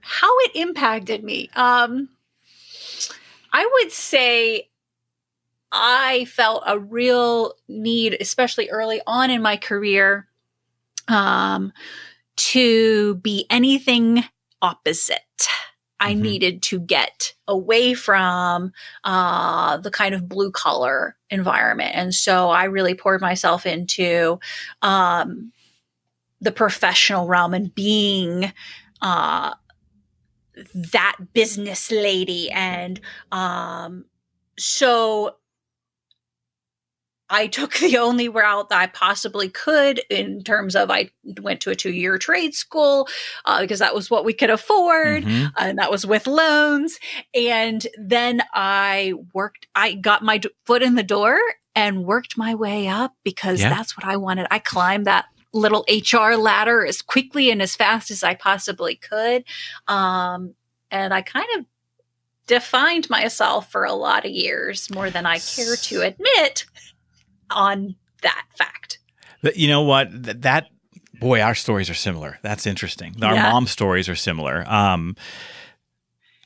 how 0.00 0.30
it 0.40 0.52
impacted 0.54 1.24
me. 1.24 1.48
Um, 1.54 2.10
I 3.52 3.68
would 3.72 3.92
say 3.92 4.68
I 5.74 6.24
felt 6.26 6.62
a 6.66 6.78
real 6.78 7.54
need, 7.68 8.16
especially 8.20 8.70
early 8.70 9.00
on 9.06 9.30
in 9.30 9.42
my 9.42 9.56
career, 9.56 10.28
um, 11.08 11.72
to 12.36 13.16
be 13.16 13.46
anything 13.50 14.24
opposite. 14.62 15.18
I 16.00 16.12
mm-hmm. 16.12 16.22
needed 16.22 16.62
to 16.64 16.80
get 16.80 17.34
away 17.48 17.94
from 17.94 18.72
uh, 19.02 19.78
the 19.78 19.90
kind 19.90 20.14
of 20.14 20.28
blue 20.28 20.50
collar 20.50 21.16
environment. 21.28 21.92
And 21.94 22.14
so 22.14 22.50
I 22.50 22.64
really 22.64 22.94
poured 22.94 23.20
myself 23.20 23.66
into 23.66 24.38
um, 24.80 25.52
the 26.40 26.52
professional 26.52 27.26
realm 27.26 27.52
and 27.52 27.74
being 27.74 28.52
uh, 29.02 29.54
that 30.74 31.16
business 31.32 31.90
lady. 31.90 32.50
And 32.50 33.00
um, 33.32 34.04
so 34.56 35.36
I 37.30 37.46
took 37.46 37.74
the 37.74 37.98
only 37.98 38.28
route 38.28 38.68
that 38.68 38.80
I 38.80 38.86
possibly 38.86 39.48
could 39.48 40.00
in 40.10 40.42
terms 40.42 40.76
of 40.76 40.90
I 40.90 41.10
went 41.40 41.60
to 41.62 41.70
a 41.70 41.74
two 41.74 41.92
year 41.92 42.18
trade 42.18 42.54
school 42.54 43.08
uh, 43.44 43.60
because 43.60 43.78
that 43.78 43.94
was 43.94 44.10
what 44.10 44.24
we 44.24 44.32
could 44.32 44.50
afford, 44.50 45.24
mm-hmm. 45.24 45.46
and 45.58 45.78
that 45.78 45.90
was 45.90 46.06
with 46.06 46.26
loans. 46.26 46.98
And 47.34 47.86
then 47.98 48.42
I 48.52 49.14
worked, 49.32 49.66
I 49.74 49.94
got 49.94 50.22
my 50.22 50.40
foot 50.66 50.82
in 50.82 50.94
the 50.94 51.02
door 51.02 51.38
and 51.74 52.04
worked 52.04 52.38
my 52.38 52.54
way 52.54 52.88
up 52.88 53.14
because 53.24 53.60
yeah. 53.60 53.70
that's 53.70 53.96
what 53.96 54.06
I 54.06 54.16
wanted. 54.16 54.46
I 54.50 54.58
climbed 54.58 55.06
that 55.06 55.26
little 55.52 55.84
HR 55.88 56.34
ladder 56.34 56.84
as 56.84 57.00
quickly 57.00 57.50
and 57.50 57.62
as 57.62 57.76
fast 57.76 58.10
as 58.10 58.22
I 58.22 58.34
possibly 58.34 58.96
could. 58.96 59.44
Um, 59.88 60.54
and 60.90 61.14
I 61.14 61.22
kind 61.22 61.46
of 61.58 61.66
defined 62.46 63.08
myself 63.08 63.70
for 63.70 63.84
a 63.84 63.94
lot 63.94 64.24
of 64.24 64.30
years 64.30 64.92
more 64.92 65.10
than 65.10 65.26
I 65.26 65.38
care 65.38 65.76
to 65.76 66.02
admit 66.02 66.66
on 67.50 67.96
that 68.22 68.46
fact. 68.56 68.98
You 69.54 69.68
know 69.68 69.82
what? 69.82 70.08
That 70.12 70.68
boy, 71.20 71.40
our 71.40 71.54
stories 71.54 71.90
are 71.90 71.94
similar. 71.94 72.38
That's 72.42 72.66
interesting. 72.66 73.14
Our 73.22 73.34
yeah. 73.34 73.52
mom 73.52 73.66
stories 73.66 74.08
are 74.08 74.14
similar. 74.14 74.64
Um, 74.70 75.16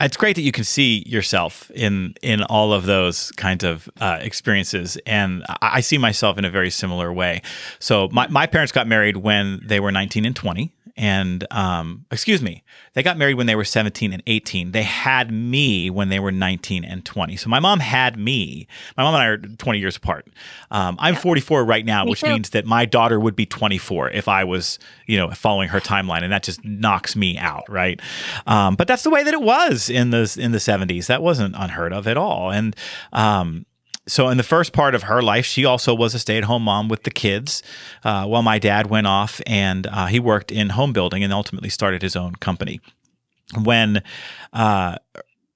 it's 0.01 0.15
great 0.15 0.37
that 0.37 0.43
you 0.43 0.53
can 0.53 0.63
see 0.63 1.03
yourself 1.05 1.69
in 1.71 2.13
in 2.21 2.43
all 2.43 2.71
of 2.71 2.85
those 2.85 3.31
kinds 3.31 3.63
of 3.65 3.89
uh, 3.99 4.17
experiences, 4.21 4.97
and 5.05 5.43
I, 5.49 5.57
I, 5.61 5.79
see 5.81 5.97
myself 5.97 6.37
in 6.37 6.45
a 6.45 6.49
very 6.49 6.69
similar 6.69 7.11
way. 7.11 7.41
So 7.79 8.07
my 8.11 8.27
my 8.27 8.47
parents 8.47 8.71
got 8.71 8.87
married 8.87 9.17
when 9.17 9.59
they 9.65 9.81
were 9.81 9.91
nineteen 9.91 10.25
and 10.25 10.35
twenty 10.35 10.73
and 10.99 11.47
um, 11.49 12.05
excuse 12.11 12.41
me, 12.41 12.61
they 12.93 13.01
got 13.01 13.17
married 13.17 13.35
when 13.35 13.47
they 13.47 13.55
were 13.55 13.63
17 13.63 14.11
and 14.11 14.21
18. 14.27 14.73
They 14.73 14.83
had 14.83 15.31
me 15.31 15.89
when 15.89 16.09
they 16.09 16.19
were 16.19 16.31
19 16.31 16.83
and 16.83 17.05
20. 17.05 17.37
So 17.37 17.49
my 17.49 17.61
mom 17.61 17.79
had 17.79 18.19
me. 18.19 18.67
My 18.97 19.03
mom 19.03 19.15
and 19.15 19.23
I 19.23 19.27
are 19.27 19.37
20 19.37 19.79
years 19.79 19.95
apart. 19.95 20.27
Um, 20.71 20.97
I'm 20.99 21.13
yeah. 21.13 21.21
44 21.21 21.63
right 21.63 21.85
now, 21.85 22.03
me 22.03 22.09
which 22.09 22.19
too. 22.19 22.27
means 22.27 22.49
that 22.49 22.65
my 22.65 22.83
daughter 22.83 23.17
would 23.17 23.37
be 23.37 23.45
24 23.45 24.09
if 24.09 24.27
I 24.27 24.43
was, 24.43 24.77
you 25.07 25.15
know, 25.15 25.29
following 25.31 25.69
her 25.69 25.79
timeline, 25.79 26.23
and 26.23 26.33
that 26.33 26.43
just 26.43 26.65
knocks 26.65 27.15
me 27.15 27.37
out, 27.37 27.63
right? 27.69 28.01
Um, 28.45 28.75
but 28.75 28.89
that's 28.89 29.03
the 29.03 29.09
way 29.09 29.23
that 29.23 29.33
it 29.33 29.41
was 29.41 29.89
in 29.89 30.09
the 30.09 30.37
in 30.37 30.51
the 30.51 30.57
70s. 30.57 31.07
That 31.07 31.23
wasn't 31.23 31.55
unheard 31.57 31.93
of 31.93 32.07
at 32.07 32.17
all, 32.17 32.51
and 32.51 32.75
um, 33.13 33.65
so 34.07 34.29
in 34.29 34.37
the 34.37 34.43
first 34.43 34.73
part 34.73 34.95
of 34.95 35.03
her 35.03 35.21
life, 35.21 35.45
she 35.45 35.65
also 35.65 35.93
was 35.93 36.15
a 36.15 36.19
stay-at-home 36.19 36.63
mom 36.63 36.87
with 36.89 37.03
the 37.03 37.11
kids. 37.11 37.61
Uh, 38.03 38.25
while 38.25 38.41
my 38.41 38.59
dad 38.59 38.89
went 38.89 39.07
off 39.07 39.41
and 39.45 39.87
uh, 39.87 40.07
he 40.07 40.19
worked 40.19 40.51
in 40.51 40.69
home 40.69 40.93
building 40.93 41.23
and 41.23 41.31
ultimately 41.31 41.69
started 41.69 42.01
his 42.01 42.15
own 42.15 42.35
company. 42.35 42.81
When 43.63 44.01
uh, 44.53 44.97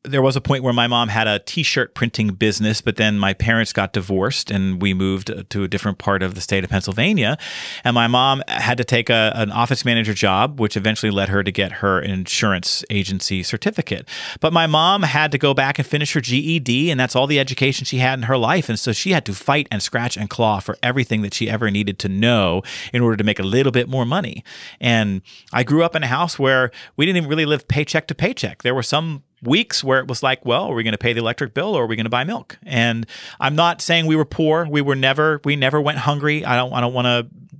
there 0.05 0.21
was 0.21 0.35
a 0.35 0.41
point 0.41 0.63
where 0.63 0.73
my 0.73 0.87
mom 0.87 1.07
had 1.07 1.27
a 1.27 1.39
t-shirt 1.39 1.95
printing 1.95 2.33
business, 2.33 2.81
but 2.81 2.97
then 2.97 3.17
my 3.17 3.33
parents 3.33 3.71
got 3.71 3.93
divorced 3.93 4.51
and 4.51 4.81
we 4.81 4.93
moved 4.93 5.31
uh, 5.31 5.43
to 5.49 5.63
a 5.63 5.67
different 5.67 5.97
part 5.97 6.21
of 6.21 6.35
the 6.35 6.41
state 6.41 6.63
of 6.63 6.69
Pennsylvania. 6.69 7.37
And 7.85 7.95
my 7.95 8.07
mom 8.07 8.43
had 8.49 8.77
to 8.79 8.83
take 8.83 9.09
a, 9.09 9.31
an 9.35 9.51
office 9.51 9.85
manager 9.85 10.13
job, 10.13 10.59
which 10.59 10.75
eventually 10.75 11.09
led 11.09 11.29
her 11.29 11.41
to 11.41 11.51
get 11.51 11.73
her 11.73 12.01
insurance 12.01 12.83
agency 12.89 13.43
certificate. 13.43 14.07
But 14.41 14.51
my 14.51 14.67
mom 14.67 15.03
had 15.03 15.31
to 15.31 15.37
go 15.37 15.53
back 15.53 15.79
and 15.79 15.87
finish 15.87 16.13
her 16.13 16.21
GED, 16.21 16.91
and 16.91 16.99
that's 16.99 17.15
all 17.15 17.27
the 17.27 17.39
education 17.39 17.85
she 17.85 17.99
had 17.99 18.19
in 18.19 18.23
her 18.23 18.37
life. 18.37 18.67
And 18.67 18.77
so 18.77 18.91
she 18.91 19.11
had 19.11 19.25
to 19.25 19.33
fight 19.33 19.67
and 19.71 19.81
scratch 19.81 20.17
and 20.17 20.29
claw 20.29 20.59
for 20.59 20.77
everything 20.83 21.21
that 21.21 21.33
she 21.33 21.49
ever 21.49 21.71
needed 21.71 21.97
to 21.99 22.09
know 22.09 22.61
in 22.91 23.01
order 23.01 23.15
to 23.15 23.23
make 23.23 23.39
a 23.39 23.43
little 23.43 23.71
bit 23.71 23.87
more 23.87 24.05
money. 24.05 24.43
And 24.81 25.21
I 25.53 25.63
grew 25.63 25.83
up 25.83 25.95
in 25.95 26.03
a 26.03 26.07
house 26.07 26.37
where 26.37 26.71
we 26.97 27.05
didn't 27.05 27.17
even 27.17 27.29
really 27.29 27.45
live 27.45 27.69
paycheck 27.69 28.07
to 28.07 28.15
paycheck. 28.15 28.63
There 28.63 28.75
were 28.75 28.83
some 28.83 29.23
weeks 29.43 29.83
where 29.83 29.99
it 29.99 30.07
was 30.07 30.23
like, 30.23 30.45
well, 30.45 30.65
are 30.65 30.73
we 30.73 30.83
going 30.83 30.93
to 30.93 30.97
pay 30.97 31.13
the 31.13 31.19
electric 31.19 31.53
bill 31.53 31.75
or 31.75 31.83
are 31.83 31.87
we 31.87 31.95
going 31.95 32.05
to 32.05 32.09
buy 32.09 32.23
milk? 32.23 32.57
And 32.63 33.05
I'm 33.39 33.55
not 33.55 33.81
saying 33.81 34.05
we 34.05 34.15
were 34.15 34.25
poor. 34.25 34.65
We 34.65 34.81
were 34.81 34.95
never, 34.95 35.41
we 35.43 35.55
never 35.55 35.79
went 35.79 35.99
hungry. 35.99 36.45
I 36.45 36.55
don't, 36.55 36.73
I 36.73 36.81
don't 36.81 36.93
want 36.93 37.05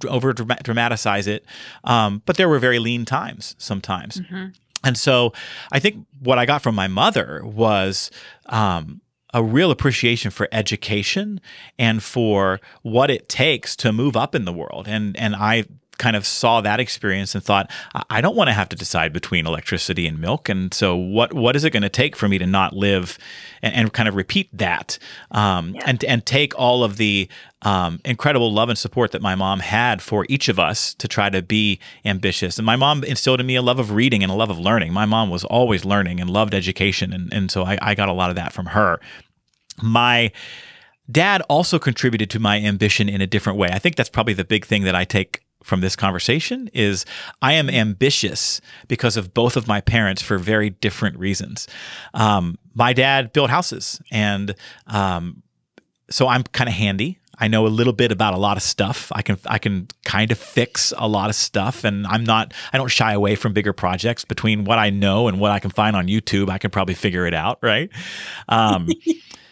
to 0.02 0.10
over 0.10 0.34
dramatize 0.34 1.28
it. 1.28 1.46
Um, 1.84 2.22
but 2.26 2.38
there 2.38 2.50
were 2.50 2.60
very 2.60 2.80
lean 2.80 3.06
times 3.06 3.56
sometimes. 3.58 4.20
Mm-hmm. 4.20 4.48
And 4.84 4.98
so 4.98 5.34
I 5.72 5.80
think 5.80 6.06
what 6.20 6.38
I 6.38 6.46
got 6.46 6.62
from 6.62 6.76
my 6.76 6.88
mother 6.88 7.42
was, 7.44 8.12
um, 8.48 9.02
a 9.34 9.44
real 9.44 9.72
appreciation 9.72 10.30
for 10.30 10.48
education 10.52 11.42
and 11.80 12.04
for 12.04 12.60
what 12.84 13.10
it 13.10 13.28
takes 13.28 13.76
to 13.78 13.92
move 13.92 14.16
up 14.16 14.36
in 14.36 14.46
the 14.46 14.54
world. 14.54 14.88
And 14.88 15.18
and 15.18 15.36
I 15.36 15.66
kind 15.98 16.16
of 16.16 16.26
saw 16.26 16.62
that 16.62 16.80
experience 16.80 17.36
and 17.36 17.44
thought, 17.44 17.70
I 18.10 18.22
don't 18.22 18.36
want 18.36 18.50
to 18.50 18.54
have 18.54 18.70
to 18.70 18.76
decide 18.76 19.14
between 19.14 19.46
electricity 19.46 20.08
and 20.08 20.20
milk. 20.20 20.50
And 20.50 20.74
so, 20.74 20.96
what 20.96 21.34
what 21.34 21.56
is 21.56 21.64
it 21.64 21.72
going 21.72 21.84
to 21.84 21.90
take 21.90 22.16
for 22.16 22.28
me 22.28 22.38
to 22.38 22.46
not 22.46 22.74
live 22.74 23.18
and, 23.62 23.76
and 23.76 23.94
kind 23.94 24.10
of 24.10 24.16
repeat 24.16 24.50
that 24.54 24.98
um, 25.32 25.76
yeah. 25.76 25.84
and 25.86 26.04
and 26.04 26.26
take 26.26 26.58
all 26.58 26.84
of 26.84 26.98
the 26.98 27.28
um, 27.62 28.00
incredible 28.04 28.52
love 28.52 28.70
and 28.70 28.78
support 28.78 29.12
that 29.12 29.22
my 29.22 29.36
mom 29.36 29.60
had 29.60 30.02
for 30.02 30.26
each 30.28 30.50
of 30.50 30.60
us 30.60 30.94
to 30.96 31.08
try 31.08 31.30
to 31.30 31.42
be 31.42 31.80
ambitious. 32.04 32.58
And 32.58 32.66
my 32.66 32.76
mom 32.76 33.04
instilled 33.04 33.40
in 33.40 33.46
me 33.46 33.56
a 33.56 33.62
love 33.62 33.80
of 33.80 33.92
reading 33.92 34.24
and 34.24 34.32
a 34.32 34.36
love 34.36 34.50
of 34.50 34.60
learning. 34.60 34.92
My 34.92 35.06
mom 35.06 35.30
was 35.30 35.44
always 35.46 35.86
learning 35.86 36.20
and 36.20 36.30
loved 36.30 36.54
education, 36.54 37.14
and 37.14 37.34
and 37.34 37.52
so 37.52 37.64
I, 37.64 37.78
I 37.82 37.96
got 37.96 38.10
a 38.10 38.14
lot 38.14 38.30
of 38.30 38.36
that 38.36 38.54
from 38.54 38.68
her. 38.68 39.00
My 39.82 40.32
dad 41.12 41.42
also 41.50 41.80
contributed 41.80 42.30
to 42.32 42.40
my 42.40 42.60
ambition 42.60 43.10
in 43.10 43.22
a 43.22 43.28
different 43.28 43.60
way. 43.60 43.70
I 43.72 43.80
think 43.80 43.96
that's 43.96 44.10
probably 44.10 44.34
the 44.34 44.46
big 44.46 44.66
thing 44.66 44.84
that 44.84 44.96
I 44.96 45.04
take 45.04 45.43
from 45.64 45.82
this 45.82 45.96
conversation 45.96 46.70
is 46.74 47.06
I 47.42 47.54
am 47.54 47.70
ambitious 47.70 48.62
because 48.88 49.18
of 49.18 49.34
both 49.34 49.58
of 49.58 49.68
my 49.68 49.82
parents 49.82 50.22
for 50.22 50.38
very 50.38 50.70
different 50.70 51.18
reasons. 51.18 51.68
Um, 52.14 52.58
my 52.74 52.94
dad 52.94 53.34
built 53.34 53.50
houses, 53.50 54.02
and 54.12 54.56
um, 54.88 55.44
so 56.10 56.28
I'm 56.28 56.44
kind 56.44 56.68
of 56.68 56.76
handy. 56.76 57.20
I 57.40 57.48
know 57.48 57.66
a 57.66 57.70
little 57.70 57.94
bit 57.94 58.12
about 58.12 58.34
a 58.34 58.38
lot 58.38 58.58
of 58.58 58.64
stuff. 58.64 59.12
I 59.14 59.22
can 59.22 59.38
I 59.46 59.58
can 59.58 59.88
kind 60.06 60.32
of 60.32 60.38
fix 60.38 60.94
a 60.98 61.08
lot 61.08 61.30
of 61.30 61.36
stuff, 61.36 61.84
and 61.84 62.06
I'm 62.08 62.24
not 62.24 62.54
I 62.72 62.78
don't 62.78 62.90
shy 62.90 63.14
away 63.14 63.36
from 63.36 63.54
bigger 63.54 63.74
projects. 63.74 64.24
Between 64.24 64.66
what 64.66 64.78
I 64.78 64.92
know 64.92 65.28
and 65.28 65.40
what 65.40 65.52
I 65.52 65.60
can 65.60 65.72
find 65.72 65.96
on 65.96 66.08
YouTube, 66.08 66.50
I 66.50 66.58
can 66.58 66.70
probably 66.70 66.94
figure 66.94 67.26
it 67.26 67.34
out, 67.34 67.60
right? 67.62 67.90
Um, 68.50 68.90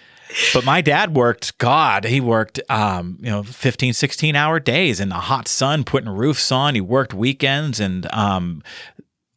but 0.53 0.65
my 0.65 0.81
dad 0.81 1.15
worked 1.15 1.57
god 1.57 2.05
he 2.05 2.21
worked 2.21 2.59
um, 2.69 3.17
you 3.21 3.29
know 3.29 3.43
15 3.43 3.93
16 3.93 4.35
hour 4.35 4.59
days 4.59 4.99
in 4.99 5.09
the 5.09 5.15
hot 5.15 5.47
sun 5.47 5.83
putting 5.83 6.09
roofs 6.09 6.51
on. 6.51 6.75
He 6.75 6.81
worked 6.81 7.13
weekends 7.13 7.79
and 7.79 8.11
um, 8.13 8.63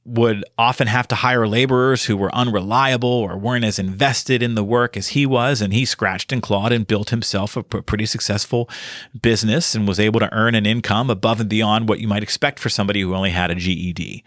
would 0.06 0.44
often 0.58 0.86
have 0.86 1.08
to 1.08 1.14
hire 1.14 1.46
laborers 1.46 2.04
who 2.04 2.16
were 2.16 2.34
unreliable 2.34 3.08
or 3.08 3.38
weren't 3.38 3.64
as 3.64 3.78
invested 3.78 4.42
in 4.42 4.54
the 4.54 4.64
work 4.64 4.98
as 4.98 5.08
he 5.08 5.24
was. 5.24 5.62
And 5.62 5.72
he 5.72 5.86
scratched 5.86 6.30
and 6.30 6.42
clawed 6.42 6.72
and 6.72 6.86
built 6.86 7.08
himself 7.08 7.56
a 7.56 7.62
pretty 7.62 8.04
successful 8.04 8.68
business 9.22 9.74
and 9.74 9.88
was 9.88 9.98
able 9.98 10.20
to 10.20 10.32
earn 10.34 10.54
an 10.54 10.66
income 10.66 11.08
above 11.08 11.40
and 11.40 11.48
beyond 11.48 11.88
what 11.88 12.00
you 12.00 12.08
might 12.08 12.22
expect 12.22 12.58
for 12.58 12.68
somebody 12.68 13.00
who 13.00 13.14
only 13.14 13.30
had 13.30 13.50
a 13.50 13.54
GED. 13.54 14.22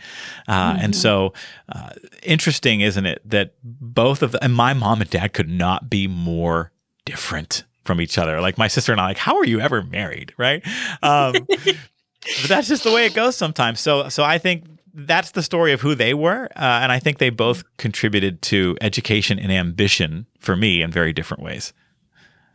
Uh, 0.47 0.73
mm-hmm. 0.73 0.85
And 0.85 0.95
so, 0.95 1.33
uh, 1.69 1.91
interesting, 2.23 2.81
isn't 2.81 3.05
it, 3.05 3.21
that 3.25 3.53
both 3.63 4.23
of 4.23 4.31
them, 4.31 4.39
and 4.41 4.55
my 4.55 4.73
mom 4.73 5.01
and 5.01 5.09
dad 5.09 5.33
could 5.33 5.49
not 5.49 5.91
be 5.91 6.07
more 6.07 6.71
different 7.05 7.65
from 7.83 8.01
each 8.01 8.17
other. 8.17 8.41
Like 8.41 8.57
my 8.57 8.67
sister 8.67 8.91
and 8.91 8.99
I, 8.99 9.05
like, 9.05 9.17
how 9.17 9.37
are 9.37 9.45
you 9.45 9.59
ever 9.59 9.83
married? 9.83 10.33
Right. 10.37 10.65
Um, 11.03 11.33
but 11.47 12.47
that's 12.47 12.67
just 12.67 12.83
the 12.83 12.91
way 12.91 13.05
it 13.05 13.13
goes 13.13 13.35
sometimes. 13.35 13.79
So, 13.79 14.09
so 14.09 14.23
I 14.23 14.39
think 14.39 14.65
that's 14.97 15.31
the 15.31 15.43
story 15.43 15.73
of 15.73 15.81
who 15.81 15.93
they 15.93 16.13
were. 16.15 16.45
Uh, 16.55 16.79
and 16.81 16.91
I 16.91 16.97
think 16.99 17.19
they 17.19 17.29
both 17.29 17.63
contributed 17.77 18.41
to 18.43 18.75
education 18.81 19.37
and 19.37 19.51
ambition 19.51 20.25
for 20.39 20.55
me 20.55 20.81
in 20.81 20.91
very 20.91 21.13
different 21.13 21.43
ways. 21.43 21.71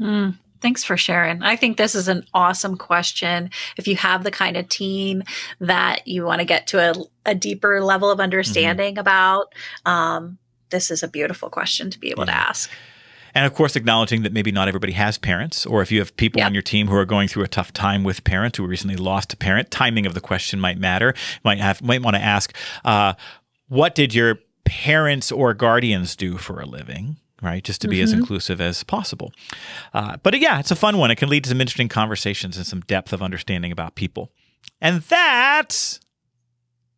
Mm, 0.00 0.37
thanks 0.61 0.83
for 0.83 0.96
sharing. 0.96 1.42
I 1.44 1.55
think 1.55 1.76
this 1.76 1.94
is 1.94 2.09
an 2.09 2.26
awesome 2.35 2.76
question. 2.76 3.50
If 3.76 3.87
you 3.87 3.94
have 3.96 4.24
the 4.24 4.33
kind 4.33 4.57
of 4.57 4.68
team 4.68 5.22
that 5.61 6.09
you 6.09 6.24
want 6.24 6.40
to 6.40 6.44
get 6.44 6.66
to 6.68 6.90
a, 6.90 7.31
a 7.31 7.35
deeper 7.35 7.81
level 7.81 8.11
of 8.11 8.18
understanding 8.18 8.94
mm-hmm. 8.94 9.00
about, 9.00 9.55
um, 9.87 10.38
this 10.70 10.90
is 10.90 11.05
a 11.05 11.09
beautiful 11.09 11.48
question 11.48 11.90
to 11.90 12.00
be 12.00 12.11
able 12.11 12.24
yeah. 12.24 12.33
to 12.33 12.48
ask. 12.48 12.70
And 13.35 13.47
of 13.47 13.55
course, 13.55 13.77
acknowledging 13.77 14.23
that 14.23 14.33
maybe 14.33 14.53
not 14.53 14.68
everybody 14.68 14.92
has 14.92 15.18
parents, 15.18 15.64
or 15.64 15.83
if 15.83 15.90
you 15.90 15.99
have 16.01 16.16
people 16.16 16.40
yep. 16.40 16.47
on 16.47 16.55
your 16.55 16.62
team 16.62 16.88
who 16.88 16.97
are 16.97 17.05
going 17.05 17.29
through 17.29 17.45
a 17.45 17.49
tough 17.49 17.73
time 17.73 18.05
with 18.05 18.25
parents 18.25 18.59
who 18.59 18.66
recently 18.66 18.97
lost 18.97 19.33
a 19.33 19.37
parent, 19.37 19.71
timing 19.71 20.07
of 20.07 20.14
the 20.14 20.21
question 20.21 20.61
might 20.61 20.79
matter. 20.79 21.14
Might 21.45 21.59
have 21.59 21.83
might 21.83 22.03
want 22.03 22.16
to 22.16 22.23
ask, 22.23 22.55
uh, 22.85 23.14
what 23.68 23.95
did 23.95 24.14
your 24.14 24.38
parents 24.64 25.33
or 25.33 25.55
guardians 25.55 26.14
do 26.16 26.37
for 26.37 26.61
a 26.61 26.66
living? 26.66 27.16
Right, 27.40 27.64
just 27.64 27.81
to 27.81 27.88
be 27.88 27.97
mm-hmm. 27.97 28.05
as 28.05 28.12
inclusive 28.12 28.61
as 28.61 28.85
possible. 28.85 29.33
Uh, 29.92 30.16
but 30.23 30.38
yeah, 30.38 30.61
it's 30.61 30.71
a 30.71 30.77
fun 30.77 30.97
one. 30.97 31.11
It 31.11 31.16
can 31.16 31.29
lead 31.29 31.42
to 31.42 31.51
some 31.51 31.61
interesting 31.61 31.88
conversations 31.88 32.57
and 32.57 32.64
some 32.64 32.83
depth 32.83 33.12
of 33.12 33.21
understanding 33.21 33.73
about 33.73 33.97
people. 33.97 34.31
And 34.81 35.01
that's 35.03 35.99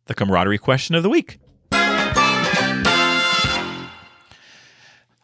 the 0.05 0.13
camaraderie 0.13 0.59
question 0.59 0.93
of 0.93 1.01
the 1.01 1.09
week. 1.09 1.39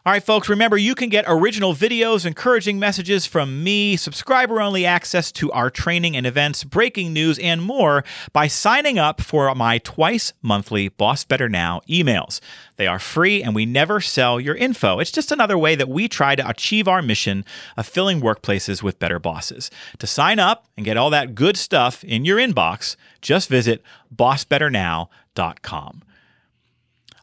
All 0.04 0.12
right, 0.12 0.24
folks, 0.24 0.48
remember 0.48 0.76
you 0.76 0.96
can 0.96 1.10
get 1.10 1.26
original 1.28 1.74
videos, 1.74 2.26
encouraging 2.26 2.80
messages 2.80 3.24
from 3.24 3.62
me, 3.62 3.96
subscriber 3.96 4.60
only 4.60 4.84
access 4.84 5.30
to 5.30 5.52
our 5.52 5.70
training 5.70 6.16
and 6.16 6.26
events, 6.26 6.64
breaking 6.64 7.12
news, 7.12 7.38
and 7.38 7.62
more 7.62 8.02
by 8.32 8.48
signing 8.48 8.98
up 8.98 9.20
for 9.20 9.54
my 9.54 9.78
twice 9.78 10.32
monthly 10.42 10.88
Boss 10.88 11.22
Better 11.22 11.48
Now 11.48 11.82
emails. 11.88 12.40
They 12.78 12.88
are 12.88 12.98
free 12.98 13.44
and 13.44 13.54
we 13.54 13.64
never 13.64 14.00
sell 14.00 14.40
your 14.40 14.56
info. 14.56 14.98
It's 14.98 15.12
just 15.12 15.30
another 15.30 15.56
way 15.56 15.76
that 15.76 15.88
we 15.88 16.08
try 16.08 16.34
to 16.34 16.48
achieve 16.48 16.88
our 16.88 17.00
mission 17.00 17.44
of 17.76 17.86
filling 17.86 18.20
workplaces 18.20 18.82
with 18.82 18.98
better 18.98 19.20
bosses. 19.20 19.70
To 20.00 20.08
sign 20.08 20.40
up 20.40 20.66
and 20.76 20.84
get 20.84 20.96
all 20.96 21.10
that 21.10 21.36
good 21.36 21.56
stuff 21.56 22.02
in 22.02 22.24
your 22.24 22.38
inbox, 22.38 22.96
just 23.20 23.48
visit 23.48 23.84
bossbetternow.com. 24.12 26.02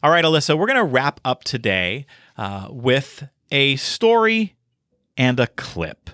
All 0.02 0.10
right, 0.10 0.24
Alyssa, 0.24 0.56
we're 0.56 0.66
going 0.66 0.78
to 0.78 0.84
wrap 0.84 1.20
up 1.26 1.44
today 1.44 2.06
uh, 2.40 2.68
with 2.70 3.28
a 3.50 3.76
story 3.76 4.56
and 5.16 5.38
a 5.38 5.46
clip. 5.46 6.08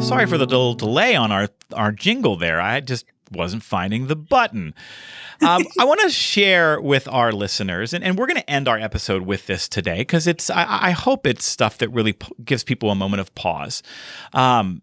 Sorry 0.00 0.26
for 0.26 0.38
the 0.38 0.46
little 0.46 0.74
delay 0.74 1.16
on 1.16 1.32
our, 1.32 1.48
our 1.72 1.90
jingle 1.90 2.36
there. 2.36 2.60
I 2.60 2.78
just 2.78 3.04
wasn't 3.32 3.64
finding 3.64 4.06
the 4.06 4.14
button. 4.14 4.74
Um, 5.42 5.66
I 5.80 5.84
want 5.84 6.00
to 6.02 6.10
share 6.10 6.80
with 6.80 7.08
our 7.08 7.32
listeners, 7.32 7.92
and, 7.92 8.04
and 8.04 8.16
we're 8.16 8.28
going 8.28 8.40
to 8.40 8.48
end 8.48 8.68
our 8.68 8.78
episode 8.78 9.22
with 9.22 9.46
this 9.48 9.68
today 9.68 9.98
because 9.98 10.28
it's. 10.28 10.48
I, 10.48 10.66
I, 10.68 10.90
hope 10.92 11.26
it's 11.26 11.44
stuff 11.44 11.78
that 11.78 11.88
really 11.90 12.14
p- 12.14 12.32
gives 12.42 12.64
people 12.64 12.90
a 12.90 12.94
moment 12.94 13.20
of 13.20 13.34
pause. 13.34 13.82
Um, 14.32 14.82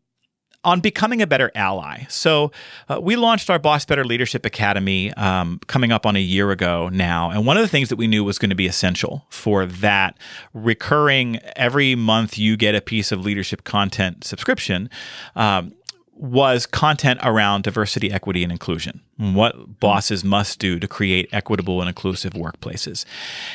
on 0.64 0.80
becoming 0.80 1.22
a 1.22 1.28
better 1.28 1.52
ally. 1.56 2.06
So, 2.10 2.52
uh, 2.90 3.00
we 3.02 3.16
launched 3.16 3.50
our 3.50 3.60
Boss 3.60 3.86
Better 3.86 4.06
Leadership 4.06 4.46
Academy 4.46 5.14
um, 5.14 5.60
coming 5.68 5.92
up 5.92 6.06
on 6.06 6.16
a 6.16 6.20
year 6.20 6.52
ago 6.52 6.90
now. 6.90 7.30
And 7.30 7.46
one 7.46 7.58
of 7.58 7.64
the 7.64 7.68
things 7.68 7.90
that 7.90 7.98
we 7.98 8.08
knew 8.08 8.24
was 8.24 8.38
going 8.38 8.50
to 8.50 8.56
be 8.56 8.68
essential 8.68 9.26
for 9.30 9.66
that 9.66 10.18
recurring 10.54 11.40
every 11.56 11.96
month 11.96 12.38
you 12.38 12.58
get 12.58 12.76
a 12.76 12.82
piece 12.82 13.12
of 13.12 13.24
leadership 13.24 13.64
content 13.64 14.24
subscription 14.24 14.90
um, 15.36 15.74
was 16.16 16.66
content 16.66 17.20
around 17.24 17.64
diversity, 17.64 18.12
equity, 18.12 18.44
and 18.44 18.52
inclusion. 18.52 19.02
What 19.18 19.80
bosses 19.80 20.24
must 20.24 20.60
do 20.60 20.80
to 20.80 20.88
create 20.88 21.30
equitable 21.32 21.82
and 21.82 21.88
inclusive 21.88 22.34
workplaces. 22.34 23.06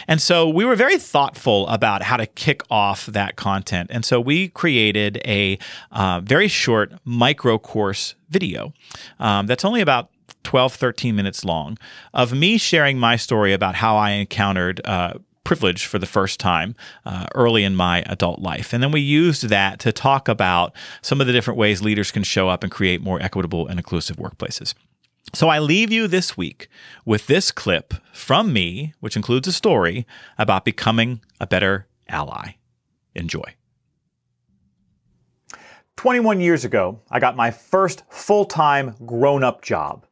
And 0.06 0.20
so 0.20 0.48
we 0.48 0.64
were 0.64 0.76
very 0.76 0.98
thoughtful 0.98 1.66
about 1.68 2.02
how 2.02 2.16
to 2.16 2.26
kick 2.26 2.62
off 2.70 3.06
that 3.06 3.36
content. 3.36 3.90
And 3.92 4.04
so 4.04 4.20
we 4.20 4.48
created 4.48 5.20
a 5.24 5.58
uh, 5.92 6.20
very 6.22 6.48
short 6.48 6.92
micro 7.04 7.58
course 7.58 8.14
video 8.28 8.72
um, 9.18 9.46
that's 9.46 9.64
only 9.64 9.80
about 9.80 10.10
12, 10.44 10.74
13 10.74 11.14
minutes 11.14 11.44
long 11.44 11.76
of 12.14 12.32
me 12.32 12.58
sharing 12.58 12.98
my 12.98 13.16
story 13.16 13.52
about 13.52 13.74
how 13.74 13.96
I 13.96 14.10
encountered 14.10 14.80
uh, 14.84 15.14
privilege 15.48 15.86
for 15.86 15.98
the 15.98 16.04
first 16.04 16.38
time 16.38 16.76
uh, 17.06 17.24
early 17.34 17.64
in 17.64 17.74
my 17.74 18.02
adult 18.02 18.38
life. 18.38 18.74
And 18.74 18.82
then 18.82 18.92
we 18.92 19.00
used 19.00 19.44
that 19.44 19.78
to 19.80 19.92
talk 19.92 20.28
about 20.28 20.74
some 21.00 21.22
of 21.22 21.26
the 21.26 21.32
different 21.32 21.56
ways 21.56 21.80
leaders 21.80 22.10
can 22.10 22.22
show 22.22 22.50
up 22.50 22.62
and 22.62 22.70
create 22.70 23.00
more 23.00 23.18
equitable 23.22 23.66
and 23.66 23.78
inclusive 23.78 24.18
workplaces. 24.18 24.74
So 25.32 25.48
I 25.48 25.58
leave 25.58 25.90
you 25.90 26.06
this 26.06 26.36
week 26.36 26.68
with 27.06 27.28
this 27.28 27.50
clip 27.50 27.94
from 28.12 28.52
me, 28.52 28.92
which 29.00 29.16
includes 29.16 29.48
a 29.48 29.52
story 29.52 30.06
about 30.36 30.66
becoming 30.66 31.22
a 31.40 31.46
better 31.46 31.86
ally. 32.10 32.56
Enjoy. 33.14 33.54
21 35.96 36.40
years 36.42 36.66
ago, 36.66 37.00
I 37.10 37.20
got 37.20 37.36
my 37.36 37.50
first 37.50 38.04
full 38.10 38.44
time 38.44 38.96
grown 39.06 39.42
up 39.42 39.62
job. 39.62 40.04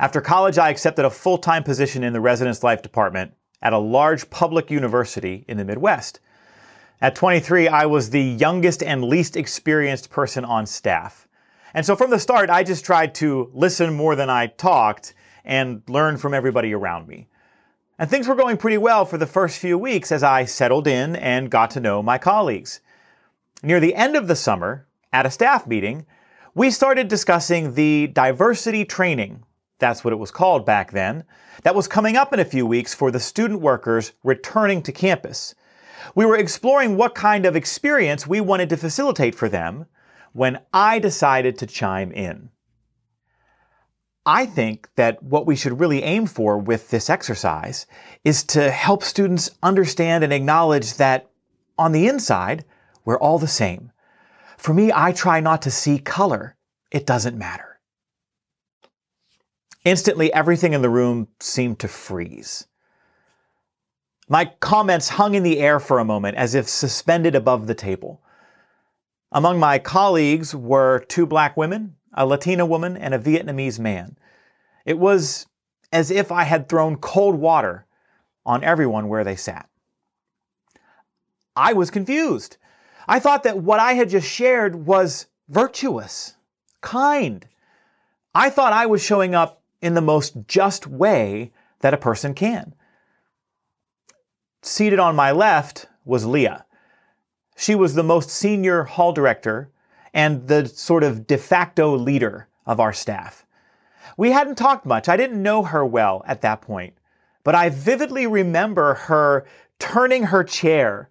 After 0.00 0.20
college, 0.20 0.58
I 0.58 0.70
accepted 0.70 1.04
a 1.04 1.10
full 1.10 1.38
time 1.38 1.62
position 1.62 2.02
in 2.02 2.12
the 2.12 2.20
residence 2.20 2.64
life 2.64 2.82
department 2.82 3.34
at 3.64 3.72
a 3.72 3.78
large 3.78 4.30
public 4.30 4.70
university 4.70 5.44
in 5.48 5.56
the 5.56 5.64
Midwest. 5.64 6.20
At 7.00 7.16
23, 7.16 7.66
I 7.66 7.86
was 7.86 8.10
the 8.10 8.22
youngest 8.22 8.82
and 8.82 9.02
least 9.02 9.36
experienced 9.36 10.10
person 10.10 10.44
on 10.44 10.66
staff. 10.66 11.26
And 11.72 11.84
so 11.84 11.96
from 11.96 12.10
the 12.10 12.20
start, 12.20 12.50
I 12.50 12.62
just 12.62 12.84
tried 12.84 13.14
to 13.16 13.50
listen 13.52 13.94
more 13.94 14.14
than 14.14 14.30
I 14.30 14.46
talked 14.46 15.14
and 15.44 15.82
learn 15.88 16.18
from 16.18 16.34
everybody 16.34 16.72
around 16.72 17.08
me. 17.08 17.26
And 17.98 18.08
things 18.10 18.28
were 18.28 18.34
going 18.34 18.56
pretty 18.56 18.78
well 18.78 19.04
for 19.04 19.18
the 19.18 19.26
first 19.26 19.58
few 19.58 19.78
weeks 19.78 20.12
as 20.12 20.22
I 20.22 20.44
settled 20.44 20.86
in 20.86 21.16
and 21.16 21.50
got 21.50 21.70
to 21.72 21.80
know 21.80 22.02
my 22.02 22.18
colleagues. 22.18 22.80
Near 23.62 23.80
the 23.80 23.94
end 23.94 24.14
of 24.14 24.28
the 24.28 24.36
summer, 24.36 24.86
at 25.12 25.26
a 25.26 25.30
staff 25.30 25.66
meeting, 25.66 26.06
we 26.54 26.70
started 26.70 27.08
discussing 27.08 27.74
the 27.74 28.08
diversity 28.08 28.84
training 28.84 29.43
that's 29.78 30.04
what 30.04 30.12
it 30.12 30.18
was 30.18 30.30
called 30.30 30.64
back 30.64 30.92
then, 30.92 31.24
that 31.62 31.74
was 31.74 31.88
coming 31.88 32.16
up 32.16 32.32
in 32.32 32.40
a 32.40 32.44
few 32.44 32.66
weeks 32.66 32.94
for 32.94 33.10
the 33.10 33.20
student 33.20 33.60
workers 33.60 34.12
returning 34.22 34.82
to 34.82 34.92
campus. 34.92 35.54
We 36.14 36.26
were 36.26 36.36
exploring 36.36 36.96
what 36.96 37.14
kind 37.14 37.46
of 37.46 37.56
experience 37.56 38.26
we 38.26 38.40
wanted 38.40 38.68
to 38.70 38.76
facilitate 38.76 39.34
for 39.34 39.48
them 39.48 39.86
when 40.32 40.60
I 40.72 40.98
decided 40.98 41.58
to 41.58 41.66
chime 41.66 42.12
in. 42.12 42.50
I 44.26 44.46
think 44.46 44.88
that 44.96 45.22
what 45.22 45.46
we 45.46 45.54
should 45.54 45.80
really 45.80 46.02
aim 46.02 46.26
for 46.26 46.56
with 46.58 46.90
this 46.90 47.10
exercise 47.10 47.86
is 48.24 48.42
to 48.44 48.70
help 48.70 49.02
students 49.02 49.50
understand 49.62 50.24
and 50.24 50.32
acknowledge 50.32 50.94
that 50.94 51.30
on 51.78 51.92
the 51.92 52.08
inside, 52.08 52.64
we're 53.04 53.18
all 53.18 53.38
the 53.38 53.46
same. 53.46 53.92
For 54.56 54.72
me, 54.72 54.90
I 54.94 55.12
try 55.12 55.40
not 55.40 55.62
to 55.62 55.70
see 55.70 55.98
color. 55.98 56.56
It 56.90 57.06
doesn't 57.06 57.36
matter. 57.36 57.73
Instantly, 59.84 60.32
everything 60.32 60.72
in 60.72 60.82
the 60.82 60.90
room 60.90 61.28
seemed 61.40 61.78
to 61.80 61.88
freeze. 61.88 62.66
My 64.28 64.46
comments 64.60 65.10
hung 65.10 65.34
in 65.34 65.42
the 65.42 65.58
air 65.58 65.78
for 65.78 65.98
a 65.98 66.04
moment 66.04 66.36
as 66.38 66.54
if 66.54 66.66
suspended 66.68 67.34
above 67.34 67.66
the 67.66 67.74
table. 67.74 68.22
Among 69.30 69.58
my 69.58 69.78
colleagues 69.78 70.54
were 70.54 71.00
two 71.00 71.26
black 71.26 71.56
women, 71.56 71.96
a 72.14 72.24
Latina 72.24 72.64
woman, 72.64 72.96
and 72.96 73.12
a 73.12 73.18
Vietnamese 73.18 73.78
man. 73.78 74.16
It 74.86 74.98
was 74.98 75.46
as 75.92 76.10
if 76.10 76.32
I 76.32 76.44
had 76.44 76.68
thrown 76.68 76.96
cold 76.96 77.34
water 77.34 77.86
on 78.46 78.64
everyone 78.64 79.08
where 79.08 79.24
they 79.24 79.36
sat. 79.36 79.68
I 81.56 81.72
was 81.72 81.90
confused. 81.90 82.56
I 83.06 83.18
thought 83.18 83.42
that 83.42 83.58
what 83.58 83.80
I 83.80 83.92
had 83.92 84.08
just 84.08 84.28
shared 84.28 84.86
was 84.86 85.26
virtuous, 85.48 86.36
kind. 86.80 87.46
I 88.34 88.50
thought 88.50 88.72
I 88.72 88.86
was 88.86 89.04
showing 89.04 89.34
up 89.34 89.62
in 89.84 89.92
the 89.92 90.00
most 90.00 90.48
just 90.48 90.86
way 90.86 91.52
that 91.80 91.92
a 91.92 91.98
person 91.98 92.32
can. 92.32 92.74
Seated 94.62 94.98
on 94.98 95.14
my 95.14 95.30
left 95.30 95.86
was 96.06 96.24
Leah. 96.24 96.64
She 97.54 97.74
was 97.74 97.94
the 97.94 98.02
most 98.02 98.30
senior 98.30 98.84
hall 98.84 99.12
director 99.12 99.70
and 100.14 100.48
the 100.48 100.66
sort 100.66 101.04
of 101.04 101.26
de 101.26 101.36
facto 101.36 101.94
leader 101.94 102.48
of 102.64 102.80
our 102.80 102.94
staff. 102.94 103.44
We 104.16 104.30
hadn't 104.30 104.56
talked 104.56 104.86
much. 104.86 105.06
I 105.06 105.18
didn't 105.18 105.42
know 105.42 105.64
her 105.64 105.84
well 105.84 106.24
at 106.26 106.40
that 106.40 106.62
point, 106.62 106.94
but 107.42 107.54
I 107.54 107.68
vividly 107.68 108.26
remember 108.26 108.94
her 108.94 109.44
turning 109.78 110.24
her 110.24 110.44
chair 110.44 111.10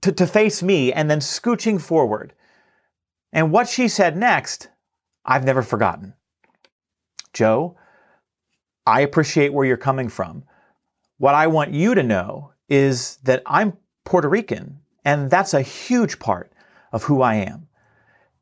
to, 0.00 0.10
to 0.12 0.26
face 0.26 0.62
me 0.62 0.90
and 0.90 1.10
then 1.10 1.20
scooching 1.20 1.78
forward. 1.78 2.32
And 3.30 3.52
what 3.52 3.68
she 3.68 3.88
said 3.88 4.16
next, 4.16 4.68
I've 5.26 5.44
never 5.44 5.62
forgotten. 5.62 6.14
Joe, 7.34 7.76
I 8.90 9.00
appreciate 9.02 9.52
where 9.52 9.64
you're 9.64 9.76
coming 9.76 10.08
from. 10.08 10.42
What 11.18 11.36
I 11.36 11.46
want 11.46 11.72
you 11.72 11.94
to 11.94 12.02
know 12.02 12.52
is 12.68 13.18
that 13.22 13.40
I'm 13.46 13.78
Puerto 14.04 14.28
Rican, 14.28 14.80
and 15.04 15.30
that's 15.30 15.54
a 15.54 15.62
huge 15.62 16.18
part 16.18 16.52
of 16.90 17.04
who 17.04 17.22
I 17.22 17.34
am. 17.36 17.68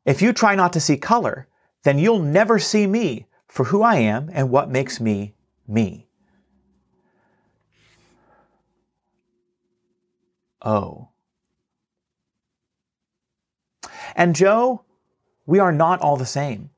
If 0.05 0.23
you 0.23 0.33
try 0.33 0.55
not 0.55 0.73
to 0.73 0.79
see 0.79 0.97
color, 0.97 1.47
then 1.83 1.99
you'll 1.99 2.23
never 2.23 2.57
see 2.57 2.87
me 2.87 3.27
for 3.47 3.65
who 3.65 3.83
I 3.83 3.97
am 3.97 4.31
and 4.33 4.49
what 4.49 4.71
makes 4.71 4.99
me 4.99 5.35
me. 5.67 6.07
Oh. 10.63 11.09
And 14.15 14.35
Joe, 14.35 14.83
we 15.45 15.59
are 15.59 15.71
not 15.71 16.01
all 16.01 16.17
the 16.17 16.25
same. 16.25 16.71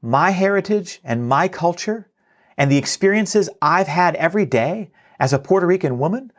My 0.00 0.30
heritage 0.30 1.00
and 1.02 1.28
my 1.28 1.48
culture 1.48 2.08
and 2.56 2.70
the 2.70 2.76
experiences 2.76 3.48
I've 3.60 3.88
had 3.88 4.14
every 4.16 4.46
day 4.46 4.90
as 5.18 5.32
a 5.32 5.38
Puerto 5.38 5.66
Rican 5.66 5.98
woman 5.98 6.32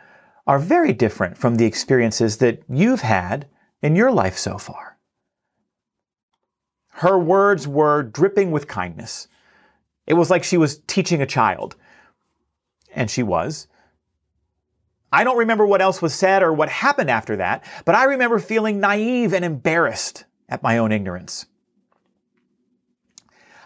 are 0.48 0.60
very 0.60 0.94
different 0.94 1.38
from 1.38 1.56
the 1.56 1.66
experiences 1.66 2.38
that 2.38 2.62
you've 2.70 3.02
had 3.02 3.48
in 3.82 3.96
your 3.96 4.12
life 4.12 4.38
so 4.38 4.58
far. 4.58 4.98
Her 6.90 7.18
words 7.18 7.68
were 7.68 8.04
dripping 8.04 8.52
with 8.52 8.68
kindness. 8.68 9.28
It 10.08 10.14
was 10.14 10.30
like 10.30 10.44
she 10.44 10.58
was 10.58 10.80
teaching 10.88 11.22
a 11.22 11.26
child. 11.26 11.76
And 12.94 13.12
she 13.12 13.24
was. 13.24 13.68
I 15.12 15.24
don't 15.24 15.38
remember 15.38 15.66
what 15.66 15.82
else 15.82 16.02
was 16.02 16.14
said 16.14 16.44
or 16.44 16.54
what 16.54 16.70
happened 16.70 17.10
after 17.10 17.36
that, 17.38 17.64
but 17.84 17.96
I 17.96 18.06
remember 18.06 18.40
feeling 18.40 18.80
naive 18.80 19.34
and 19.34 19.44
embarrassed 19.44 20.26
at 20.48 20.64
my 20.64 20.78
own 20.78 20.92
ignorance. 20.92 21.46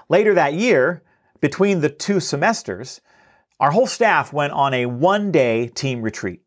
Later 0.10 0.34
that 0.34 0.54
year, 0.54 1.04
between 1.42 1.82
the 1.82 1.90
two 1.90 2.20
semesters, 2.20 3.02
our 3.60 3.72
whole 3.72 3.88
staff 3.88 4.32
went 4.32 4.54
on 4.54 4.74
a 4.74 4.86
one 4.86 5.32
day 5.32 5.68
team 5.68 6.02
retreat. 6.02 6.42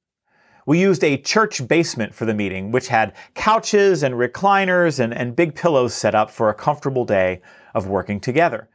We 0.65 0.81
used 0.81 1.03
a 1.03 1.17
church 1.17 1.67
basement 1.67 2.15
for 2.15 2.25
the 2.25 2.35
meeting, 2.35 2.71
which 2.71 2.89
had 2.89 3.15
couches 3.35 4.03
and 4.03 4.15
recliners 4.15 5.01
and, 5.01 5.13
and 5.13 5.35
big 5.35 5.55
pillows 5.55 5.93
set 5.93 6.15
up 6.15 6.31
for 6.31 6.49
a 6.49 6.55
comfortable 6.55 7.05
day 7.05 7.43
of 7.75 7.89
working 7.89 8.21
together. 8.21 8.69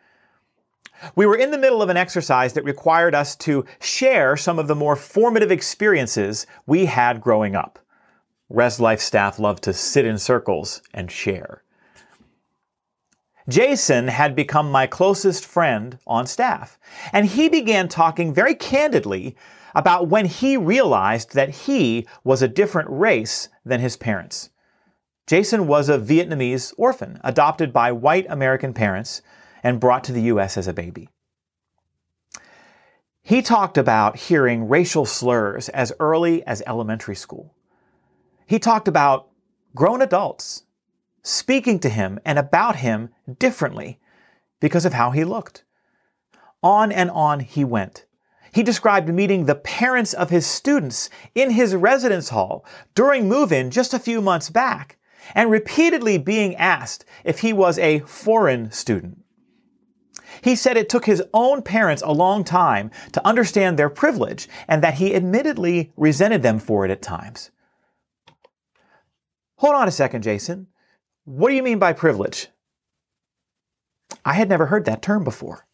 We 1.15 1.25
were 1.25 1.37
in 1.37 1.51
the 1.51 1.57
middle 1.57 1.81
of 1.81 1.89
an 1.89 1.97
exercise 1.97 2.53
that 2.53 2.63
required 2.63 3.15
us 3.15 3.35
to 3.37 3.65
share 3.79 4.35
some 4.35 4.59
of 4.59 4.67
the 4.67 4.75
more 4.75 4.95
formative 4.95 5.51
experiences 5.51 6.47
we 6.65 6.85
had 6.85 7.21
growing 7.21 7.55
up. 7.55 7.79
Res 8.49 8.79
Life 8.79 9.01
staff 9.01 9.39
love 9.39 9.61
to 9.61 9.73
sit 9.73 10.05
in 10.05 10.17
circles 10.17 10.81
and 10.93 11.11
share. 11.11 11.63
Jason 13.49 14.09
had 14.09 14.35
become 14.35 14.69
my 14.71 14.87
closest 14.87 15.45
friend 15.45 15.99
on 16.05 16.27
staff, 16.27 16.77
and 17.13 17.25
he 17.25 17.47
began 17.47 17.87
talking 17.87 18.33
very 18.33 18.53
candidly 18.53 19.35
about 19.73 20.09
when 20.09 20.25
he 20.25 20.57
realized 20.57 21.33
that 21.33 21.49
he 21.49 22.05
was 22.23 22.41
a 22.41 22.47
different 22.47 22.89
race 22.89 23.47
than 23.63 23.79
his 23.79 23.95
parents. 23.95 24.49
Jason 25.27 25.67
was 25.67 25.87
a 25.87 25.97
Vietnamese 25.97 26.73
orphan, 26.77 27.19
adopted 27.23 27.71
by 27.71 27.91
white 27.91 28.25
American 28.29 28.73
parents 28.73 29.21
and 29.63 29.79
brought 29.79 30.03
to 30.03 30.13
the 30.13 30.23
U.S. 30.23 30.57
as 30.57 30.67
a 30.67 30.73
baby. 30.73 31.09
He 33.21 33.41
talked 33.41 33.77
about 33.77 34.15
hearing 34.15 34.69
racial 34.69 35.05
slurs 35.05 35.67
as 35.69 35.91
early 35.99 36.45
as 36.47 36.63
elementary 36.65 37.15
school. 37.15 37.53
He 38.45 38.57
talked 38.57 38.87
about 38.87 39.27
grown 39.75 40.01
adults 40.01 40.63
speaking 41.23 41.79
to 41.79 41.89
him 41.89 42.19
and 42.25 42.39
about 42.39 42.77
him 42.77 43.09
differently 43.39 43.99
because 44.59 44.85
of 44.85 44.93
how 44.93 45.11
he 45.11 45.23
looked. 45.23 45.63
On 46.63 46.91
and 46.91 47.09
on 47.11 47.41
he 47.41 47.63
went. 47.63 48.05
He 48.51 48.63
described 48.63 49.09
meeting 49.09 49.45
the 49.45 49.55
parents 49.55 50.13
of 50.13 50.29
his 50.29 50.45
students 50.45 51.09
in 51.35 51.51
his 51.51 51.75
residence 51.75 52.29
hall 52.29 52.65
during 52.95 53.27
move 53.27 53.51
in 53.51 53.69
just 53.71 53.93
a 53.93 53.99
few 53.99 54.21
months 54.21 54.49
back 54.49 54.97
and 55.35 55.51
repeatedly 55.51 56.17
being 56.17 56.55
asked 56.55 57.05
if 57.23 57.39
he 57.39 57.53
was 57.53 57.77
a 57.77 57.99
foreign 57.99 58.71
student. 58.71 59.23
He 60.41 60.55
said 60.55 60.77
it 60.77 60.89
took 60.89 61.05
his 61.05 61.23
own 61.33 61.61
parents 61.61 62.03
a 62.05 62.11
long 62.11 62.43
time 62.43 62.91
to 63.13 63.25
understand 63.25 63.77
their 63.77 63.89
privilege 63.89 64.47
and 64.67 64.83
that 64.83 64.95
he 64.95 65.15
admittedly 65.15 65.91
resented 65.97 66.41
them 66.41 66.59
for 66.59 66.85
it 66.85 66.91
at 66.91 67.01
times. 67.01 67.51
Hold 69.57 69.75
on 69.75 69.87
a 69.87 69.91
second, 69.91 70.21
Jason. 70.21 70.67
What 71.27 71.49
do 71.49 71.55
you 71.55 71.63
mean 71.63 71.77
by 71.77 71.91
privilege? 71.91 72.47
I 74.23 74.35
had 74.35 74.47
never 74.47 74.67
heard 74.67 74.85
that 74.85 75.01
term 75.01 75.25
before. 75.25 75.67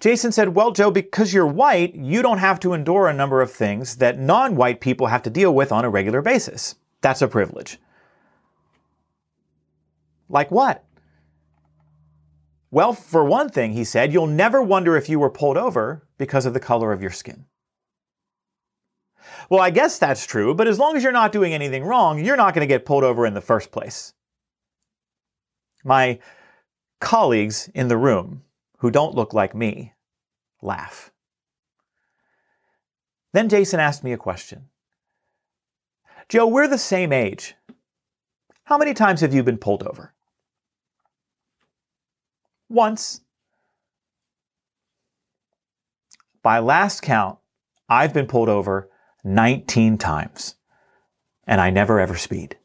Jason 0.00 0.32
said, 0.32 0.54
Well, 0.54 0.70
Joe, 0.70 0.90
because 0.90 1.34
you're 1.34 1.46
white, 1.46 1.94
you 1.94 2.22
don't 2.22 2.38
have 2.38 2.58
to 2.60 2.72
endure 2.72 3.08
a 3.08 3.12
number 3.12 3.42
of 3.42 3.52
things 3.52 3.96
that 3.96 4.18
non 4.18 4.56
white 4.56 4.80
people 4.80 5.08
have 5.08 5.22
to 5.24 5.30
deal 5.30 5.54
with 5.54 5.70
on 5.70 5.84
a 5.84 5.90
regular 5.90 6.22
basis. 6.22 6.76
That's 7.02 7.20
a 7.20 7.28
privilege. 7.28 7.78
Like 10.30 10.50
what? 10.50 10.82
Well, 12.70 12.94
for 12.94 13.22
one 13.22 13.50
thing, 13.50 13.74
he 13.74 13.84
said, 13.84 14.14
you'll 14.14 14.26
never 14.28 14.62
wonder 14.62 14.96
if 14.96 15.10
you 15.10 15.18
were 15.20 15.28
pulled 15.28 15.58
over 15.58 16.06
because 16.16 16.46
of 16.46 16.54
the 16.54 16.60
color 16.60 16.90
of 16.90 17.02
your 17.02 17.10
skin. 17.10 17.44
Well, 19.50 19.60
I 19.60 19.70
guess 19.70 19.98
that's 19.98 20.26
true, 20.26 20.54
but 20.54 20.68
as 20.68 20.78
long 20.78 20.96
as 20.96 21.02
you're 21.02 21.12
not 21.12 21.32
doing 21.32 21.54
anything 21.54 21.84
wrong, 21.84 22.24
you're 22.24 22.36
not 22.36 22.54
going 22.54 22.66
to 22.66 22.72
get 22.72 22.84
pulled 22.84 23.04
over 23.04 23.26
in 23.26 23.34
the 23.34 23.40
first 23.40 23.70
place. 23.70 24.14
My 25.84 26.18
colleagues 27.00 27.68
in 27.74 27.88
the 27.88 27.96
room, 27.96 28.42
who 28.78 28.90
don't 28.90 29.14
look 29.14 29.32
like 29.32 29.54
me, 29.54 29.92
laugh. 30.60 31.12
Then 33.32 33.48
Jason 33.48 33.80
asked 33.80 34.04
me 34.04 34.12
a 34.12 34.18
question 34.18 34.68
Joe, 36.28 36.46
we're 36.46 36.68
the 36.68 36.78
same 36.78 37.12
age. 37.12 37.54
How 38.64 38.78
many 38.78 38.94
times 38.94 39.20
have 39.20 39.34
you 39.34 39.42
been 39.42 39.58
pulled 39.58 39.82
over? 39.82 40.14
Once. 42.68 43.20
By 46.42 46.58
last 46.58 47.02
count, 47.02 47.38
I've 47.88 48.14
been 48.14 48.26
pulled 48.26 48.48
over 48.48 48.88
19 49.24 49.98
times, 49.98 50.56
and 51.46 51.60
I 51.60 51.70
never 51.70 52.00
ever 52.00 52.16
speed. 52.16 52.56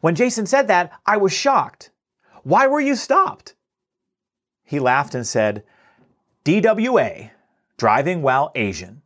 When 0.00 0.14
Jason 0.14 0.46
said 0.46 0.68
that, 0.68 0.92
I 1.04 1.16
was 1.16 1.32
shocked. 1.32 1.90
Why 2.42 2.66
were 2.66 2.80
you 2.80 2.94
stopped? 2.94 3.54
He 4.64 4.78
laughed 4.78 5.14
and 5.14 5.26
said, 5.26 5.64
DWA, 6.44 7.30
driving 7.76 8.22
while 8.22 8.52
Asian. 8.54 9.02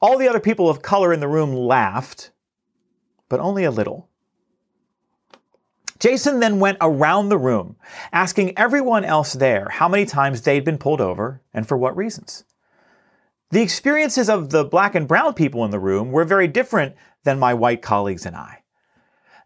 All 0.00 0.18
the 0.18 0.28
other 0.28 0.40
people 0.40 0.68
of 0.68 0.82
color 0.82 1.12
in 1.12 1.20
the 1.20 1.28
room 1.28 1.54
laughed, 1.54 2.30
but 3.28 3.40
only 3.40 3.64
a 3.64 3.70
little. 3.70 4.08
Jason 5.98 6.40
then 6.40 6.58
went 6.58 6.78
around 6.80 7.28
the 7.28 7.38
room, 7.38 7.76
asking 8.12 8.58
everyone 8.58 9.04
else 9.04 9.34
there 9.34 9.68
how 9.70 9.88
many 9.88 10.04
times 10.04 10.42
they'd 10.42 10.64
been 10.64 10.78
pulled 10.78 11.00
over 11.00 11.40
and 11.54 11.66
for 11.66 11.76
what 11.76 11.96
reasons. 11.96 12.44
The 13.52 13.60
experiences 13.60 14.30
of 14.30 14.48
the 14.48 14.64
black 14.64 14.94
and 14.94 15.06
brown 15.06 15.34
people 15.34 15.62
in 15.66 15.70
the 15.70 15.78
room 15.78 16.10
were 16.10 16.24
very 16.24 16.48
different 16.48 16.96
than 17.24 17.38
my 17.38 17.52
white 17.52 17.82
colleagues 17.82 18.24
and 18.24 18.34
I. 18.34 18.62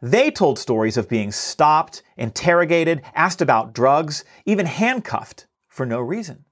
They 0.01 0.31
told 0.31 0.61
stories 0.61 0.97
of 0.97 1.09
being 1.09 1.33
stopped, 1.33 2.05
interrogated, 2.17 3.03
asked 3.17 3.43
about 3.43 3.73
drugs, 3.73 4.25
even 4.45 4.65
handcuffed 4.65 5.49
for 5.67 5.85
no 5.85 5.99
reason. 5.99 6.45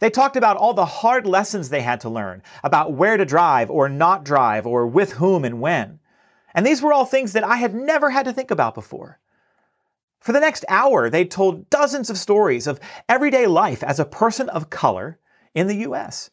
They 0.00 0.10
talked 0.10 0.36
about 0.36 0.56
all 0.56 0.74
the 0.74 0.84
hard 0.84 1.24
lessons 1.24 1.68
they 1.68 1.82
had 1.82 2.00
to 2.00 2.08
learn, 2.08 2.42
about 2.64 2.92
where 2.92 3.16
to 3.16 3.24
drive 3.24 3.70
or 3.70 3.88
not 3.88 4.24
drive, 4.24 4.66
or 4.66 4.84
with 4.84 5.12
whom 5.12 5.44
and 5.44 5.60
when. 5.60 6.00
And 6.52 6.66
these 6.66 6.82
were 6.82 6.92
all 6.92 7.04
things 7.04 7.32
that 7.34 7.44
I 7.44 7.58
had 7.58 7.76
never 7.76 8.10
had 8.10 8.24
to 8.24 8.32
think 8.32 8.50
about 8.50 8.74
before. 8.74 9.20
For 10.18 10.32
the 10.32 10.40
next 10.40 10.64
hour, 10.68 11.08
they 11.08 11.24
told 11.24 11.70
dozens 11.70 12.10
of 12.10 12.18
stories 12.18 12.66
of 12.66 12.80
everyday 13.08 13.46
life 13.46 13.84
as 13.84 14.00
a 14.00 14.04
person 14.04 14.48
of 14.48 14.68
color 14.68 15.20
in 15.54 15.68
the 15.68 15.76
US. 15.76 16.30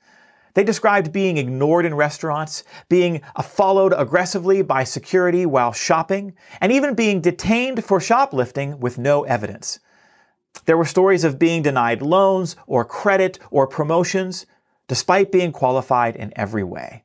They 0.56 0.64
described 0.64 1.12
being 1.12 1.38
ignored 1.38 1.86
in 1.86 1.94
restaurants, 1.94 2.64
being 2.90 3.22
followed 3.44 3.94
aggressively 3.96 4.62
by 4.62 4.86
security 4.86 5.46
while 5.46 5.74
shopping, 5.74 6.34
and 6.62 6.72
even 6.72 6.96
being 6.96 7.22
detained 7.22 7.84
for 7.84 8.00
shoplifting 8.00 8.80
with 8.80 8.98
no 8.98 9.24
evidence. 9.26 9.80
There 10.66 10.78
were 10.78 10.86
stories 10.86 11.26
of 11.26 11.38
being 11.38 11.62
denied 11.62 12.02
loans 12.02 12.56
or 12.68 12.86
credit 12.86 13.38
or 13.52 13.68
promotions, 13.68 14.46
despite 14.88 15.32
being 15.32 15.52
qualified 15.52 16.16
in 16.16 16.32
every 16.38 16.64
way. 16.64 17.04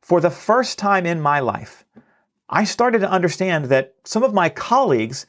For 0.00 0.20
the 0.20 0.30
first 0.30 0.78
time 0.78 1.04
in 1.04 1.20
my 1.20 1.40
life, 1.40 1.84
I 2.48 2.64
started 2.64 3.00
to 3.00 3.10
understand 3.10 3.66
that 3.66 3.94
some 4.04 4.22
of 4.22 4.32
my 4.32 4.48
colleagues 4.48 5.26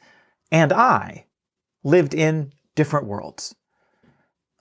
and 0.50 0.72
I 0.72 1.26
lived 1.84 2.14
in 2.14 2.52
different 2.74 3.06
worlds. 3.06 3.54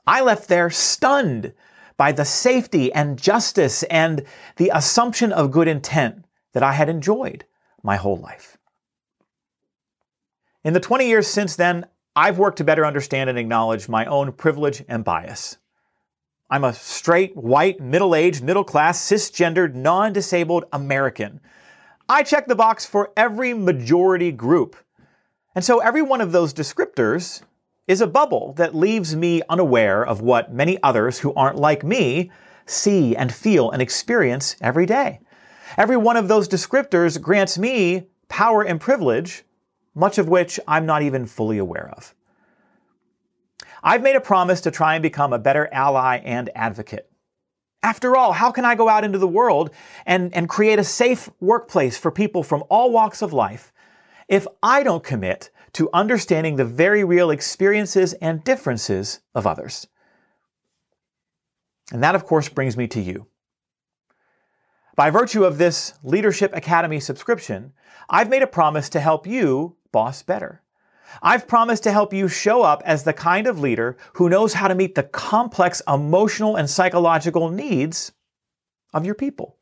I 0.06 0.22
left 0.22 0.48
there 0.48 0.70
stunned 0.70 1.54
by 1.98 2.12
the 2.12 2.26
safety 2.26 2.92
and 2.92 3.22
justice 3.22 3.84
and 3.84 4.26
the 4.58 4.72
assumption 4.74 5.32
of 5.32 5.52
good 5.52 5.68
intent 5.68 6.26
that 6.54 6.64
I 6.64 6.74
had 6.74 6.90
enjoyed 6.90 7.46
my 7.84 7.96
whole 7.96 8.18
life. 8.18 8.58
In 10.64 10.74
the 10.74 10.80
20 10.80 11.08
years 11.08 11.28
since 11.28 11.56
then, 11.56 11.86
I've 12.16 12.38
worked 12.38 12.58
to 12.58 12.64
better 12.64 12.86
understand 12.86 13.30
and 13.30 13.40
acknowledge 13.40 13.88
my 13.88 14.06
own 14.06 14.32
privilege 14.34 14.84
and 14.88 15.04
bias. 15.04 15.58
I'm 16.50 16.66
a 16.66 16.74
straight, 16.74 17.36
white, 17.38 17.80
middle 17.80 18.14
aged, 18.14 18.44
middle 18.44 18.66
class, 18.66 19.00
cisgendered, 19.00 19.74
non 19.74 20.12
disabled 20.12 20.66
American. 20.74 21.40
I 22.10 22.24
check 22.24 22.48
the 22.48 22.56
box 22.56 22.86
for 22.86 23.14
every 23.16 23.54
majority 23.54 24.34
group. 24.34 24.76
And 25.56 25.64
so 25.64 25.80
every 25.80 26.02
one 26.02 26.20
of 26.20 26.34
those 26.34 26.54
descriptors 26.54 27.42
is 27.92 28.00
a 28.00 28.08
bubble 28.08 28.54
that 28.54 28.74
leaves 28.74 29.18
me 29.18 29.42
unaware 29.50 30.02
of 30.06 30.22
what 30.22 30.54
many 30.54 30.82
others 30.82 31.20
who 31.20 31.34
aren't 31.34 31.58
like 31.58 31.84
me 31.84 32.32
see 32.66 33.14
and 33.18 33.34
feel 33.34 33.70
and 33.70 33.82
experience 33.82 34.56
every 34.62 34.86
day. 34.86 35.20
Every 35.76 35.98
one 35.98 36.16
of 36.16 36.30
those 36.30 36.48
descriptors 36.48 37.22
grants 37.22 37.58
me 37.58 38.08
power 38.30 38.62
and 38.62 38.80
privilege, 38.80 39.44
much 39.94 40.18
of 40.18 40.30
which 40.30 40.58
I'm 40.70 40.86
not 40.86 41.02
even 41.02 41.26
fully 41.26 41.58
aware 41.58 41.92
of. 41.98 42.16
I've 43.84 44.02
made 44.02 44.16
a 44.16 44.22
promise 44.22 44.62
to 44.62 44.72
try 44.72 44.96
and 44.96 45.04
become 45.04 45.34
a 45.34 45.40
better 45.40 45.68
ally 45.74 46.22
and 46.24 46.50
advocate. 46.56 47.10
After 47.84 48.16
all, 48.16 48.32
how 48.32 48.52
can 48.52 48.64
I 48.64 48.76
go 48.76 48.88
out 48.88 49.04
into 49.04 49.18
the 49.18 49.28
world 49.28 49.70
and, 50.06 50.34
and 50.34 50.48
create 50.48 50.80
a 50.80 50.86
safe 50.86 51.30
workplace 51.42 51.98
for 51.98 52.10
people 52.10 52.42
from 52.42 52.64
all 52.70 52.90
walks 52.90 53.22
of 53.22 53.34
life 53.34 53.74
if 54.30 54.48
I 54.64 54.82
don't 54.82 55.04
commit 55.04 55.50
to 55.74 55.90
understanding 55.94 56.56
the 56.56 56.66
very 56.66 57.04
real 57.04 57.32
experiences 57.32 58.14
and 58.14 58.44
differences 58.44 59.22
of 59.34 59.48
others? 59.48 59.88
And 61.92 62.04
that, 62.04 62.16
of 62.16 62.26
course, 62.26 62.50
brings 62.50 62.78
me 62.78 62.88
to 62.88 63.02
you. 63.02 63.28
By 64.96 65.10
virtue 65.10 65.44
of 65.46 65.58
this 65.58 65.94
Leadership 66.04 66.56
Academy 66.56 67.00
subscription, 67.00 67.74
I've 68.10 68.30
made 68.30 68.44
a 68.44 68.48
promise 68.48 68.90
to 68.90 69.00
help 69.00 69.26
you 69.26 69.76
boss 69.92 70.22
better. 70.22 70.62
I've 71.22 71.48
promised 71.48 71.84
to 71.84 71.92
help 71.92 72.14
you 72.14 72.28
show 72.28 72.62
up 72.62 72.82
as 72.86 73.04
the 73.04 73.14
kind 73.14 73.48
of 73.48 73.60
leader 73.60 73.98
who 74.14 74.30
knows 74.30 74.54
how 74.54 74.68
to 74.68 74.76
meet 74.76 74.96
the 74.96 75.04
complex 75.04 75.82
emotional 75.88 76.56
and 76.56 76.70
psychological 76.70 77.50
needs 77.50 78.12
of 78.94 79.06
your 79.06 79.16
people. 79.16 79.58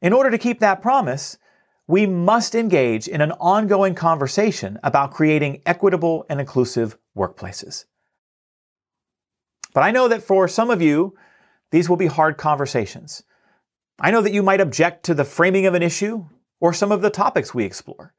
In 0.00 0.12
order 0.12 0.30
to 0.30 0.38
keep 0.38 0.60
that 0.60 0.82
promise, 0.82 1.38
we 1.88 2.06
must 2.06 2.54
engage 2.54 3.06
in 3.06 3.20
an 3.20 3.32
ongoing 3.32 3.94
conversation 3.94 4.78
about 4.82 5.12
creating 5.12 5.62
equitable 5.66 6.26
and 6.28 6.40
inclusive 6.40 6.98
workplaces. 7.16 7.84
But 9.72 9.82
I 9.82 9.90
know 9.90 10.08
that 10.08 10.22
for 10.22 10.48
some 10.48 10.70
of 10.70 10.82
you, 10.82 11.16
these 11.70 11.88
will 11.88 11.96
be 11.96 12.06
hard 12.06 12.38
conversations. 12.38 13.22
I 14.00 14.10
know 14.10 14.22
that 14.22 14.32
you 14.32 14.42
might 14.42 14.60
object 14.60 15.04
to 15.04 15.14
the 15.14 15.24
framing 15.24 15.66
of 15.66 15.74
an 15.74 15.82
issue 15.82 16.24
or 16.60 16.72
some 16.72 16.92
of 16.92 17.02
the 17.02 17.10
topics 17.10 17.54
we 17.54 17.64
explore. 17.64 18.14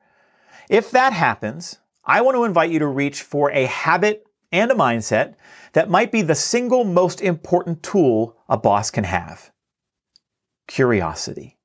If 0.69 0.91
that 0.91 1.13
happens, 1.13 1.79
I 2.05 2.21
want 2.21 2.35
to 2.35 2.43
invite 2.43 2.71
you 2.71 2.79
to 2.79 2.87
reach 2.87 3.21
for 3.21 3.51
a 3.51 3.65
habit 3.65 4.25
and 4.51 4.71
a 4.71 4.75
mindset 4.75 5.35
that 5.73 5.89
might 5.89 6.11
be 6.11 6.21
the 6.21 6.35
single 6.35 6.83
most 6.83 7.21
important 7.21 7.83
tool 7.83 8.37
a 8.47 8.57
boss 8.57 8.89
can 8.91 9.03
have 9.03 9.51
curiosity. 10.67 11.56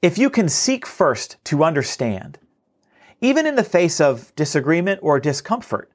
If 0.00 0.16
you 0.16 0.30
can 0.30 0.48
seek 0.48 0.86
first 0.86 1.36
to 1.44 1.64
understand, 1.64 2.38
even 3.20 3.46
in 3.46 3.56
the 3.56 3.64
face 3.64 4.00
of 4.00 4.34
disagreement 4.36 5.00
or 5.02 5.18
discomfort, 5.18 5.90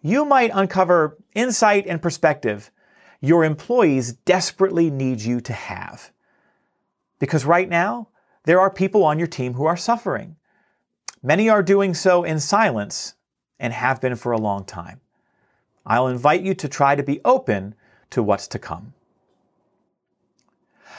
you 0.00 0.24
might 0.24 0.50
uncover 0.54 1.18
insight 1.34 1.86
and 1.86 2.00
perspective 2.00 2.70
your 3.20 3.44
employees 3.44 4.14
desperately 4.14 4.90
need 4.90 5.20
you 5.20 5.40
to 5.42 5.52
have. 5.52 6.10
Because 7.18 7.44
right 7.44 7.68
now, 7.68 8.08
there 8.44 8.60
are 8.60 8.70
people 8.70 9.04
on 9.04 9.18
your 9.18 9.28
team 9.28 9.54
who 9.54 9.66
are 9.66 9.76
suffering. 9.76 10.36
Many 11.22 11.48
are 11.48 11.62
doing 11.62 11.94
so 11.94 12.24
in 12.24 12.40
silence 12.40 13.14
and 13.60 13.72
have 13.72 14.00
been 14.00 14.16
for 14.16 14.32
a 14.32 14.38
long 14.38 14.64
time. 14.64 15.00
I'll 15.86 16.08
invite 16.08 16.42
you 16.42 16.54
to 16.54 16.68
try 16.68 16.96
to 16.96 17.02
be 17.02 17.20
open 17.24 17.74
to 18.10 18.22
what's 18.22 18.48
to 18.48 18.58
come. 18.58 18.94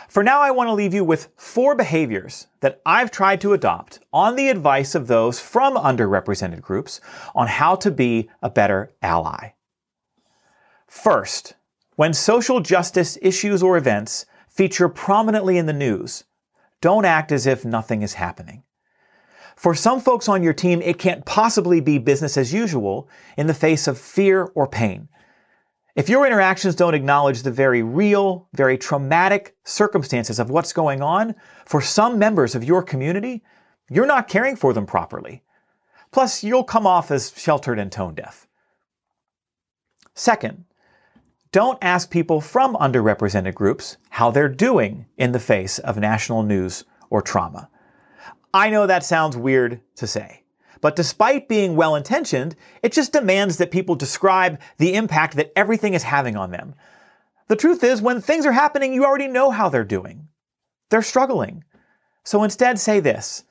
For 0.07 0.23
now, 0.23 0.41
I 0.41 0.51
want 0.51 0.67
to 0.67 0.73
leave 0.73 0.93
you 0.93 1.03
with 1.03 1.29
four 1.37 1.75
behaviors 1.75 2.47
that 2.59 2.81
I've 2.85 3.11
tried 3.11 3.41
to 3.41 3.53
adopt 3.53 3.99
on 4.11 4.35
the 4.35 4.49
advice 4.49 4.95
of 4.95 5.07
those 5.07 5.39
from 5.39 5.75
underrepresented 5.75 6.61
groups 6.61 7.01
on 7.33 7.47
how 7.47 7.75
to 7.75 7.91
be 7.91 8.29
a 8.41 8.49
better 8.49 8.93
ally. 9.01 9.53
First, 10.87 11.55
when 11.95 12.13
social 12.13 12.59
justice 12.59 13.17
issues 13.21 13.63
or 13.63 13.77
events 13.77 14.25
feature 14.47 14.89
prominently 14.89 15.57
in 15.57 15.65
the 15.65 15.73
news, 15.73 16.25
don't 16.81 17.05
act 17.05 17.31
as 17.31 17.47
if 17.47 17.65
nothing 17.65 18.01
is 18.01 18.13
happening. 18.13 18.63
For 19.55 19.73
some 19.73 19.99
folks 19.99 20.27
on 20.27 20.43
your 20.43 20.53
team, 20.53 20.81
it 20.81 20.99
can't 20.99 21.25
possibly 21.25 21.79
be 21.79 21.97
business 21.97 22.37
as 22.37 22.53
usual 22.53 23.07
in 23.37 23.47
the 23.47 23.53
face 23.53 23.87
of 23.87 23.97
fear 23.97 24.45
or 24.55 24.67
pain. 24.67 25.07
If 25.95 26.09
your 26.09 26.25
interactions 26.25 26.73
don't 26.73 26.95
acknowledge 26.95 27.43
the 27.43 27.51
very 27.51 27.83
real, 27.83 28.47
very 28.53 28.77
traumatic 28.79 29.55
circumstances 29.63 30.39
of 30.39 30.49
what's 30.49 30.73
going 30.73 31.03
on, 31.03 31.35
for 31.65 31.81
some 31.81 32.17
members 32.17 32.55
of 32.55 32.63
your 32.63 32.81
community, 32.81 33.43
you're 33.89 34.07
not 34.07 34.27
caring 34.27 34.55
for 34.55 34.73
them 34.73 34.87
properly. 34.87 35.43
Plus, 36.11 36.43
you'll 36.43 36.63
come 36.63 36.87
off 36.87 37.11
as 37.11 37.31
sheltered 37.35 37.77
and 37.77 37.91
tone 37.91 38.15
deaf. 38.15 38.47
Second, 40.15 40.65
don't 41.51 41.77
ask 41.83 42.09
people 42.09 42.41
from 42.41 42.75
underrepresented 42.75 43.53
groups 43.53 43.97
how 44.09 44.31
they're 44.31 44.49
doing 44.49 45.05
in 45.17 45.31
the 45.31 45.39
face 45.39 45.77
of 45.77 45.97
national 45.97 46.41
news 46.41 46.85
or 47.11 47.21
trauma. 47.21 47.69
I 48.51 48.71
know 48.71 48.87
that 48.87 49.03
sounds 49.03 49.37
weird 49.37 49.81
to 49.95 50.07
say, 50.07 50.42
but 50.83 50.97
despite 50.97 51.47
being 51.47 51.77
well 51.77 51.95
intentioned, 51.95 52.57
it 52.83 52.91
just 52.91 53.13
demands 53.13 53.55
that 53.55 53.71
people 53.71 53.95
describe 53.95 54.59
the 54.79 54.95
impact 54.95 55.37
that 55.37 55.53
everything 55.55 55.93
is 55.93 56.03
having 56.03 56.35
on 56.35 56.51
them. 56.51 56.75
The 57.47 57.55
truth 57.55 57.85
is, 57.85 58.01
when 58.01 58.19
things 58.19 58.45
are 58.45 58.51
happening, 58.51 58.93
you 58.93 59.05
already 59.05 59.29
know 59.29 59.49
how 59.49 59.69
they're 59.69 59.85
doing. 59.85 60.27
They're 60.89 61.01
struggling. 61.01 61.63
So 62.25 62.43
instead, 62.43 62.79
say 62.79 62.99
this 62.99 63.45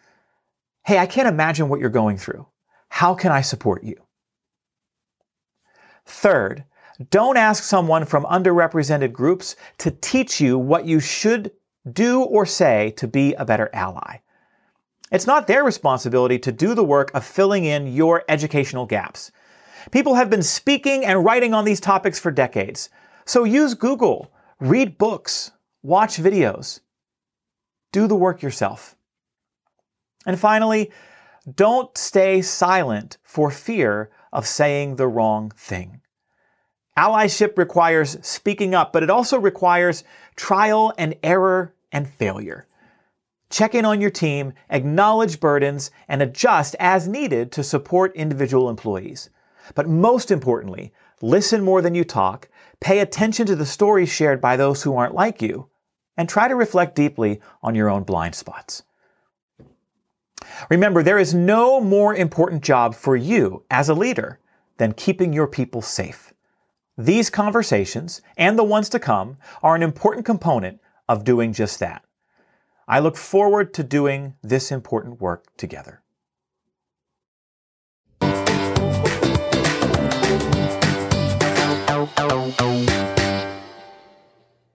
Hey, 0.84 0.98
I 0.98 1.06
can't 1.06 1.26
imagine 1.26 1.70
what 1.70 1.80
you're 1.80 1.88
going 1.88 2.18
through. 2.18 2.46
How 2.90 3.14
can 3.14 3.32
I 3.32 3.40
support 3.40 3.82
you? 3.82 3.96
Third, 6.04 6.64
don't 7.08 7.38
ask 7.38 7.64
someone 7.64 8.04
from 8.04 8.24
underrepresented 8.24 9.14
groups 9.14 9.56
to 9.78 9.90
teach 9.90 10.38
you 10.38 10.58
what 10.58 10.84
you 10.84 11.00
should 11.00 11.52
do 11.90 12.20
or 12.24 12.44
say 12.44 12.90
to 12.98 13.08
be 13.08 13.32
a 13.34 13.46
better 13.46 13.70
ally. 13.72 14.18
It's 15.12 15.26
not 15.26 15.46
their 15.46 15.62
responsibility 15.62 16.38
to 16.38 16.50
do 16.50 16.74
the 16.74 16.82
work 16.82 17.10
of 17.14 17.24
filling 17.24 17.66
in 17.66 17.86
your 17.86 18.24
educational 18.28 18.86
gaps. 18.86 19.30
People 19.90 20.14
have 20.14 20.30
been 20.30 20.42
speaking 20.42 21.04
and 21.04 21.22
writing 21.22 21.52
on 21.52 21.66
these 21.66 21.80
topics 21.80 22.18
for 22.18 22.30
decades. 22.30 22.88
So 23.26 23.44
use 23.44 23.74
Google, 23.74 24.32
read 24.58 24.96
books, 24.96 25.52
watch 25.82 26.16
videos. 26.16 26.80
Do 27.92 28.06
the 28.06 28.16
work 28.16 28.40
yourself. 28.40 28.96
And 30.24 30.40
finally, 30.40 30.90
don't 31.54 31.96
stay 31.98 32.40
silent 32.40 33.18
for 33.22 33.50
fear 33.50 34.10
of 34.32 34.46
saying 34.46 34.96
the 34.96 35.08
wrong 35.08 35.50
thing. 35.50 36.00
Allyship 36.96 37.58
requires 37.58 38.16
speaking 38.26 38.74
up, 38.74 38.94
but 38.94 39.02
it 39.02 39.10
also 39.10 39.38
requires 39.38 40.04
trial 40.36 40.94
and 40.96 41.16
error 41.22 41.74
and 41.90 42.08
failure. 42.08 42.66
Check 43.52 43.74
in 43.74 43.84
on 43.84 44.00
your 44.00 44.08
team, 44.08 44.54
acknowledge 44.70 45.38
burdens, 45.38 45.90
and 46.08 46.22
adjust 46.22 46.74
as 46.80 47.06
needed 47.06 47.52
to 47.52 47.62
support 47.62 48.16
individual 48.16 48.70
employees. 48.70 49.28
But 49.74 49.90
most 49.90 50.30
importantly, 50.30 50.90
listen 51.20 51.62
more 51.62 51.82
than 51.82 51.94
you 51.94 52.02
talk, 52.02 52.48
pay 52.80 53.00
attention 53.00 53.44
to 53.46 53.54
the 53.54 53.66
stories 53.66 54.08
shared 54.08 54.40
by 54.40 54.56
those 54.56 54.82
who 54.82 54.96
aren't 54.96 55.14
like 55.14 55.42
you, 55.42 55.68
and 56.16 56.30
try 56.30 56.48
to 56.48 56.56
reflect 56.56 56.94
deeply 56.94 57.42
on 57.62 57.74
your 57.74 57.90
own 57.90 58.04
blind 58.04 58.34
spots. 58.34 58.84
Remember, 60.70 61.02
there 61.02 61.18
is 61.18 61.34
no 61.34 61.78
more 61.78 62.14
important 62.14 62.62
job 62.62 62.94
for 62.94 63.16
you 63.16 63.64
as 63.70 63.90
a 63.90 63.94
leader 63.94 64.40
than 64.78 64.94
keeping 64.94 65.34
your 65.34 65.46
people 65.46 65.82
safe. 65.82 66.32
These 66.96 67.28
conversations, 67.28 68.22
and 68.38 68.58
the 68.58 68.64
ones 68.64 68.88
to 68.88 68.98
come, 68.98 69.36
are 69.62 69.74
an 69.74 69.82
important 69.82 70.24
component 70.24 70.80
of 71.06 71.24
doing 71.24 71.52
just 71.52 71.80
that. 71.80 72.02
I 72.88 73.00
look 73.00 73.16
forward 73.16 73.74
to 73.74 73.82
doing 73.82 74.34
this 74.42 74.70
important 74.72 75.20
work 75.20 75.44
together. 75.56 76.02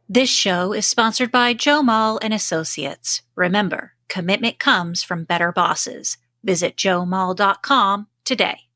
This 0.10 0.30
show 0.30 0.74
is 0.74 0.86
sponsored 0.86 1.32
by 1.32 1.54
Joe 1.54 1.84
Mull 1.84 2.18
and 2.22 2.34
Associates. 2.34 3.24
Remember, 3.36 3.94
commitment 4.08 4.58
comes 4.58 5.04
from 5.04 5.26
better 5.26 5.52
bosses. 5.52 6.18
Visit 6.44 6.78
joemull.com 6.78 8.08
today. 8.24 8.67